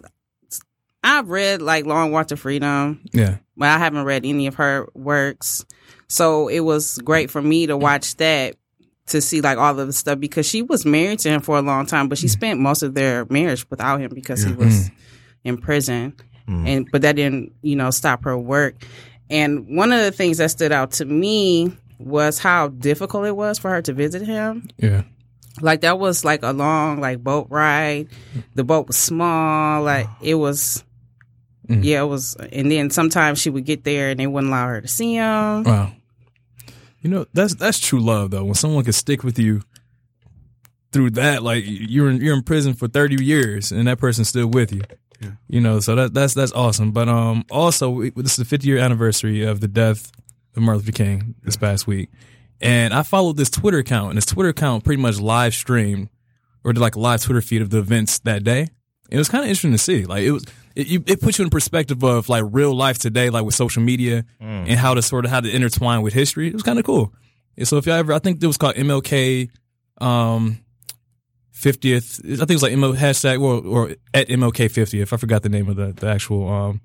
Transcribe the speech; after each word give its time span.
I've 1.02 1.28
read 1.28 1.62
like 1.62 1.86
Long 1.86 2.10
Walk 2.12 2.28
to 2.28 2.36
Freedom, 2.36 3.00
Yeah. 3.12 3.36
but 3.56 3.68
I 3.68 3.78
haven't 3.78 4.04
read 4.04 4.24
any 4.26 4.46
of 4.46 4.56
her 4.56 4.88
works. 4.94 5.64
So 6.08 6.48
it 6.48 6.60
was 6.60 6.98
great 6.98 7.30
for 7.30 7.42
me 7.42 7.66
to 7.66 7.76
watch 7.76 8.16
that 8.16 8.56
to 9.08 9.20
see 9.20 9.40
like 9.40 9.58
all 9.58 9.78
of 9.78 9.86
the 9.86 9.92
stuff 9.92 10.18
because 10.18 10.46
she 10.46 10.62
was 10.62 10.84
married 10.84 11.20
to 11.20 11.28
him 11.28 11.40
for 11.40 11.56
a 11.58 11.62
long 11.62 11.86
time, 11.86 12.08
but 12.08 12.18
she 12.18 12.26
spent 12.28 12.58
most 12.60 12.82
of 12.82 12.94
their 12.94 13.24
marriage 13.30 13.68
without 13.70 14.00
him 14.00 14.10
because 14.14 14.42
he 14.42 14.52
was 14.52 14.90
in 15.44 15.58
prison. 15.58 16.14
And 16.48 16.88
but 16.92 17.02
that 17.02 17.16
didn't, 17.16 17.52
you 17.62 17.74
know, 17.74 17.90
stop 17.90 18.22
her 18.24 18.38
work. 18.38 18.76
And 19.30 19.76
one 19.76 19.92
of 19.92 20.00
the 20.00 20.12
things 20.12 20.38
that 20.38 20.50
stood 20.50 20.72
out 20.72 20.92
to 20.92 21.04
me 21.04 21.76
was 21.98 22.38
how 22.38 22.68
difficult 22.68 23.26
it 23.26 23.36
was 23.36 23.58
for 23.58 23.70
her 23.70 23.82
to 23.82 23.92
visit 23.92 24.22
him. 24.22 24.68
Yeah. 24.78 25.02
Like 25.60 25.80
that 25.80 25.98
was 25.98 26.24
like 26.24 26.42
a 26.42 26.52
long 26.52 27.00
like 27.00 27.24
boat 27.24 27.46
ride. 27.50 28.08
The 28.54 28.64
boat 28.64 28.86
was 28.86 28.96
small. 28.96 29.82
Like 29.82 30.06
it 30.20 30.34
was 30.34 30.82
Mm. 31.68 31.82
yeah, 31.82 32.02
it 32.02 32.06
was 32.06 32.36
and 32.52 32.70
then 32.70 32.90
sometimes 32.90 33.40
she 33.40 33.50
would 33.50 33.64
get 33.64 33.82
there 33.82 34.10
and 34.10 34.20
they 34.20 34.26
wouldn't 34.28 34.52
allow 34.52 34.68
her 34.68 34.80
to 34.80 34.86
see 34.86 35.14
him. 35.14 35.64
Wow. 35.64 35.90
You 37.00 37.10
know, 37.10 37.26
that's 37.32 37.56
that's 37.56 37.80
true 37.80 37.98
love 37.98 38.30
though. 38.30 38.44
When 38.44 38.54
someone 38.54 38.84
can 38.84 38.92
stick 38.92 39.24
with 39.24 39.36
you 39.36 39.62
through 40.92 41.10
that, 41.10 41.42
like 41.42 41.64
you're 41.66 42.08
in, 42.08 42.18
you're 42.20 42.36
in 42.36 42.44
prison 42.44 42.74
for 42.74 42.86
30 42.86 43.24
years 43.24 43.72
and 43.72 43.88
that 43.88 43.98
person's 43.98 44.28
still 44.28 44.46
with 44.46 44.72
you. 44.72 44.82
You 45.48 45.60
know, 45.60 45.80
so 45.80 45.94
that 45.94 46.14
that's 46.14 46.34
that's 46.34 46.52
awesome. 46.52 46.92
But 46.92 47.08
um 47.08 47.44
also 47.50 47.90
we- 47.90 48.10
this 48.10 48.32
is 48.32 48.36
the 48.36 48.44
50 48.44 48.66
year 48.66 48.78
anniversary 48.78 49.42
of 49.42 49.60
the 49.60 49.68
death 49.68 50.12
of 50.56 50.62
Martin 50.62 50.80
Luther 50.80 50.92
King 50.92 51.34
this 51.42 51.56
past 51.56 51.86
week. 51.86 52.10
And 52.60 52.94
I 52.94 53.02
followed 53.02 53.36
this 53.36 53.50
Twitter 53.50 53.78
account 53.78 54.10
and 54.10 54.16
this 54.16 54.26
Twitter 54.26 54.48
account 54.50 54.84
pretty 54.84 55.00
much 55.02 55.18
live 55.20 55.54
streamed 55.54 56.08
or 56.64 56.72
did 56.72 56.80
like 56.80 56.94
a 56.96 57.00
live 57.00 57.22
Twitter 57.22 57.40
feed 57.42 57.60
of 57.62 57.70
the 57.70 57.78
events 57.78 58.18
that 58.20 58.42
day. 58.44 58.68
It 59.10 59.18
was 59.18 59.28
kind 59.28 59.44
of 59.44 59.48
interesting 59.48 59.72
to 59.72 59.78
see. 59.78 60.04
Like 60.04 60.24
it 60.24 60.32
was, 60.32 60.44
it, 60.74 61.08
it 61.08 61.20
puts 61.20 61.38
you 61.38 61.44
in 61.44 61.50
perspective 61.50 62.02
of 62.02 62.28
like 62.28 62.42
real 62.50 62.74
life 62.74 62.98
today, 62.98 63.30
like 63.30 63.44
with 63.44 63.54
social 63.54 63.82
media 63.82 64.24
and 64.40 64.78
how 64.78 64.94
to 64.94 65.02
sort 65.02 65.24
of 65.24 65.30
how 65.30 65.40
to 65.40 65.48
intertwine 65.54 66.02
with 66.02 66.12
history. 66.14 66.48
It 66.48 66.54
was 66.54 66.62
kind 66.62 66.78
of 66.78 66.84
cool. 66.84 67.12
And 67.56 67.68
so 67.68 67.76
if 67.76 67.86
y'all 67.86 67.94
ever, 67.96 68.12
I 68.12 68.18
think 68.18 68.42
it 68.42 68.46
was 68.46 68.56
called 68.56 68.74
MLK, 68.74 69.48
um, 70.00 70.58
50th. 71.56 72.20
I 72.24 72.36
think 72.36 72.50
it 72.50 72.54
was 72.54 72.62
like 72.62 72.72
ML 72.72 72.96
hashtag 72.96 73.40
or, 73.40 73.64
or 73.64 73.96
at 74.12 74.28
MLK 74.28 74.66
50th. 74.66 75.12
I 75.12 75.16
forgot 75.16 75.42
the 75.42 75.48
name 75.48 75.68
of 75.68 75.76
the, 75.76 75.92
the 75.92 76.08
actual, 76.08 76.48
um, 76.48 76.80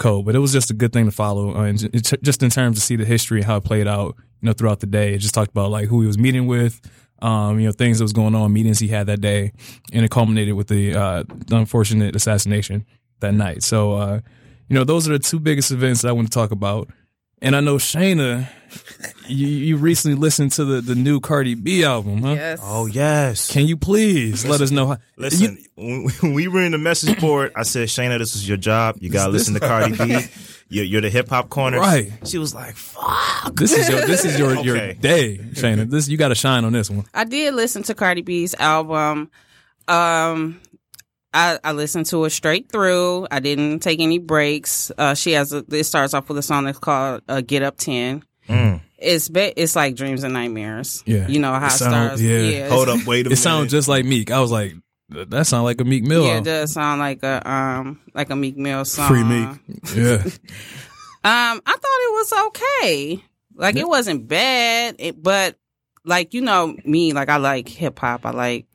code, 0.00 0.24
but 0.24 0.34
it 0.34 0.38
was 0.40 0.52
just 0.52 0.70
a 0.70 0.74
good 0.74 0.92
thing 0.92 1.04
to 1.04 1.12
follow. 1.12 1.54
Uh, 1.54 1.64
and 1.64 1.78
just 2.22 2.42
in 2.42 2.50
terms 2.50 2.76
to 2.76 2.80
see 2.80 2.96
the 2.96 3.04
history 3.04 3.38
and 3.38 3.46
how 3.46 3.58
it 3.58 3.64
played 3.64 3.86
out, 3.86 4.16
you 4.40 4.46
know, 4.46 4.52
throughout 4.52 4.80
the 4.80 4.86
day. 4.86 5.14
It 5.14 5.18
just 5.18 5.34
talked 5.34 5.50
about 5.50 5.70
like 5.70 5.88
who 5.88 6.00
he 6.00 6.06
was 6.06 6.18
meeting 6.18 6.46
with, 6.46 6.80
um, 7.22 7.60
you 7.60 7.66
know, 7.66 7.72
things 7.72 7.98
that 7.98 8.04
was 8.04 8.12
going 8.12 8.34
on, 8.34 8.52
meetings 8.52 8.78
he 8.78 8.88
had 8.88 9.06
that 9.06 9.20
day, 9.20 9.52
and 9.92 10.04
it 10.04 10.10
culminated 10.10 10.54
with 10.54 10.68
the, 10.68 10.94
uh, 10.94 11.24
the 11.46 11.56
unfortunate 11.56 12.16
assassination 12.16 12.84
that 13.20 13.34
night. 13.34 13.62
So, 13.62 13.92
uh, 13.92 14.20
you 14.68 14.74
know, 14.74 14.84
those 14.84 15.08
are 15.08 15.12
the 15.12 15.18
two 15.18 15.38
biggest 15.38 15.70
events 15.70 16.02
that 16.02 16.08
I 16.08 16.12
want 16.12 16.28
to 16.28 16.34
talk 16.34 16.50
about. 16.50 16.88
And 17.42 17.56
I 17.56 17.60
know 17.60 17.76
Shayna, 17.76 18.48
you, 19.26 19.46
you 19.46 19.76
recently 19.78 20.16
listened 20.16 20.52
to 20.52 20.64
the, 20.64 20.80
the 20.82 20.94
new 20.94 21.20
Cardi 21.20 21.54
B 21.54 21.84
album, 21.84 22.22
huh? 22.22 22.32
Yes. 22.34 22.60
Oh 22.62 22.86
yes. 22.86 23.50
Can 23.50 23.66
you 23.66 23.76
please 23.76 24.44
let 24.44 24.60
us 24.60 24.70
know 24.70 24.88
how? 24.88 24.96
Listen, 25.16 25.56
you- 25.76 26.10
when 26.20 26.34
we 26.34 26.46
were 26.48 26.62
in 26.62 26.72
the 26.72 26.78
message 26.78 27.18
board, 27.18 27.52
I 27.56 27.62
said, 27.62 27.88
Shayna, 27.88 28.18
this 28.18 28.36
is 28.36 28.46
your 28.46 28.58
job. 28.58 28.96
You 29.00 29.08
gotta 29.08 29.32
listen 29.32 29.54
to 29.54 29.60
Cardi 29.60 29.96
B. 29.96 30.26
You're, 30.68 30.84
you're 30.84 31.00
the 31.00 31.10
hip 31.10 31.28
hop 31.30 31.48
corner. 31.48 31.78
Right. 31.80 32.12
She 32.24 32.38
was 32.38 32.54
like, 32.54 32.76
"Fuck." 32.76 33.56
this 33.56 33.72
is 33.72 33.88
your 33.88 34.06
this 34.06 34.24
is 34.24 34.38
your 34.38 34.54
your 34.62 34.92
day, 34.92 35.38
Shayna. 35.38 35.90
This 35.90 36.06
you 36.08 36.16
got 36.16 36.28
to 36.28 36.34
shine 36.36 36.64
on 36.64 36.72
this 36.72 36.88
one. 36.90 37.06
I 37.14 37.24
did 37.24 37.54
listen 37.54 37.82
to 37.84 37.94
Cardi 37.94 38.22
B's 38.22 38.54
album. 38.54 39.30
Um, 39.88 40.60
I, 41.32 41.58
I 41.62 41.72
listened 41.72 42.06
to 42.06 42.24
it 42.24 42.30
straight 42.30 42.70
through. 42.70 43.26
I 43.30 43.38
didn't 43.40 43.80
take 43.80 44.00
any 44.00 44.18
breaks. 44.18 44.90
Uh, 44.98 45.14
she 45.14 45.32
has 45.32 45.52
a, 45.52 45.64
it 45.70 45.84
starts 45.84 46.12
off 46.14 46.28
with 46.28 46.38
a 46.38 46.42
song 46.42 46.64
that's 46.64 46.78
called 46.78 47.22
uh, 47.28 47.40
"Get 47.40 47.62
Up 47.62 47.76
10. 47.76 48.24
Mm. 48.48 48.80
It's 48.98 49.28
be, 49.28 49.40
it's 49.56 49.76
like 49.76 49.94
dreams 49.94 50.24
and 50.24 50.34
nightmares. 50.34 51.02
Yeah. 51.06 51.28
you 51.28 51.38
know 51.38 51.52
how 51.52 51.66
It 51.66 51.68
it, 51.68 51.70
sound- 51.76 51.92
starts. 51.94 52.22
yeah. 52.22 52.32
it's- 52.38 52.70
Hold 52.72 52.88
up, 52.88 53.06
wait 53.06 53.20
a 53.26 53.30
minute. 53.30 53.32
It 53.38 53.42
sounds 53.42 53.70
just 53.70 53.86
like 53.88 54.04
Meek. 54.04 54.30
I 54.32 54.40
was 54.40 54.50
like, 54.50 54.74
that 55.08 55.46
sounds 55.46 55.64
like 55.64 55.80
a 55.80 55.84
Meek 55.84 56.04
Mill. 56.04 56.24
Yeah, 56.24 56.38
it 56.38 56.44
does 56.44 56.72
sound 56.72 57.00
like 57.00 57.22
a 57.22 57.48
um 57.48 58.00
like 58.14 58.30
a 58.30 58.36
Meek 58.36 58.56
Mill 58.56 58.84
song. 58.84 59.08
Free 59.08 59.24
Meek. 59.24 59.48
Yeah, 59.96 60.22
Um, 61.22 61.60
I 61.66 61.76
thought 61.76 61.82
it 61.82 62.12
was 62.14 62.32
okay. 62.46 63.24
Like 63.54 63.76
it 63.76 63.86
wasn't 63.86 64.26
bad, 64.26 64.96
it, 64.98 65.22
but 65.22 65.56
like 66.04 66.32
you 66.32 66.40
know 66.40 66.74
me, 66.84 67.12
like 67.12 67.28
I 67.28 67.36
like 67.36 67.68
hip 67.68 67.98
hop. 67.98 68.24
I 68.24 68.30
like 68.30 68.66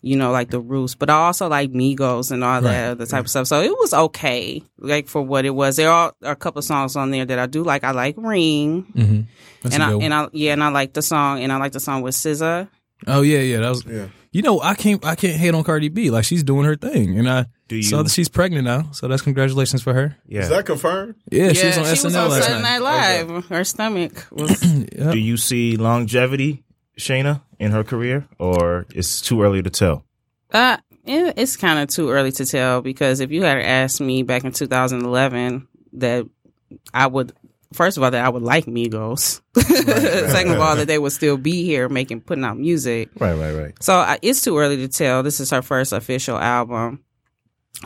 you 0.00 0.16
know 0.16 0.30
like 0.30 0.50
the 0.50 0.60
roots, 0.60 0.94
but 0.94 1.10
I 1.10 1.14
also 1.26 1.48
like 1.48 1.70
Migos 1.72 2.30
and 2.30 2.44
all 2.44 2.60
that 2.62 2.90
other 2.92 3.06
type 3.06 3.24
of 3.24 3.30
stuff. 3.30 3.46
So 3.46 3.60
it 3.62 3.70
was 3.70 3.92
okay, 3.92 4.62
like 4.78 5.08
for 5.08 5.22
what 5.22 5.44
it 5.44 5.50
was. 5.50 5.76
There 5.76 5.90
are 5.90 6.12
a 6.22 6.36
couple 6.36 6.60
of 6.60 6.64
songs 6.64 6.94
on 6.96 7.10
there 7.10 7.24
that 7.24 7.38
I 7.38 7.46
do 7.46 7.62
like. 7.64 7.84
I 7.84 7.90
like 7.92 8.14
Ring, 8.18 8.82
hmm 8.82 9.20
That's 9.62 9.74
and 9.74 9.82
a 9.82 9.86
I 9.86 9.88
good 9.90 9.96
one. 9.96 10.04
and 10.04 10.14
I 10.14 10.28
yeah, 10.32 10.52
and 10.52 10.62
I 10.64 10.68
like 10.68 10.92
the 10.92 11.02
song, 11.02 11.42
and 11.42 11.52
I 11.52 11.56
like 11.56 11.72
the 11.72 11.80
song 11.80 12.02
with 12.02 12.14
SZA. 12.14 12.68
oh 13.06 13.22
yeah, 13.22 13.40
yeah. 13.40 13.60
That 13.60 13.68
was. 13.70 13.84
Yeah. 13.86 14.08
You 14.30 14.42
know, 14.42 14.60
I 14.60 14.74
can't 14.74 15.02
I 15.06 15.14
can't 15.14 15.36
hate 15.36 15.54
on 15.54 15.64
Cardi 15.64 15.88
B. 15.88 16.10
Like 16.10 16.24
she's 16.24 16.44
doing 16.44 16.64
her 16.66 16.76
thing, 16.76 17.18
and 17.18 17.28
I 17.28 17.46
Do 17.66 17.76
you? 17.76 17.82
saw 17.82 18.02
that 18.02 18.10
she's 18.12 18.28
pregnant 18.28 18.64
now. 18.66 18.90
So 18.92 19.08
that's 19.08 19.22
congratulations 19.22 19.82
for 19.82 19.94
her. 19.94 20.16
yeah. 20.26 20.42
Is 20.42 20.50
that 20.50 20.66
confirmed? 20.66 21.14
Yeah, 21.30 21.54
she 21.54 21.66
was 21.66 21.78
on 21.78 21.84
SNL 21.84 22.28
last 22.28 22.44
Saturday 22.44 22.62
night. 22.62 22.78
Night 22.82 23.24
Live. 23.26 23.46
Her 23.46 23.64
stomach 23.64 24.26
was. 24.30 24.62
Yep. 24.98 25.12
Do 25.12 25.18
you 25.18 25.38
see 25.38 25.76
longevity, 25.78 26.62
Shayna, 26.98 27.40
in 27.58 27.72
her 27.72 27.84
career, 27.84 28.26
or 28.38 28.86
it's 28.94 29.20
too 29.20 29.42
early 29.42 29.62
to 29.62 29.70
tell? 29.70 30.04
Uh, 30.52 30.78
it's 31.04 31.56
kind 31.56 31.78
of 31.78 31.88
too 31.88 32.10
early 32.10 32.32
to 32.32 32.46
tell 32.46 32.82
because 32.82 33.20
if 33.20 33.30
you 33.30 33.42
had 33.42 33.58
asked 33.58 34.00
me 34.00 34.22
back 34.22 34.44
in 34.44 34.52
2011 34.52 35.66
that 35.94 36.26
I 36.92 37.06
would, 37.06 37.32
first 37.72 37.96
of 37.96 38.02
all, 38.02 38.10
that 38.10 38.24
I 38.24 38.28
would 38.28 38.42
like 38.42 38.66
Migos. 38.66 39.40
Second 39.58 40.52
of 40.52 40.60
all, 40.60 40.76
that 40.76 40.86
they 40.86 40.98
would 40.98 41.12
still 41.12 41.36
be 41.36 41.64
here 41.64 41.88
making, 41.88 42.20
putting 42.22 42.44
out 42.44 42.58
music. 42.58 43.10
Right, 43.18 43.34
right, 43.34 43.54
right. 43.54 43.82
So 43.82 43.94
I, 43.94 44.18
it's 44.22 44.42
too 44.42 44.58
early 44.58 44.76
to 44.78 44.88
tell. 44.88 45.22
This 45.22 45.40
is 45.40 45.50
her 45.50 45.62
first 45.62 45.92
official 45.92 46.38
album. 46.38 47.04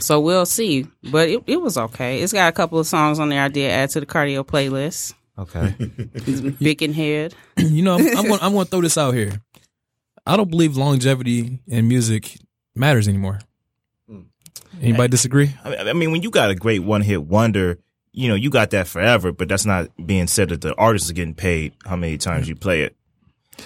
So 0.00 0.20
we'll 0.20 0.46
see. 0.46 0.86
But 1.10 1.28
it, 1.28 1.42
it 1.46 1.60
was 1.60 1.76
okay. 1.76 2.20
It's 2.20 2.32
got 2.32 2.48
a 2.48 2.52
couple 2.52 2.78
of 2.78 2.86
songs 2.86 3.18
on 3.18 3.28
there 3.28 3.42
I 3.42 3.48
did 3.48 3.70
add 3.70 3.90
to 3.90 4.00
the 4.00 4.06
cardio 4.06 4.44
playlist. 4.44 5.14
Okay. 5.38 5.74
Bickenhead. 6.60 7.34
you 7.56 7.82
know, 7.82 7.96
I'm, 7.96 8.18
I'm 8.18 8.26
going 8.28 8.40
I'm 8.42 8.52
going 8.52 8.64
to 8.64 8.70
throw 8.70 8.80
this 8.80 8.98
out 8.98 9.14
here. 9.14 9.40
I 10.26 10.36
don't 10.36 10.50
believe 10.50 10.76
longevity 10.76 11.60
in 11.66 11.88
music 11.88 12.36
matters 12.74 13.08
anymore. 13.08 13.40
Hmm. 14.08 14.20
Anybody 14.80 15.08
disagree? 15.08 15.50
I 15.64 15.76
I 15.76 15.92
mean, 15.92 16.12
when 16.12 16.22
you 16.22 16.30
got 16.30 16.50
a 16.50 16.54
great 16.54 16.80
one 16.80 17.02
hit 17.02 17.24
wonder, 17.24 17.78
you 18.12 18.28
know, 18.28 18.34
you 18.34 18.50
got 18.50 18.70
that 18.70 18.86
forever, 18.88 19.32
but 19.32 19.48
that's 19.48 19.66
not 19.66 19.88
being 20.06 20.26
said 20.26 20.50
that 20.50 20.60
the 20.60 20.74
artist 20.76 21.06
is 21.06 21.12
getting 21.12 21.34
paid 21.34 21.72
how 21.84 21.96
many 21.96 22.18
times 22.18 22.48
you 22.48 22.54
play 22.54 22.82
it. 22.82 22.96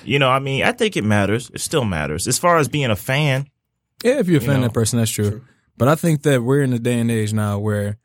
You 0.05 0.19
know, 0.19 0.29
I 0.31 0.39
mean, 0.39 0.63
I 0.65 0.73
think 0.73 0.97
it 0.97 1.05
matters. 1.05 1.51
It 1.55 1.61
still 1.61 1.85
matters. 1.85 2.27
As 2.27 2.39
far 2.39 2.59
as 2.59 2.69
being 2.69 2.91
a 2.91 2.97
fan, 2.97 3.47
Yeah, 4.05 4.19
if 4.19 4.27
you're 4.29 4.39
a 4.39 4.41
You 4.41 4.47
fan 4.47 4.61
know. 4.61 4.67
of 4.67 4.73
that 4.73 4.75
person, 4.75 4.99
that's 4.99 5.11
true. 5.11 5.43
But 5.77 5.89
I 5.89 5.95
think 5.95 6.23
that 6.23 6.43
we're 6.43 6.63
in 6.63 6.73
a 6.73 6.79
day 6.79 6.99
and 6.99 7.11
age 7.11 7.33
now 7.33 7.59
where, 7.59 7.99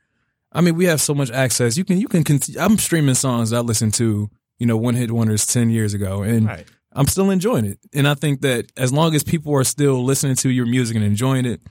I 0.52 0.62
mean, 0.62 0.76
we 0.76 0.86
have 0.86 1.00
so 1.02 1.14
much 1.14 1.32
access. 1.32 1.78
You 1.78 1.86
can, 1.86 2.00
you 2.00 2.08
can, 2.08 2.24
cont- 2.24 2.56
I'm 2.60 2.78
streaming 2.78 3.16
songs 3.16 3.50
that 3.52 3.58
I 3.58 3.60
listened 3.62 3.94
to, 3.96 4.30
you 4.60 4.66
know, 4.68 4.78
one 4.78 4.96
hit 4.96 5.12
wonders 5.12 5.46
10 5.46 5.70
years 5.70 5.94
ago, 5.94 6.22
and 6.22 6.46
Right. 6.48 6.68
I'm 6.94 7.08
still 7.08 7.30
enjoying 7.30 7.66
it. 7.66 7.80
And 7.94 8.08
I 8.08 8.14
think 8.16 8.42
that 8.42 8.72
as 8.78 8.92
long 8.92 9.16
as 9.16 9.24
people 9.24 9.54
are 9.56 9.64
still 9.64 10.04
listening 10.04 10.36
to 10.38 10.50
your 10.50 10.66
music 10.66 10.96
and 10.96 11.06
enjoying 11.06 11.46
it, 11.46 11.62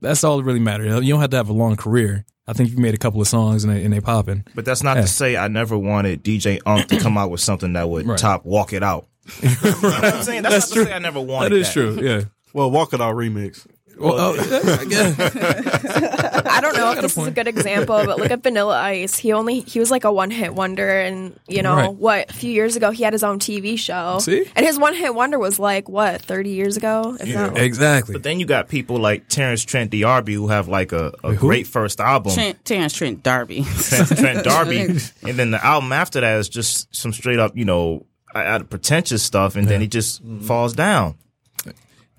that's 0.00 0.24
all 0.24 0.38
that 0.38 0.44
really 0.44 0.60
matters. 0.60 1.04
You 1.04 1.12
don't 1.12 1.20
have 1.20 1.30
to 1.30 1.36
have 1.36 1.48
a 1.48 1.52
long 1.54 1.76
career. 1.76 2.24
I 2.46 2.52
think 2.52 2.70
you 2.70 2.76
made 2.78 2.94
a 2.94 2.98
couple 2.98 3.20
of 3.20 3.28
songs 3.28 3.64
and 3.64 3.72
they, 3.74 3.82
and 3.84 3.92
they 3.92 4.00
popping. 4.00 4.44
but 4.54 4.64
that's 4.66 4.82
not 4.82 4.96
Yeah. 4.96 5.02
to 5.02 5.08
say 5.08 5.36
I 5.36 5.48
never 5.48 5.78
wanted 5.78 6.22
DJ 6.22 6.60
Unk 6.66 6.88
to 6.88 6.98
come 7.00 7.16
out 7.16 7.30
with 7.30 7.40
something 7.40 7.72
that 7.74 7.88
would 7.88 8.06
Right. 8.06 8.18
top 8.18 8.44
Walk 8.44 8.72
It 8.72 8.82
Out. 8.82 9.06
You 9.42 9.48
know 9.48 9.54
what 9.80 10.04
I'm 10.04 10.22
saying? 10.22 10.42
That's, 10.42 10.54
That's 10.54 10.70
not 10.70 10.74
true. 10.74 10.84
to 10.84 10.90
say 10.90 10.94
I 10.94 10.98
never 10.98 11.20
wanted 11.20 11.52
That 11.52 11.56
is 11.56 11.72
true. 11.72 11.98
Yeah. 12.02 12.22
Well, 12.52 12.70
Walk 12.70 12.92
It 12.92 13.00
Out 13.00 13.14
remix. 13.16 13.66
Well, 13.98 14.14
oh, 14.18 14.76
I 14.80 14.84
guess. 14.84 15.18
I 16.46 16.60
don't 16.60 16.76
know 16.76 16.90
if 16.90 16.94
got 16.96 16.98
a 16.98 17.02
this 17.02 17.16
is 17.16 17.26
a 17.26 17.30
good 17.30 17.48
example, 17.48 18.02
but 18.04 18.18
look 18.18 18.30
at 18.30 18.42
Vanilla 18.42 18.78
Ice. 18.80 19.16
He 19.16 19.32
only 19.32 19.60
he 19.60 19.78
was 19.78 19.90
like 19.90 20.04
a 20.04 20.12
one 20.12 20.30
hit 20.30 20.54
wonder, 20.54 20.88
and 21.00 21.38
you 21.48 21.62
know 21.62 21.74
Right. 21.74 21.92
what? 21.94 22.30
A 22.30 22.32
few 22.32 22.50
years 22.50 22.76
ago, 22.76 22.90
he 22.90 23.02
had 23.04 23.12
his 23.12 23.24
own 23.24 23.38
TV 23.38 23.78
show. 23.78 24.18
See? 24.20 24.46
and 24.56 24.64
his 24.66 24.78
one 24.78 24.94
hit 24.94 25.14
wonder 25.14 25.38
was 25.38 25.58
like 25.58 25.88
what 25.88 26.22
thirty 26.22 26.50
years 26.50 26.76
ago. 26.76 27.16
If 27.20 27.34
not- 27.34 27.58
exactly. 27.58 28.12
But 28.14 28.22
then 28.22 28.40
you 28.40 28.46
got 28.46 28.68
people 28.68 28.96
like 28.98 29.28
Terence 29.28 29.62
Trent 29.62 29.90
D'Arby 29.90 30.34
who 30.34 30.48
have 30.48 30.68
like 30.68 30.92
a, 30.92 31.12
a 31.22 31.32
who? 31.32 31.36
great 31.38 31.66
first 31.66 32.00
album. 32.00 32.32
Trent, 32.34 32.64
Terence 32.64 32.92
Trent 32.92 33.22
D'Arby. 33.22 33.64
Trent, 33.64 34.08
Trent 34.08 34.44
D'Arby, 34.44 34.80
and 35.22 35.38
then 35.38 35.50
the 35.50 35.64
album 35.64 35.92
after 35.92 36.20
that 36.20 36.38
is 36.38 36.48
just 36.48 36.94
some 36.94 37.12
straight 37.12 37.38
up, 37.38 37.56
you 37.56 37.64
know, 37.64 38.06
out 38.34 38.60
of 38.62 38.70
pretentious 38.70 39.22
stuff, 39.22 39.54
and 39.56 39.68
then 39.68 39.80
he 39.80 39.86
just 39.86 40.20
falls 40.42 40.72
down. 40.72 41.16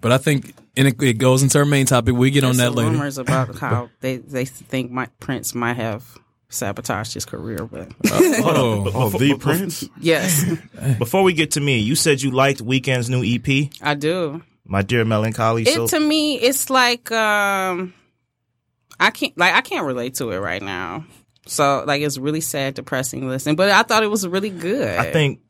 But 0.01 0.12
I 0.12 0.18
think, 0.18 0.53
and 0.77 0.88
it, 0.88 1.01
it 1.01 1.13
goes 1.18 1.42
into 1.44 1.57
our 1.57 1.65
main 1.65 1.86
topic. 1.86 2.13
We 2.15 2.30
get 2.31 2.44
on 2.44 2.57
that 2.57 2.68
some 2.68 2.75
later. 2.75 2.92
rumors 2.92 3.18
about 3.18 3.57
how 3.57 3.89
they, 4.01 4.18
they 4.18 4.45
think 4.45 4.92
Mike 4.92 5.18
Prince 5.19 5.56
might 5.56 5.77
have 5.77 6.03
sabotaged 6.50 7.13
his 7.13 7.25
career, 7.25 7.65
but 7.65 7.92
Oh, 8.12 8.92
Oh, 8.94 9.09
the 9.09 9.36
Prince. 9.38 9.88
yes, 10.00 10.45
Before 11.00 11.24
we 11.24 11.33
get 11.33 11.51
to 11.51 11.59
me, 11.62 11.80
you 11.80 11.95
said 11.95 12.21
you 12.21 12.31
liked 12.31 12.63
Weeknd's 12.63 13.09
new 13.09 13.24
EP, 13.24 13.71
I 13.81 13.95
do. 13.95 14.42
My 14.68 14.81
Dear 14.81 15.06
Melancholy. 15.06 15.63
It 15.63 15.74
so 15.75 15.88
to 15.88 16.00
me, 16.00 16.36
it's 16.39 16.69
like 16.69 17.12
um, 17.12 17.94
I 19.00 19.12
can't 19.12 19.38
like 19.38 19.53
I 19.53 19.62
can't 19.62 19.86
relate 19.86 20.15
to 20.15 20.31
it 20.31 20.38
right 20.38 20.62
now. 20.62 21.06
So 21.45 21.83
like 21.86 22.01
it's 22.01 22.18
really 22.18 22.42
sad, 22.42 22.74
depressing 22.74 23.21
to 23.21 23.27
listen. 23.27 23.56
But 23.56 23.69
I 23.69 23.83
thought 23.83 24.01
it 24.03 24.09
was 24.09 24.27
really 24.27 24.50
good. 24.50 24.97
I 24.97 25.12
think 25.12 25.42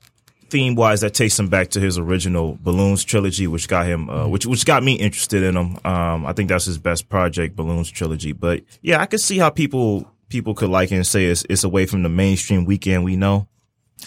theme 0.50 0.75
wise, 0.75 1.01
that 1.01 1.13
takes 1.13 1.38
him 1.39 1.47
back 1.50 1.69
to 1.71 1.80
his 1.80 1.97
original 1.97 2.57
Balloons 2.62 3.03
trilogy, 3.03 3.47
which 3.47 3.68
got 3.68 3.86
him, 3.86 4.09
uh, 4.09 4.27
which 4.27 4.45
which 4.45 4.65
got 4.65 4.83
me 4.83 4.94
interested 4.94 5.44
in 5.44 5.56
him. 5.57 5.77
Um, 5.86 6.25
I 6.25 6.33
think 6.33 6.50
that's 6.50 6.65
his 6.65 6.77
best 6.77 7.09
project, 7.09 7.56
Balloons 7.56 7.89
trilogy. 7.92 8.31
But 8.31 8.63
yeah, 8.81 9.01
I 9.01 9.06
could 9.06 9.21
see 9.21 9.38
how 9.38 9.50
people 9.50 10.12
people 10.30 10.53
could 10.56 10.69
like 10.69 10.92
it 10.92 10.95
and 10.95 11.07
say 11.07 11.25
it's 11.25 11.45
it's 11.50 11.63
away 11.63 11.86
from 11.86 12.03
the 12.03 12.09
mainstream 12.09 12.65
Weeknd 12.65 13.03
we 13.03 13.15
know. 13.15 13.47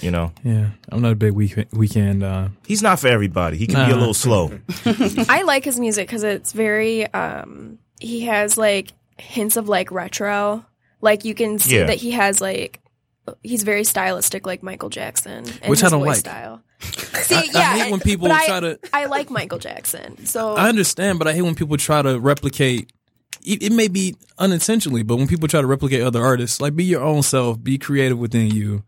You 0.00 0.10
know, 0.10 0.32
yeah. 0.44 0.70
I'm 0.90 1.00
not 1.00 1.12
a 1.12 1.16
big 1.16 1.32
Weeknd. 1.32 1.70
Weeknd 1.70 2.22
uh, 2.22 2.50
he's 2.66 2.82
not 2.82 3.00
for 3.00 3.08
everybody. 3.08 3.56
He 3.56 3.66
can 3.66 3.86
be 3.86 3.92
a 3.92 3.96
little 3.96 4.14
slow. 4.14 4.52
I 5.28 5.42
like 5.42 5.64
his 5.64 5.80
music 5.80 6.06
because 6.06 6.22
it's 6.22 6.52
very. 6.52 7.12
um 7.14 7.78
He 7.98 8.26
has 8.26 8.56
like 8.58 8.92
hints 9.16 9.56
of 9.56 9.68
like 9.68 9.90
retro. 9.90 10.64
Like 11.00 11.24
you 11.24 11.34
can 11.34 11.58
see 11.58 11.76
Yeah. 11.78 11.86
that 11.86 11.96
he 11.96 12.10
has 12.12 12.40
like. 12.40 12.80
He's 13.42 13.62
very 13.62 13.84
stylistic, 13.84 14.46
like 14.46 14.62
Michael 14.62 14.88
Jackson, 14.90 15.44
and 15.62 15.70
Which 15.70 15.80
I 15.82 15.86
his 15.86 15.90
don't 15.92 16.00
voice 16.00 16.08
like. 16.08 16.16
Style. 16.18 16.62
See, 16.80 17.34
I 17.34 17.42
yeah, 17.52 17.74
hate 17.84 17.90
when 17.90 18.00
people 18.00 18.28
but 18.28 18.36
I- 18.38 18.46
try 18.46 18.60
to- 18.60 18.78
I 18.92 19.06
like 19.06 19.30
Michael 19.30 19.58
Jackson, 19.58 20.24
so 20.26 20.54
I 20.54 20.68
understand, 20.68 21.18
but 21.18 21.26
I 21.28 21.32
hate 21.34 21.42
when 21.42 21.54
people 21.54 21.76
try 21.76 22.02
to 22.02 22.18
replicate. 22.20 22.92
It, 23.44 23.62
it 23.62 23.72
may 23.72 23.88
be 23.88 24.14
unintentionally, 24.38 25.02
but 25.02 25.16
when 25.16 25.26
people 25.28 25.48
try 25.48 25.60
to 25.60 25.66
replicate 25.66 26.02
other 26.02 26.22
artists, 26.22 26.60
like 26.60 26.74
be 26.76 26.84
your 26.84 27.02
own 27.02 27.22
self, 27.22 27.62
be 27.62 27.78
creative 27.78 28.18
within 28.18 28.48
you, 28.50 28.82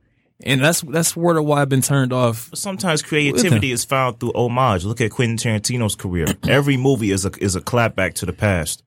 and 0.44 0.60
that's 0.62 0.81
that's 0.82 1.16
word 1.16 1.37
of 1.37 1.44
why 1.44 1.62
I've 1.62 1.69
been 1.69 1.82
turned 1.82 2.12
off. 2.12 2.50
Sometimes 2.54 3.02
creativity 3.02 3.72
is 3.72 3.84
found 3.84 4.20
through 4.20 4.32
homage. 4.34 4.84
Look 4.84 5.00
at 5.00 5.10
Quentin 5.10 5.37
Tarantino's 5.37 5.94
career. 5.96 6.26
Every 6.48 6.76
movie 6.76 7.10
is 7.10 7.25
a 7.25 7.31
is 7.38 7.56
a 7.56 7.60
clapback 7.60 8.14
to 8.14 8.26
the 8.26 8.32
past. 8.32 8.82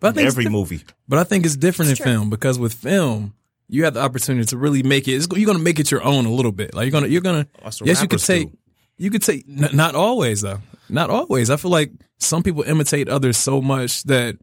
But 0.00 0.08
I 0.08 0.12
think 0.12 0.26
it's 0.26 0.34
Every 0.36 0.50
movie. 0.50 0.82
But 1.06 1.20
I 1.20 1.24
think 1.24 1.46
it's 1.46 1.56
different 1.56 1.92
It's 1.92 2.00
in 2.00 2.04
true. 2.04 2.12
film 2.14 2.30
because 2.30 2.58
with 2.58 2.74
film, 2.74 3.34
you 3.68 3.84
have 3.84 3.94
the 3.94 4.00
opportunity 4.00 4.46
to 4.46 4.56
really 4.56 4.82
make 4.82 5.06
it. 5.08 5.12
It's, 5.12 5.26
you're 5.34 5.46
going 5.46 5.58
to 5.58 5.62
make 5.64 5.78
it 5.78 5.90
your 5.90 6.02
own 6.02 6.24
a 6.26 6.32
little 6.32 6.52
bit. 6.52 6.74
Like 6.74 6.84
you're 6.84 6.90
gonna, 6.92 7.06
you're 7.08 7.20
gonna. 7.20 7.46
Oh, 7.58 7.60
that's 7.64 7.80
Yes, 7.82 8.00
you 8.02 8.08
could 8.08 8.14
rappers 8.20 8.26
take. 8.26 8.50
do. 8.50 8.58
You 8.98 9.10
could 9.10 9.22
take. 9.22 9.44
N- 9.48 9.70
not 9.74 9.94
always 9.94 10.40
though. 10.40 10.58
Not 10.88 11.10
always. 11.10 11.50
I 11.50 11.56
feel 11.56 11.70
like 11.70 11.92
some 12.18 12.42
people 12.42 12.62
imitate 12.62 13.08
others 13.08 13.36
so 13.36 13.60
much 13.60 14.02
that 14.04 14.36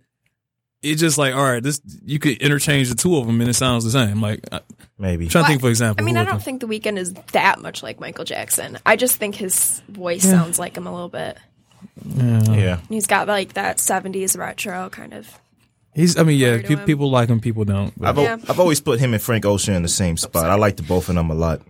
it's 0.84 1.02
just 1.02 1.18
like, 1.18 1.34
all 1.34 1.44
right, 1.44 1.64
this 1.64 1.82
you 2.06 2.20
could 2.20 2.38
interchange 2.38 2.90
the 2.90 2.96
two 2.96 3.18
of 3.18 3.26
them 3.26 3.42
and 3.42 3.50
it 3.50 3.56
sounds 3.56 3.84
the 3.84 3.90
same. 3.92 4.22
Like, 4.22 4.42
I- 4.52 4.62
Maybe. 4.98 5.26
I'm 5.26 5.30
trying 5.30 5.44
to 5.44 5.46
But, 5.46 5.50
think 5.50 5.62
for 5.62 5.70
example. 5.70 6.02
I 6.02 6.06
mean, 6.06 6.16
I 6.16 6.24
don't 6.24 6.34
come- 6.34 6.40
think 6.42 6.62
The 6.62 6.68
Weeknd 6.68 6.98
is 6.98 7.14
that 7.34 7.60
much 7.62 7.84
like 7.84 8.00
Michael 8.00 8.24
Jackson. 8.24 8.78
I 8.86 8.96
just 8.96 9.18
think 9.18 9.36
his 9.36 9.82
voice 9.90 10.24
sounds 10.24 10.58
like 10.60 10.78
him 10.78 10.88
a 10.88 10.92
little 10.94 11.10
bit. 11.10 11.38
Yeah. 12.06 12.80
He's 12.90 13.08
got 13.08 13.28
like 13.28 13.54
that 13.54 13.78
'70s 13.78 14.38
retro 14.38 14.90
kind 14.90 15.14
of. 15.14 15.40
He's. 15.96 16.18
I 16.18 16.24
mean, 16.24 16.38
yeah. 16.38 16.62
Pe- 16.62 16.86
people 16.86 17.10
like 17.10 17.30
him. 17.30 17.40
People 17.40 17.64
don't. 17.66 17.94
but- 17.98 18.10
I've, 18.10 18.18
Yeah. 18.18 18.38
I've 18.50 18.60
always 18.60 18.82
put 18.82 19.00
him 19.00 19.14
and 19.14 19.22
Frank 19.24 19.46
Ocean 19.46 19.74
in 19.74 19.82
the 19.82 19.88
same 19.90 20.18
spot. 20.18 20.50
I 20.50 20.56
like 20.56 20.76
the 20.76 20.84
both 20.84 21.10
of 21.10 21.16
them 21.16 21.30
a 21.32 21.36
lot. 21.36 21.62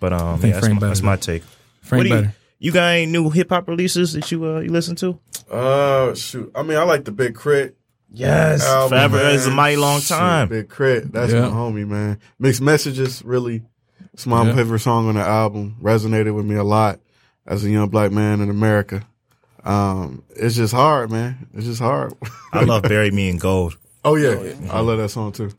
But 0.00 0.12
um, 0.12 0.38
think 0.40 0.54
yeah, 0.54 0.60
that's, 0.60 0.74
my, 0.74 0.86
that's 0.88 1.02
my 1.02 1.16
take. 1.16 1.42
Frank 1.80 2.00
What 2.00 2.02
do 2.02 2.08
you, 2.10 2.14
better. 2.22 2.34
you 2.58 2.72
got 2.72 2.88
any 2.88 3.06
new 3.06 3.30
hip 3.30 3.48
hop 3.50 3.68
releases 3.68 4.12
that 4.14 4.30
you 4.30 4.44
uh, 4.44 4.60
you 4.60 4.70
listen 4.70 4.96
to? 4.96 5.18
Uh, 5.50 6.14
shoot. 6.14 6.50
I 6.54 6.62
mean, 6.62 6.76
I 6.76 6.82
like 6.82 7.04
the 7.04 7.12
Big 7.12 7.34
Crit. 7.34 7.76
Yes, 8.14 8.62
album, 8.66 8.90
forever 8.90 9.16
man. 9.16 9.34
is 9.34 9.46
a 9.46 9.50
mighty 9.50 9.76
long 9.76 10.00
Shoot, 10.00 10.08
time. 10.16 10.48
Big 10.50 10.68
Crit. 10.68 11.10
That's 11.12 11.32
Yeah. 11.32 11.42
my 11.42 11.48
homie, 11.48 11.86
man. 11.88 12.18
Mixed 12.38 12.60
Messages 12.60 13.22
really. 13.24 13.62
It's 14.12 14.26
my 14.26 14.44
Yeah. 14.46 14.54
favorite 14.54 14.80
song 14.80 15.08
on 15.08 15.14
the 15.14 15.22
album. 15.22 15.76
Resonated 15.80 16.34
with 16.34 16.44
me 16.44 16.56
a 16.56 16.64
lot 16.64 17.00
as 17.46 17.64
a 17.64 17.70
young 17.70 17.88
black 17.88 18.12
man 18.12 18.42
in 18.42 18.50
America. 18.50 19.06
Um, 19.64 20.22
it's 20.30 20.56
just 20.56 20.74
hard, 20.74 21.10
man. 21.10 21.48
It's 21.54 21.66
just 21.66 21.80
hard. 21.80 22.12
I 22.52 22.64
love 22.64 22.82
"Bury 22.82 23.10
Me 23.10 23.28
in 23.28 23.38
Gold." 23.38 23.78
oh 24.04 24.16
yeah, 24.16 24.54
I 24.70 24.80
love 24.80 24.98
that 24.98 25.10
song 25.10 25.32
too. 25.32 25.50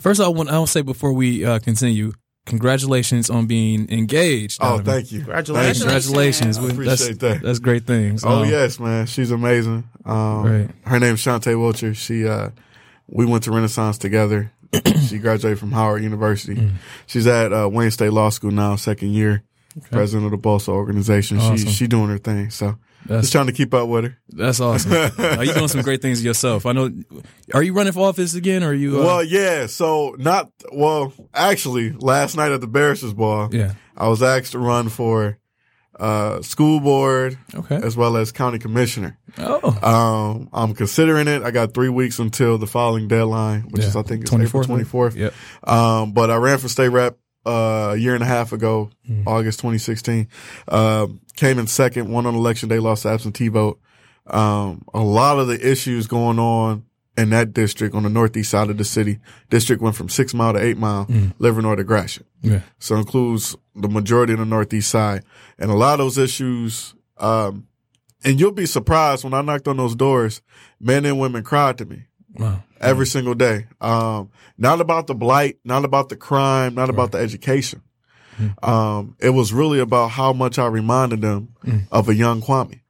First, 0.00 0.20
I 0.20 0.28
want. 0.28 0.50
I 0.50 0.58
want 0.58 0.68
to 0.68 0.72
say 0.72 0.82
before 0.82 1.12
we 1.14 1.44
uh, 1.44 1.58
continue, 1.60 2.12
congratulations 2.44 3.30
on 3.30 3.46
being 3.46 3.90
engaged. 3.90 4.58
Oh, 4.60 4.64
Donovan. 4.78 4.84
thank 4.84 5.12
you. 5.12 5.18
Congratulations. 5.20 5.78
Congratulations. 5.82 6.58
I 6.58 6.62
We- 6.62 6.70
appreciate 6.70 7.18
that's, 7.18 7.18
that. 7.40 7.42
That's 7.42 7.58
great 7.58 7.84
things. 7.86 8.24
Oh 8.24 8.42
Um, 8.42 8.48
yes, 8.50 8.78
man. 8.80 9.06
She's 9.06 9.30
amazing. 9.30 9.84
Um, 10.04 10.42
Right. 10.44 10.70
Her 10.84 10.98
name's 11.00 11.20
Shantae 11.20 11.54
Wilcher. 11.54 11.94
She, 11.96 12.26
uh, 12.26 12.50
we 13.08 13.26
went 13.26 13.44
to 13.44 13.52
Renaissance 13.52 13.98
together. 13.98 14.52
she 15.08 15.18
graduated 15.18 15.58
from 15.58 15.72
Howard 15.72 16.02
University. 16.02 16.56
Mm. 16.56 16.72
She's 17.06 17.26
at 17.26 17.52
uh, 17.52 17.68
Wayne 17.70 17.90
State 17.90 18.10
Law 18.12 18.28
School 18.30 18.50
now, 18.50 18.76
second 18.76 19.10
year. 19.12 19.42
President 19.90 20.24
of 20.24 20.30
the 20.30 20.38
BOSA 20.38 20.68
organization. 20.70 21.38
Awesome. 21.38 21.56
She 21.58 21.66
she 21.66 21.86
doing 21.86 22.08
her 22.08 22.16
thing. 22.18 22.48
So 22.50 22.78
That's 23.08 23.22
just 23.22 23.32
trying 23.32 23.46
to 23.46 23.52
keep 23.52 23.72
up 23.74 23.88
with 23.88 24.04
her. 24.04 24.18
that's 24.28 24.60
awesome. 24.60 24.92
Are 25.18 25.44
you 25.44 25.54
doing 25.54 25.68
some 25.68 25.82
great 25.82 26.02
things 26.02 26.22
yourself? 26.24 26.66
I 26.66 26.72
know. 26.72 26.90
Are 27.54 27.62
you 27.62 27.72
running 27.72 27.92
for 27.92 28.08
office 28.08 28.34
again? 28.34 28.62
Or 28.62 28.68
are 28.68 28.74
you? 28.74 29.00
Uh, 29.00 29.04
Well, 29.04 29.24
yeah. 29.24 29.66
So 29.66 30.14
not 30.18 30.50
well. 30.72 31.12
Actually, 31.34 31.92
last 31.92 32.36
night 32.36 32.52
at 32.52 32.60
the 32.60 32.66
Barristers 32.66 33.14
Ball, 33.14 33.48
yeah. 33.54 33.74
I 33.96 34.08
was 34.08 34.22
asked 34.22 34.52
to 34.52 34.58
run 34.58 34.88
for 34.88 35.38
uh, 35.98 36.42
school 36.42 36.78
board 36.80 37.38
Okay. 37.54 37.76
as 37.76 37.96
well 37.96 38.16
as 38.18 38.30
county 38.30 38.58
commissioner. 38.58 39.18
Oh, 39.38 39.78
Um, 39.82 40.48
I'm 40.52 40.74
considering 40.74 41.26
it. 41.28 41.42
I 41.42 41.50
got 41.50 41.72
three 41.72 41.88
weeks 41.88 42.18
until 42.18 42.58
the 42.58 42.66
following 42.66 43.08
deadline, 43.08 43.62
which 43.70 43.82
is 43.84 43.96
I 43.96 44.02
think 44.02 44.22
it's 44.22 44.32
April 44.32 44.62
24th, 44.62 44.84
24th. 44.84 45.16
Yep. 45.16 45.34
Um, 45.66 46.12
but 46.12 46.30
I 46.30 46.36
ran 46.36 46.58
for 46.58 46.68
state 46.68 46.88
rep 46.88 47.16
uh, 47.46 47.92
a 47.92 47.96
year 47.96 48.14
and 48.14 48.22
a 48.22 48.26
half 48.26 48.52
ago, 48.52 48.90
August 49.26 49.60
2016. 49.60 50.28
Um, 50.68 51.20
came 51.36 51.58
in 51.58 51.66
second, 51.66 52.10
won 52.10 52.26
on 52.26 52.34
election 52.34 52.68
day, 52.68 52.78
lost 52.78 53.04
the 53.04 53.10
absentee 53.10 53.48
vote. 53.48 53.80
Um, 54.26 54.82
a 54.92 55.00
lot 55.00 55.38
of 55.38 55.46
the 55.46 55.70
issues 55.70 56.06
going 56.06 56.38
on 56.38 56.84
in 57.16 57.30
that 57.30 57.52
district 57.54 57.94
on 57.94 58.02
the 58.02 58.08
northeast 58.10 58.50
side 58.50 58.68
of 58.68 58.76
the 58.76 58.84
city. 58.84 59.20
District 59.48 59.80
went 59.80 59.96
from 59.96 60.08
six 60.08 60.34
mile 60.34 60.52
to 60.52 60.58
eight 60.58 60.76
mile, 60.76 61.06
Livernois 61.06 61.76
to 61.76 61.84
Gratiot. 61.84 62.26
Yeah. 62.42 62.60
So 62.78 62.96
includes 62.96 63.56
the 63.74 63.88
majority 63.88 64.32
of 64.32 64.40
the 64.40 64.44
northeast 64.44 64.90
side. 64.90 65.22
And 65.58 65.70
a 65.70 65.74
lot 65.74 65.94
of 65.94 65.98
those 65.98 66.18
issues, 66.18 66.94
um, 67.18 67.68
and 68.24 68.40
you'll 68.40 68.52
be 68.52 68.66
surprised 68.66 69.24
when 69.24 69.34
I 69.34 69.40
knocked 69.42 69.68
on 69.68 69.76
those 69.76 69.94
doors, 69.94 70.42
men 70.80 71.04
and 71.04 71.18
women 71.20 71.42
cried 71.44 71.78
to 71.78 71.84
me 71.84 72.05
Wow. 72.38 72.62
every 72.80 73.06
single 73.06 73.34
day. 73.34 73.66
Um, 73.80 74.30
not 74.58 74.80
about 74.80 75.06
the 75.06 75.14
blight, 75.14 75.58
not 75.64 75.84
about 75.84 76.08
the 76.08 76.16
crime, 76.16 76.74
not 76.74 76.90
about 76.90 77.12
the 77.12 77.18
education. 77.18 77.82
Um, 78.62 79.16
it 79.18 79.30
was 79.30 79.52
really 79.52 79.80
about 79.80 80.08
how 80.10 80.32
much 80.34 80.58
I 80.58 80.66
reminded 80.66 81.22
them 81.22 81.54
of 81.90 82.08
a 82.08 82.14
young 82.14 82.42
Kwame, 82.42 82.80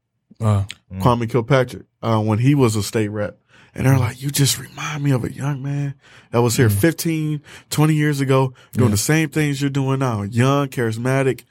Wow. 0.41 0.67
Kwame 0.95 1.31
Kilpatrick, 1.31 1.85
uh, 2.03 2.21
when 2.21 2.39
he 2.41 2.55
was 2.57 2.75
a 2.77 2.83
state 2.83 3.09
rep 3.09 3.39
And 3.75 3.87
they're 3.87 3.99
like, 3.99 4.21
you 4.23 4.31
just 4.31 4.59
remind 4.59 5.05
me 5.05 5.13
of 5.13 5.23
a 5.23 5.31
young 5.33 5.63
man 5.63 5.95
that 6.33 6.41
was 6.43 6.57
here 6.57 6.69
15, 6.71 7.43
20 7.71 7.95
years 7.95 8.21
ago 8.21 8.55
doing 8.73 8.91
the 8.91 8.97
same 8.97 9.29
things 9.29 9.61
you're 9.61 9.71
doing 9.71 9.99
now. 10.01 10.23
Young, 10.23 10.69
charismatic, 10.69 11.45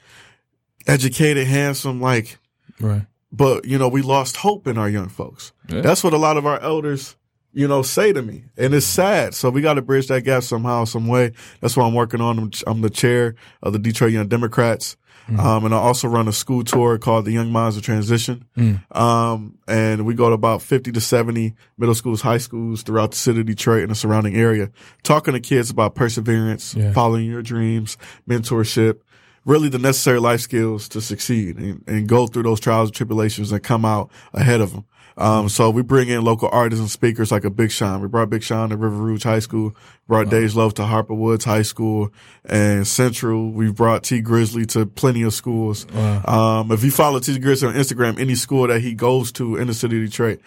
educated, 0.86 1.46
handsome, 1.46 2.00
like, 2.00 2.38
Right. 2.80 3.06
but 3.32 3.64
you 3.64 3.78
know, 3.78 3.88
we 3.88 4.02
lost 4.02 4.38
hope 4.38 4.66
in 4.66 4.76
our 4.76 4.88
young 4.88 5.08
folks. 5.08 5.52
Yeah. 5.68 5.80
That's 5.80 6.04
what 6.04 6.12
a 6.12 6.18
lot 6.18 6.36
of 6.36 6.44
our 6.46 6.60
elders, 6.60 7.16
you 7.56 7.66
know, 7.66 7.80
say 7.82 8.12
to 8.12 8.20
me. 8.22 8.44
And 8.58 8.74
it's 8.74 8.84
sad. 8.86 9.34
So 9.34 9.48
we 9.50 9.62
got 9.62 9.74
to 9.74 9.82
bridge 9.82 10.08
that 10.08 10.22
gap 10.22 10.42
somehow, 10.42 10.84
some 10.84 11.06
way. 11.08 11.32
That's 11.60 11.76
what 11.76 11.84
I'm 11.86 11.94
working 11.94 12.20
on. 12.20 12.38
I'm, 12.38 12.50
I'm 12.66 12.80
the 12.82 12.90
chair 12.90 13.34
of 13.62 13.72
the 13.72 13.78
Detroit 13.78 14.12
Young 14.12 14.28
Democrats. 14.28 14.96
Um, 15.28 15.64
and 15.64 15.74
I 15.74 15.78
also 15.78 16.06
run 16.06 16.28
a 16.28 16.32
school 16.32 16.62
tour 16.62 16.98
called 16.98 17.24
the 17.24 17.32
Young 17.32 17.50
Minds 17.50 17.76
of 17.76 17.82
Transition. 17.82 18.44
Um, 18.92 19.58
and 19.66 20.06
we 20.06 20.14
go 20.14 20.28
to 20.28 20.34
about 20.34 20.62
50 20.62 20.92
to 20.92 21.00
70 21.00 21.54
middle 21.78 21.94
schools, 21.96 22.20
high 22.20 22.38
schools 22.38 22.82
throughout 22.82 23.10
the 23.10 23.16
city 23.16 23.40
of 23.40 23.46
Detroit 23.46 23.82
and 23.82 23.90
the 23.90 23.94
surrounding 23.96 24.36
area, 24.36 24.70
talking 25.02 25.34
to 25.34 25.40
kids 25.40 25.68
about 25.70 25.94
perseverance, 25.96 26.74
Yeah. 26.76 26.92
following 26.92 27.24
your 27.26 27.42
dreams, 27.42 27.96
mentorship, 28.28 29.00
really 29.44 29.68
the 29.68 29.78
necessary 29.78 30.20
life 30.20 30.40
skills 30.40 30.88
to 30.90 31.00
succeed 31.00 31.56
and, 31.56 31.82
and 31.88 32.08
go 32.08 32.26
through 32.26 32.42
those 32.44 32.60
trials 32.60 32.90
and 32.90 32.94
tribulations 32.96 33.50
and 33.50 33.62
come 33.62 33.84
out 33.84 34.10
ahead 34.32 34.60
of 34.60 34.72
them. 34.72 34.84
Um, 35.18 35.48
so 35.48 35.70
we 35.70 35.82
bring 35.82 36.08
in 36.08 36.22
local 36.22 36.48
artists 36.52 36.80
and 36.80 36.90
speakers 36.90 37.32
like 37.32 37.44
a 37.44 37.50
Big 37.50 37.70
Sean. 37.70 38.02
We 38.02 38.08
brought 38.08 38.28
Big 38.28 38.42
Sean 38.42 38.68
to 38.68 38.76
River 38.76 38.96
Rouge 38.96 39.22
High 39.22 39.38
School, 39.38 39.74
brought 40.06 40.26
Dej 40.26 40.54
Loaf 40.54 40.74
to 40.74 40.84
Harper 40.84 41.14
Woods 41.14 41.44
High 41.44 41.62
School 41.62 42.12
and 42.44 42.86
Central. 42.86 43.50
We've 43.50 43.74
brought 43.74 44.04
Tee 44.04 44.20
Grizzley 44.20 44.66
to 44.68 44.84
plenty 44.84 45.22
of 45.22 45.32
schools. 45.32 45.86
Um, 45.94 46.70
if 46.70 46.84
you 46.84 46.90
follow 46.90 47.18
Tee 47.18 47.38
Grizzley 47.38 47.68
on 47.68 47.74
Instagram, 47.74 48.20
any 48.20 48.34
school 48.34 48.66
that 48.66 48.80
he 48.80 48.94
goes 48.94 49.32
to 49.32 49.56
in 49.56 49.68
the 49.68 49.74
city 49.74 50.02
of 50.02 50.10
Detroit, 50.10 50.40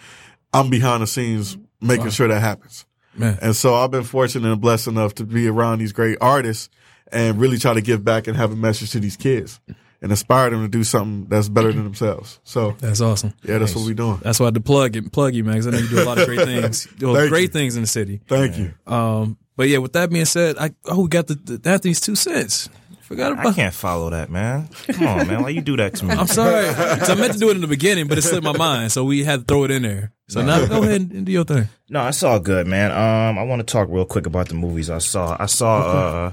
I'm 0.52 0.70
behind 0.70 1.02
the 1.02 1.08
scenes 1.08 1.58
making 1.80 2.10
sure 2.10 2.28
that 2.28 2.40
happens. 2.40 2.86
Man. 3.16 3.38
And 3.42 3.56
so 3.56 3.74
I've 3.74 3.90
been 3.90 4.04
fortunate 4.04 4.50
and 4.50 4.60
blessed 4.60 4.86
enough 4.86 5.16
to 5.16 5.24
be 5.24 5.48
around 5.48 5.80
these 5.80 5.92
great 5.92 6.18
artists 6.20 6.68
and 7.10 7.40
really 7.40 7.58
try 7.58 7.74
to 7.74 7.80
give 7.80 8.04
back 8.04 8.28
and 8.28 8.36
have 8.36 8.52
a 8.52 8.56
message 8.56 8.92
to 8.92 9.00
these 9.00 9.16
kids 9.16 9.58
and 10.02 10.10
inspire 10.10 10.50
them 10.50 10.62
to 10.62 10.68
do 10.68 10.82
something 10.84 11.26
that's 11.28 11.48
better 11.48 11.72
than 11.72 11.84
themselves. 11.84 12.40
So 12.44 12.72
That's 12.80 13.00
awesome. 13.00 13.34
yeah, 13.42 13.58
that's 13.58 13.74
what 13.76 13.84
we're 13.84 13.94
doing. 13.94 14.18
That's 14.22 14.40
why 14.40 14.44
I 14.44 14.48
had 14.48 14.54
to 14.54 14.60
plug 14.60 14.96
it, 14.96 15.12
plug 15.12 15.34
you, 15.34 15.44
man. 15.44 15.56
'cause 15.56 15.66
I 15.66 15.70
know 15.70 15.78
you 15.78 15.88
do 15.88 16.02
a 16.02 16.04
lot 16.04 16.18
of 16.18 16.26
great 16.26 16.40
things. 16.44 16.86
You 16.92 16.96
do 16.98 17.14
Thank 17.14 17.28
great 17.30 17.42
you. 17.42 17.48
things 17.48 17.76
in 17.76 17.82
the 17.82 17.86
city. 17.88 18.20
Thank 18.26 18.56
you. 18.58 18.72
Um, 18.86 19.36
but 19.56 19.68
yeah, 19.68 19.78
with 19.78 19.92
that 19.92 20.10
being 20.10 20.24
said, 20.24 20.56
I 20.58 20.70
oh 20.86 21.02
we 21.02 21.08
got 21.08 21.26
the, 21.26 21.34
the 21.34 21.70
Anthony's 21.70 22.00
two 22.00 22.14
cents. 22.16 22.68
Forgot 23.02 23.32
about. 23.32 23.46
I 23.48 23.52
can't 23.54 23.74
follow 23.74 24.08
that, 24.10 24.30
man. 24.30 24.68
Come 24.86 25.06
on, 25.08 25.26
man. 25.26 25.42
Why 25.42 25.48
you 25.48 25.60
do 25.62 25.76
that 25.78 25.96
to 25.96 26.04
me? 26.04 26.14
I'm 26.14 26.28
sorry. 26.28 26.68
I 26.68 27.14
meant 27.16 27.32
to 27.32 27.40
do 27.40 27.50
it 27.50 27.56
in 27.56 27.60
the 27.60 27.66
beginning, 27.66 28.06
but 28.06 28.16
it 28.18 28.22
slipped 28.22 28.44
my 28.44 28.56
mind, 28.56 28.92
so 28.92 29.02
we 29.04 29.24
had 29.24 29.40
to 29.40 29.44
throw 29.46 29.64
it 29.64 29.72
in 29.72 29.82
there. 29.82 30.12
So 30.28 30.42
now 30.42 30.64
go 30.66 30.84
ahead 30.84 31.00
and 31.10 31.26
do 31.26 31.32
your 31.32 31.42
thing. 31.44 31.68
No, 31.88 32.06
it's 32.06 32.22
all 32.22 32.38
good, 32.38 32.68
man. 32.68 32.92
Um, 32.92 33.36
I 33.36 33.42
want 33.42 33.66
to 33.66 33.70
talk 33.70 33.88
real 33.90 34.04
quick 34.04 34.26
about 34.26 34.48
the 34.48 34.54
movies 34.54 34.88
I 34.90 34.98
saw. 34.98 35.36
I 35.40 35.46
saw 35.46 35.78
uh, 35.80 36.32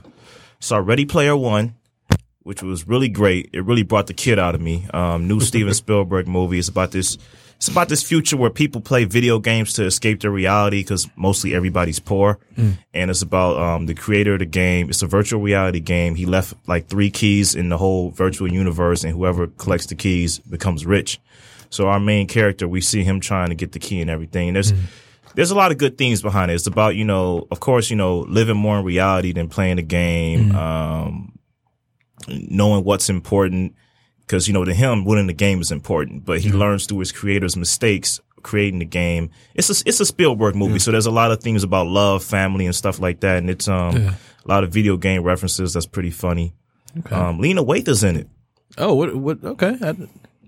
saw 0.60 0.78
Ready 0.78 1.06
Player 1.06 1.36
One, 1.36 1.74
which 2.48 2.64
was 2.64 2.88
really 2.88 3.10
great. 3.10 3.50
It 3.52 3.66
really 3.66 3.84
brought 3.84 4.08
the 4.08 4.14
kid 4.14 4.40
out 4.40 4.56
of 4.56 4.62
me. 4.62 4.88
Um, 4.94 5.28
new 5.28 5.40
Steven 5.50 5.74
Spielberg 5.74 6.30
movie. 6.30 6.58
It's 6.58 6.70
about 6.70 6.92
this. 6.92 7.18
It's 7.58 7.68
about 7.68 7.90
this 7.90 8.04
future 8.04 8.38
where 8.38 8.52
people 8.52 8.82
play 8.82 9.04
video 9.04 9.40
games 9.40 9.74
to 9.74 9.84
escape 9.84 10.22
their 10.22 10.32
reality 10.32 10.82
because 10.82 11.10
mostly 11.16 11.56
everybody's 11.56 12.00
poor, 12.00 12.40
and 12.94 13.12
it's 13.12 13.24
about 13.24 13.58
um, 13.58 13.88
the 13.88 13.96
creator 13.96 14.34
of 14.34 14.40
the 14.40 14.46
game. 14.46 14.90
It's 14.90 15.02
a 15.02 15.08
virtual 15.08 15.42
reality 15.42 15.80
game. 15.80 16.16
He 16.16 16.26
left 16.28 16.54
like 16.68 16.88
three 16.88 17.10
keys 17.10 17.56
in 17.56 17.70
the 17.70 17.78
whole 17.78 18.12
virtual 18.12 18.52
universe, 18.52 19.04
and 19.04 19.12
whoever 19.12 19.48
collects 19.48 19.88
the 19.88 19.96
keys 19.96 20.40
becomes 20.40 20.86
rich. 20.86 21.20
So 21.70 21.88
our 21.88 22.00
main 22.00 22.28
character, 22.28 22.68
we 22.68 22.80
see 22.80 23.04
him 23.04 23.20
trying 23.20 23.50
to 23.50 23.56
get 23.56 23.74
the 23.74 23.80
key 23.80 24.02
and 24.02 24.10
everything. 24.10 24.50
And 24.50 24.56
there's 24.56 24.72
there's 25.36 25.52
a 25.52 25.56
lot 25.56 25.72
of 25.72 25.80
good 25.80 25.98
things 25.98 26.22
behind 26.22 26.52
it. 26.52 26.54
It's 26.54 26.68
about 26.68 26.96
you 26.96 27.04
know, 27.04 27.48
of 27.52 27.60
course, 27.60 27.90
you 27.90 27.98
know, 27.98 28.20
living 28.20 28.56
more 28.56 28.80
in 28.80 28.86
reality 28.86 29.34
than 29.34 29.50
playing 29.50 29.78
the 29.78 29.82
game. 29.82 30.56
Um, 30.56 31.37
knowing 32.28 32.84
what's 32.84 33.10
important 33.10 33.76
because 34.22 34.48
you 34.48 34.54
know 34.54 34.66
to 34.66 34.74
him 34.74 35.06
winning 35.06 35.28
the 35.28 35.34
game 35.34 35.62
is 35.62 35.72
important, 35.72 36.26
but 36.26 36.40
he 36.42 36.52
learns 36.52 36.86
through 36.86 37.00
his 37.00 37.12
creator's 37.12 37.56
mistakes 37.56 38.20
creating 38.44 38.80
the 38.80 38.86
game. 38.86 39.30
It's 39.56 39.70
a 39.70 39.84
it's 39.88 40.00
a 40.00 40.06
Spielberg 40.06 40.56
movie, 40.56 40.80
so 40.80 40.92
there's 40.92 41.06
a 41.06 41.12
lot 41.12 41.32
of 41.32 41.42
things 41.42 41.64
about 41.64 41.88
love, 41.88 42.24
family, 42.24 42.66
and 42.66 42.76
stuff 42.76 43.00
like 43.00 43.20
that, 43.22 43.38
and 43.38 43.50
it's 43.50 43.68
um 43.68 43.96
Yeah. 43.98 44.14
a 44.46 44.48
lot 44.48 44.64
of 44.64 44.72
video 44.72 44.98
game 44.98 45.24
references. 45.24 45.74
That's 45.74 45.86
pretty 45.86 46.12
funny. 46.12 46.54
Um, 47.12 47.40
Lena 47.40 47.64
Waithe 47.64 47.88
is 47.90 48.04
in 48.04 48.16
it. 48.16 48.28
Oh, 48.78 48.94
what? 48.96 49.16
What? 49.16 49.44
Okay. 49.44 49.76
I, 49.82 49.94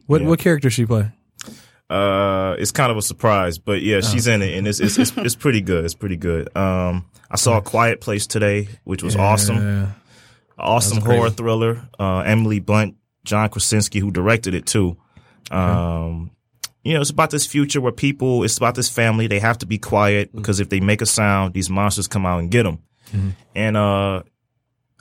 what? 0.07 0.21
Yeah. 0.21 0.27
What 0.27 0.39
character 0.39 0.69
she 0.69 0.85
play? 0.85 1.11
Uh, 1.89 2.55
it's 2.59 2.71
kind 2.71 2.91
of 2.91 2.97
a 2.97 3.01
surprise, 3.01 3.57
but 3.57 3.81
yeah, 3.81 3.99
she's 4.01 4.27
in 4.27 4.41
it, 4.43 4.55
and 4.57 4.67
it's 4.67 4.79
it's 4.79 4.97
it's, 4.99 5.11
it's 5.17 5.35
pretty 5.35 5.61
good. 5.61 5.85
It's 5.85 5.95
pretty 5.95 6.17
good. 6.17 6.55
Um, 6.55 7.05
I 7.31 7.35
saw 7.35 7.57
a 7.57 7.61
Quiet 7.61 7.99
Place 7.99 8.27
today, 8.27 8.67
which 8.83 9.01
was 9.01 9.15
awesome. 9.15 9.93
Awesome 10.59 11.01
horror 11.01 11.29
thriller. 11.29 11.87
Uh, 11.99 12.19
Emily 12.19 12.59
Blunt, 12.59 12.95
John 13.23 13.49
Krasinski, 13.49 13.99
who 13.99 14.11
directed 14.11 14.53
it 14.53 14.65
too. 14.65 14.97
Um, 15.51 16.31
you 16.83 16.93
know, 16.93 17.01
it's 17.01 17.09
about 17.09 17.29
this 17.31 17.45
future 17.45 17.81
where 17.81 17.91
people, 17.91 18.43
it's 18.43 18.57
about 18.57 18.75
this 18.75 18.89
family. 18.89 19.27
They 19.27 19.39
have 19.39 19.57
to 19.59 19.65
be 19.65 19.77
quiet 19.77 20.33
because 20.35 20.59
if 20.59 20.69
they 20.69 20.79
make 20.79 21.01
a 21.01 21.05
sound, 21.05 21.53
these 21.53 21.69
monsters 21.69 22.07
come 22.07 22.25
out 22.25 22.39
and 22.39 22.49
get 22.51 22.63
them. 22.63 22.79
And, 23.55 23.75
uh, 23.75 24.23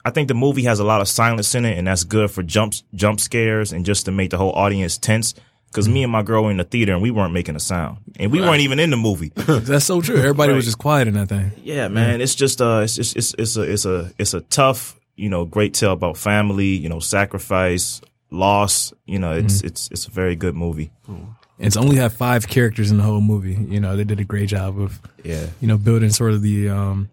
I 0.05 0.11
think 0.11 0.29
the 0.29 0.35
movie 0.35 0.63
has 0.63 0.79
a 0.81 0.85
lot 0.85 1.03
of 1.03 1.09
silence 1.09 1.55
in 1.55 1.65
it 1.67 1.77
and 1.77 1.87
that's 1.87 2.05
good 2.05 2.31
for 2.31 2.43
jump, 2.43 2.73
jump 2.95 3.21
scares 3.21 3.73
and 3.73 3.85
just 3.85 4.07
to 4.07 4.13
make 4.13 4.31
the 4.31 4.39
whole 4.39 4.53
audience 4.53 4.97
tense. 4.97 5.35
Cause 5.71 5.87
me 5.87 6.03
and 6.03 6.11
my 6.11 6.23
girl 6.23 6.45
were 6.45 6.51
in 6.51 6.57
the 6.57 6.65
theater 6.65 6.95
and 6.95 7.03
we 7.03 7.11
weren't 7.11 7.35
making 7.35 7.55
a 7.55 7.61
sound 7.61 7.99
and 8.19 8.33
we 8.33 8.41
weren't 8.41 8.63
even 8.63 8.79
in 8.81 8.89
the 8.89 8.97
movie. 8.97 9.33
That's 9.37 9.85
so 9.85 10.01
true. 10.01 10.17
Everybody 10.17 10.55
was 10.55 10.65
just 10.65 10.79
quiet 10.79 11.09
in 11.09 11.15
that 11.15 11.29
thing. 11.29 11.53
Yeah, 11.63 11.89
man. 11.89 12.23
It's 12.23 12.35
just 12.35 12.63
uh 12.63 12.81
it's 12.85 12.95
just 12.97 13.15
it's 13.17 13.35
it's 13.39 13.57
a 13.59 13.63
it's 13.63 13.85
a 13.85 14.11
it's 14.17 14.33
a 14.33 14.41
tough, 14.41 14.98
you 15.19 15.29
know, 15.29 15.45
great 15.45 15.75
tale 15.75 15.93
about 15.93 16.17
family, 16.17 16.67
you 16.69 16.89
know, 16.89 17.01
sacrifice, 17.01 18.01
loss. 18.31 18.93
You 19.07 19.19
know, 19.19 19.33
it's 19.35 19.61
it's 19.63 19.89
it's 19.91 20.07
a 20.07 20.11
very 20.11 20.37
good 20.37 20.55
movie. 20.55 20.91
And 21.07 21.67
it's 21.67 21.77
only 21.77 21.97
had 21.97 22.13
five 22.13 22.47
characters 22.47 22.91
in 22.91 22.99
the 22.99 23.03
whole 23.03 23.21
movie. 23.21 23.55
You 23.69 23.81
know, 23.81 23.97
they 23.97 24.05
did 24.05 24.21
a 24.21 24.25
great 24.25 24.49
job 24.49 24.79
of 24.81 25.01
Yeah. 25.25 25.47
you 25.61 25.67
know 25.69 25.77
building 25.77 26.11
sort 26.11 26.33
of 26.33 26.43
the 26.43 26.69
um 26.69 27.11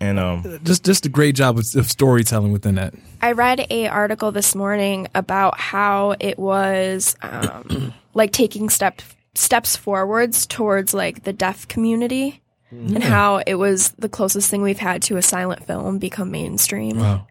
And 0.00 0.18
um 0.18 0.60
just 0.64 0.84
just 0.84 1.04
a 1.06 1.10
great 1.10 1.34
job 1.36 1.58
of, 1.58 1.66
of 1.76 1.90
storytelling 1.90 2.52
within 2.52 2.76
that. 2.76 2.94
I 3.20 3.32
read 3.32 3.66
a 3.70 3.86
article 3.88 4.32
this 4.32 4.54
morning 4.54 5.08
about 5.14 5.60
how 5.60 6.14
it 6.20 6.38
was 6.38 7.16
um, 7.22 7.92
like 8.14 8.32
taking 8.32 8.70
step 8.70 9.02
steps 9.34 9.76
forwards 9.76 10.46
towards 10.46 10.94
like 10.94 11.24
the 11.24 11.32
deaf 11.32 11.68
community 11.68 12.40
and 12.70 13.02
how 13.02 13.42
it 13.46 13.54
was 13.54 13.90
the 13.98 14.08
closest 14.08 14.48
thing 14.50 14.62
we've 14.62 14.78
had 14.78 15.02
to 15.02 15.16
a 15.16 15.22
silent 15.22 15.66
film 15.66 15.98
become 15.98 16.30
mainstream 16.30 16.98
Wow. 16.98 17.26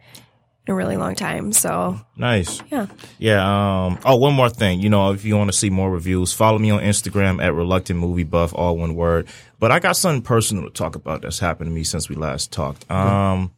in 0.67 0.71
a 0.71 0.75
really 0.75 0.97
long 0.97 1.15
time. 1.15 1.51
So 1.53 1.99
nice. 2.17 2.61
yeah, 2.71 2.87
Yeah, 3.17 3.41
um 3.85 3.99
oh 4.05 4.15
one 4.17 4.33
more 4.33 4.49
thing. 4.49 4.79
You 4.81 4.89
know, 4.89 5.11
if 5.13 5.23
you 5.25 5.37
want 5.37 5.49
to 5.51 5.57
see 5.57 5.69
more 5.69 5.89
reviews, 5.89 6.33
follow 6.33 6.59
me 6.59 6.69
on 6.71 6.81
Instagram 6.81 7.41
at 7.43 7.53
reluctant 7.53 7.99
movie 7.99 8.23
buff, 8.23 8.53
all 8.53 8.77
one 8.77 8.95
word. 8.95 9.27
But 9.59 9.71
I 9.71 9.79
got 9.79 9.95
something 9.95 10.21
personal 10.21 10.63
to 10.65 10.69
talk 10.69 10.95
about 10.95 11.21
that's 11.21 11.39
happened 11.39 11.69
to 11.69 11.73
me 11.73 11.83
since 11.83 12.09
we 12.09 12.15
last 12.15 12.51
talked. 12.51 12.89
Um 12.91 13.51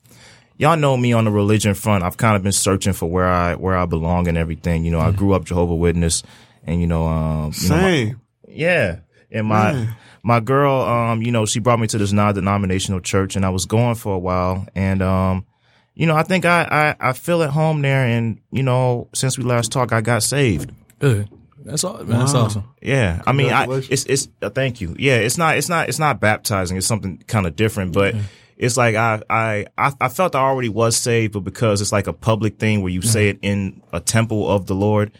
y'all 0.57 0.77
know 0.77 0.95
me 0.95 1.11
on 1.13 1.25
the 1.25 1.31
religion 1.31 1.73
front. 1.73 2.03
I've 2.03 2.17
kind 2.17 2.35
of 2.35 2.43
been 2.43 2.51
searching 2.51 2.93
for 2.93 3.09
where 3.09 3.27
I 3.27 3.55
where 3.55 3.75
I 3.75 3.85
belong 3.85 4.27
and 4.27 4.37
everything. 4.37 4.85
You 4.85 4.91
know, 4.91 4.99
I 4.99 5.11
grew 5.11 5.33
up 5.33 5.45
Jehovah 5.45 5.75
Witness 5.75 6.21
and 6.63 6.79
you 6.79 6.85
know, 6.87 7.07
um 7.07 7.51
you 7.59 7.69
know, 7.69 7.75
my- 7.75 7.81
Same. 7.81 8.21
Yeah. 8.47 8.99
And 9.31 9.47
my 9.47 9.87
my 10.23 10.39
girl, 10.39 10.81
um, 10.81 11.21
you 11.21 11.31
know, 11.31 11.45
she 11.45 11.59
brought 11.59 11.79
me 11.79 11.87
to 11.87 11.97
this 11.97 12.11
non 12.11 12.33
denominational 12.35 12.99
church 12.99 13.35
and 13.35 13.45
I 13.45 13.49
was 13.49 13.65
going 13.65 13.95
for 13.95 14.13
a 14.13 14.19
while 14.19 14.67
and 14.75 15.01
um, 15.01 15.45
you 15.93 16.05
know, 16.05 16.15
I 16.15 16.23
think 16.23 16.45
I, 16.45 16.95
I, 16.99 17.09
I 17.09 17.13
feel 17.13 17.43
at 17.43 17.49
home 17.49 17.81
there 17.81 18.05
and, 18.05 18.39
you 18.51 18.63
know, 18.63 19.07
since 19.13 19.37
we 19.37 19.43
last 19.43 19.71
talked 19.71 19.91
I 19.93 20.01
got 20.01 20.23
saved. 20.23 20.71
Good. 20.99 21.29
That's 21.63 21.83
all. 21.83 21.97
Man, 22.03 22.19
That's 22.19 22.33
awesome. 22.33 22.63
Yeah. 22.81 23.21
I 23.27 23.33
mean 23.33 23.51
I 23.51 23.67
it's 23.69 24.05
it's 24.05 24.27
uh, 24.41 24.49
thank 24.49 24.81
you. 24.81 24.95
Yeah, 24.97 25.17
it's 25.17 25.37
not 25.37 25.57
it's 25.57 25.69
not 25.69 25.89
it's 25.89 25.99
not 25.99 26.19
baptizing, 26.19 26.77
it's 26.77 26.87
something 26.87 27.23
kind 27.27 27.45
of 27.45 27.55
different, 27.55 27.93
but 27.93 28.15
it's 28.57 28.77
like 28.77 28.95
I, 28.95 29.21
I 29.29 29.65
I 29.77 29.93
I 29.99 30.09
felt 30.09 30.35
I 30.35 30.39
already 30.39 30.69
was 30.69 30.95
saved, 30.95 31.33
but 31.33 31.41
because 31.41 31.81
it's 31.81 31.91
like 31.91 32.07
a 32.07 32.13
public 32.13 32.57
thing 32.57 32.81
where 32.81 32.91
you 32.91 33.01
say 33.01 33.29
it 33.29 33.39
in 33.41 33.81
a 33.91 33.99
temple 33.99 34.49
of 34.49 34.67
the 34.67 34.75
Lord, 34.75 35.11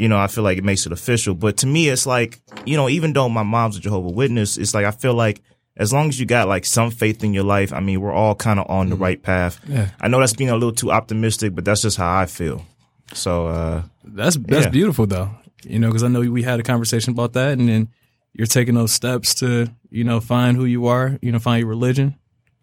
you 0.00 0.08
know, 0.08 0.18
I 0.18 0.26
feel 0.26 0.42
like 0.44 0.58
it 0.58 0.64
makes 0.64 0.86
it 0.86 0.92
official. 0.92 1.34
But 1.34 1.58
to 1.58 1.66
me, 1.66 1.88
it's 1.88 2.06
like, 2.06 2.40
you 2.64 2.76
know, 2.76 2.88
even 2.88 3.12
though 3.12 3.28
my 3.28 3.42
mom's 3.42 3.76
a 3.76 3.80
Jehovah 3.80 4.10
Witness, 4.10 4.56
it's 4.56 4.74
like 4.74 4.86
I 4.86 4.90
feel 4.90 5.14
like 5.14 5.42
as 5.76 5.92
long 5.92 6.08
as 6.08 6.18
you 6.18 6.26
got 6.26 6.48
like 6.48 6.64
some 6.64 6.90
faith 6.90 7.22
in 7.22 7.32
your 7.34 7.44
life, 7.44 7.72
I 7.72 7.80
mean, 7.80 8.00
we're 8.00 8.12
all 8.12 8.34
kind 8.34 8.58
of 8.58 8.68
on 8.70 8.88
the 8.90 8.96
right 8.96 9.22
path. 9.22 9.60
Yeah. 9.68 9.90
I 10.00 10.08
know 10.08 10.18
that's 10.20 10.32
being 10.34 10.50
a 10.50 10.54
little 10.54 10.72
too 10.74 10.90
optimistic, 10.90 11.54
but 11.54 11.64
that's 11.64 11.82
just 11.82 11.96
how 11.96 12.18
I 12.18 12.26
feel. 12.26 12.64
So, 13.12 13.46
uh, 13.48 13.82
That's 14.04 14.36
that's 14.36 14.66
Yeah. 14.66 14.70
beautiful 14.70 15.06
though. 15.06 15.30
You 15.64 15.78
know, 15.78 15.88
because 15.88 16.02
I 16.02 16.08
know 16.08 16.20
we 16.20 16.42
had 16.42 16.58
a 16.60 16.62
conversation 16.62 17.12
about 17.12 17.34
that, 17.34 17.58
and 17.58 17.68
then 17.68 17.88
you're 18.32 18.46
taking 18.46 18.74
those 18.74 18.92
steps 18.92 19.34
to 19.36 19.68
you 19.90 20.04
know 20.04 20.20
find 20.20 20.56
who 20.56 20.64
you 20.64 20.86
are, 20.86 21.18
you 21.20 21.30
know, 21.32 21.38
find 21.38 21.60
your 21.60 21.68
religion, 21.68 22.14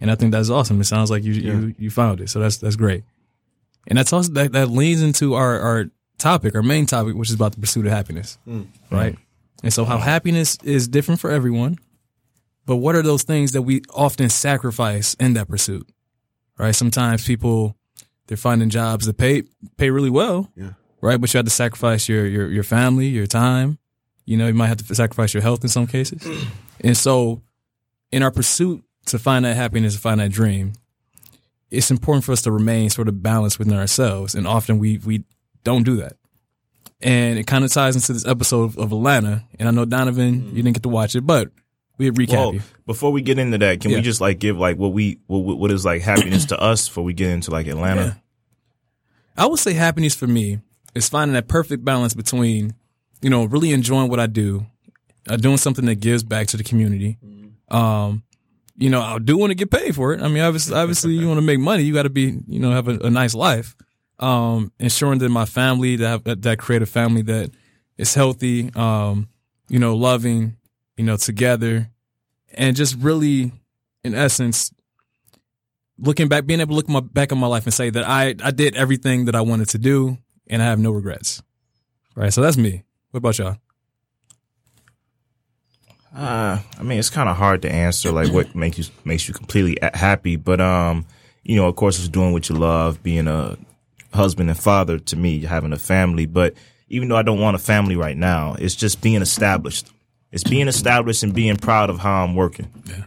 and 0.01 0.09
I 0.09 0.15
think 0.15 0.31
that's 0.31 0.49
awesome. 0.49 0.81
It 0.81 0.85
sounds 0.85 1.11
like 1.11 1.23
you 1.23 1.33
you 1.33 1.75
you 1.77 1.89
found 1.91 2.21
it, 2.21 2.29
so 2.29 2.39
that's 2.39 2.57
that's 2.57 2.75
great. 2.75 3.03
And 3.87 3.97
that's 3.97 4.11
also 4.13 4.31
that 4.33 4.51
that 4.53 4.69
leans 4.69 5.01
into 5.03 5.35
our 5.35 5.59
our 5.59 5.85
topic, 6.17 6.55
our 6.55 6.63
main 6.63 6.85
topic, 6.85 7.15
which 7.15 7.29
is 7.29 7.35
about 7.35 7.53
the 7.53 7.59
pursuit 7.59 7.85
of 7.85 7.91
happiness, 7.91 8.37
mm. 8.47 8.67
right? 8.91 9.17
And 9.63 9.73
so 9.73 9.85
how 9.85 9.97
happiness 9.97 10.57
is 10.63 10.87
different 10.87 11.19
for 11.19 11.31
everyone, 11.31 11.77
but 12.65 12.77
what 12.77 12.95
are 12.95 13.01
those 13.01 13.23
things 13.23 13.53
that 13.53 13.63
we 13.63 13.81
often 13.93 14.29
sacrifice 14.29 15.15
in 15.15 15.33
that 15.33 15.47
pursuit? 15.47 15.89
Right? 16.57 16.75
Sometimes 16.75 17.25
people 17.25 17.75
they're 18.27 18.37
finding 18.37 18.69
jobs 18.69 19.05
that 19.05 19.17
pay 19.17 19.43
pay 19.77 19.89
really 19.89 20.09
well. 20.09 20.51
Yeah. 20.55 20.71
Right? 21.01 21.19
But 21.19 21.33
you 21.33 21.37
have 21.37 21.45
to 21.45 21.51
sacrifice 21.51 22.09
your 22.09 22.27
your 22.27 22.49
your 22.51 22.63
family, 22.63 23.07
your 23.07 23.25
time. 23.25 23.79
You 24.25 24.37
know, 24.37 24.47
you 24.47 24.53
might 24.53 24.67
have 24.67 24.85
to 24.85 24.95
sacrifice 24.95 25.33
your 25.33 25.41
health 25.41 25.63
in 25.63 25.69
some 25.69 25.87
cases. 25.87 26.27
and 26.81 26.97
so 26.97 27.41
in 28.11 28.21
our 28.21 28.31
pursuit 28.31 28.83
to 29.05 29.17
find 29.17 29.45
that 29.45 29.55
happiness, 29.55 29.95
to 29.95 30.01
find 30.01 30.19
that 30.19 30.31
dream, 30.31 30.73
it's 31.71 31.89
important 31.89 32.25
for 32.25 32.33
us 32.33 32.41
to 32.41 32.51
remain 32.51 32.89
sort 32.89 33.07
of 33.07 33.23
balanced 33.23 33.59
within 33.59 33.77
ourselves. 33.77 34.35
And 34.35 34.45
often 34.45 34.77
we 34.77 34.97
we 34.97 35.23
don't 35.67 35.83
do 35.83 35.97
that. 35.97 36.13
And 37.01 37.37
it 37.37 37.45
kind 37.45 37.63
of 37.63 37.71
ties 37.71 37.95
into 37.95 38.11
this 38.13 38.25
episode 38.25 38.63
of, 38.63 38.77
of 38.79 38.91
Atlanta. 38.91 39.43
And 39.59 39.67
I 39.69 39.71
know 39.71 39.85
Donovan, 39.85 40.47
you 40.55 40.63
didn't 40.63 40.73
get 40.73 40.83
to 40.83 40.89
watch 40.89 41.13
it, 41.15 41.21
but 41.21 41.49
we 41.99 42.09
recap 42.09 42.29
Well, 42.33 42.53
you. 42.55 42.61
before 42.87 43.11
we 43.11 43.21
get 43.21 43.37
into 43.37 43.57
that, 43.59 43.81
can 43.81 43.91
Yeah. 43.91 43.97
we 43.97 44.01
just 44.03 44.19
like 44.21 44.39
give 44.39 44.57
like 44.57 44.77
what 44.77 44.93
we 44.93 45.19
what, 45.27 45.57
what 45.59 45.71
is 45.71 45.85
like 45.85 46.01
happiness 46.01 46.45
to 46.45 46.59
us 46.59 46.87
before 46.87 47.03
we 47.03 47.13
get 47.13 47.29
into 47.29 47.51
like 47.51 47.67
Atlanta? 47.67 48.01
Yeah. 48.01 49.43
I 49.43 49.45
would 49.45 49.59
say 49.59 49.73
happiness 49.73 50.15
for 50.15 50.25
me 50.27 50.59
is 50.95 51.07
finding 51.09 51.33
that 51.33 51.47
perfect 51.47 51.85
balance 51.85 52.15
between, 52.15 52.73
you 53.21 53.29
know, 53.29 53.45
really 53.45 53.71
enjoying 53.71 54.09
what 54.09 54.19
I 54.19 54.25
do, 54.25 54.65
uh, 55.29 55.37
doing 55.37 55.57
something 55.57 55.85
that 55.85 55.99
gives 55.99 56.23
back 56.23 56.47
to 56.47 56.57
the 56.57 56.63
community. 56.63 57.17
Um, 57.69 58.23
you 58.75 58.89
know, 58.89 59.01
I 59.01 59.19
do 59.19 59.37
want 59.37 59.51
to 59.51 59.55
get 59.55 59.69
paid 59.69 59.93
for 59.95 60.13
it. 60.13 60.21
I 60.21 60.27
mean, 60.27 60.41
obviously, 60.41 60.75
obviously, 60.75 61.13
you 61.13 61.27
want 61.27 61.37
to 61.39 61.45
make 61.45 61.59
money. 61.59 61.83
You 61.83 61.93
got 61.93 62.03
to 62.03 62.09
be, 62.09 62.39
you 62.47 62.59
know, 62.59 62.71
have 62.71 62.87
a, 62.87 62.97
a 62.99 63.09
nice 63.11 63.35
life. 63.35 63.75
Um, 64.19 64.71
ensuring 64.79 65.19
that 65.19 65.29
my 65.29 65.45
family, 65.45 65.95
that 65.97 66.25
have, 66.25 66.41
that, 66.41 66.57
create 66.57 66.81
a 66.81 66.87
family 66.87 67.21
that 67.23 67.51
is 67.97 68.15
healthy, 68.15 68.71
um, 68.75 69.27
you 69.69 69.77
know, 69.77 69.95
loving, 69.95 70.57
you 70.95 71.03
know, 71.03 71.17
together, 71.17 71.89
and 72.55 72.75
just 72.75 72.95
really, 72.97 73.51
in 74.03 74.15
essence, 74.15 74.71
looking 75.99 76.27
back, 76.27 76.45
being 76.45 76.59
able 76.59 76.71
to 76.71 76.75
look 76.75 76.89
my, 76.89 76.99
back 76.99 77.31
on 77.31 77.37
my 77.37 77.47
life 77.47 77.65
and 77.65 77.73
say 77.73 77.89
that 77.89 78.07
I, 78.07 78.35
I 78.43 78.51
did 78.51 78.75
everything 78.75 79.25
that 79.25 79.35
I 79.35 79.41
wanted 79.41 79.69
to 79.69 79.77
do 79.77 80.17
and 80.47 80.61
I 80.61 80.65
have 80.65 80.79
no 80.79 80.91
regrets. 80.91 81.41
Right. 82.15 82.33
So 82.33 82.41
that's 82.41 82.57
me. 82.57 82.83
What 83.11 83.19
about 83.19 83.37
y'all? 83.37 83.57
Uh, 86.15 86.59
I 86.79 86.83
mean, 86.83 86.97
it's 86.97 87.11
kind 87.11 87.29
of 87.29 87.37
hard 87.37 87.61
to 87.61 87.71
answer 87.71 88.11
like 88.11 88.33
what 88.33 88.55
makes 88.55 88.79
you 88.79 88.85
makes 89.05 89.27
you 89.27 89.35
completely 89.35 89.77
happy, 89.93 90.35
but 90.35 90.59
um, 90.59 91.05
you 91.43 91.55
know, 91.55 91.67
of 91.67 91.75
course, 91.75 91.99
it's 91.99 92.09
doing 92.09 92.33
what 92.33 92.49
you 92.49 92.55
love, 92.55 93.03
being 93.03 93.27
a 93.27 93.55
husband 94.17 94.49
and 94.49 94.59
father 94.59 94.99
to 94.99 95.15
me, 95.15 95.39
having 95.41 95.71
a 95.73 95.77
family. 95.79 96.25
But 96.25 96.55
even 96.89 97.07
though 97.07 97.15
I 97.17 97.21
don't 97.23 97.39
want 97.39 97.55
a 97.55 97.59
family 97.59 97.95
right 97.95 98.17
now, 98.17 98.55
it's 98.59 98.75
just 98.75 99.01
being 99.01 99.21
established. 99.21 99.89
It's 100.31 100.43
being 100.43 100.67
established 100.67 101.23
and 101.23 101.33
being 101.33 101.55
proud 101.55 101.89
of 101.89 101.99
how 101.99 102.23
I'm 102.25 102.35
working. 102.35 102.67
Yeah. 102.85 103.03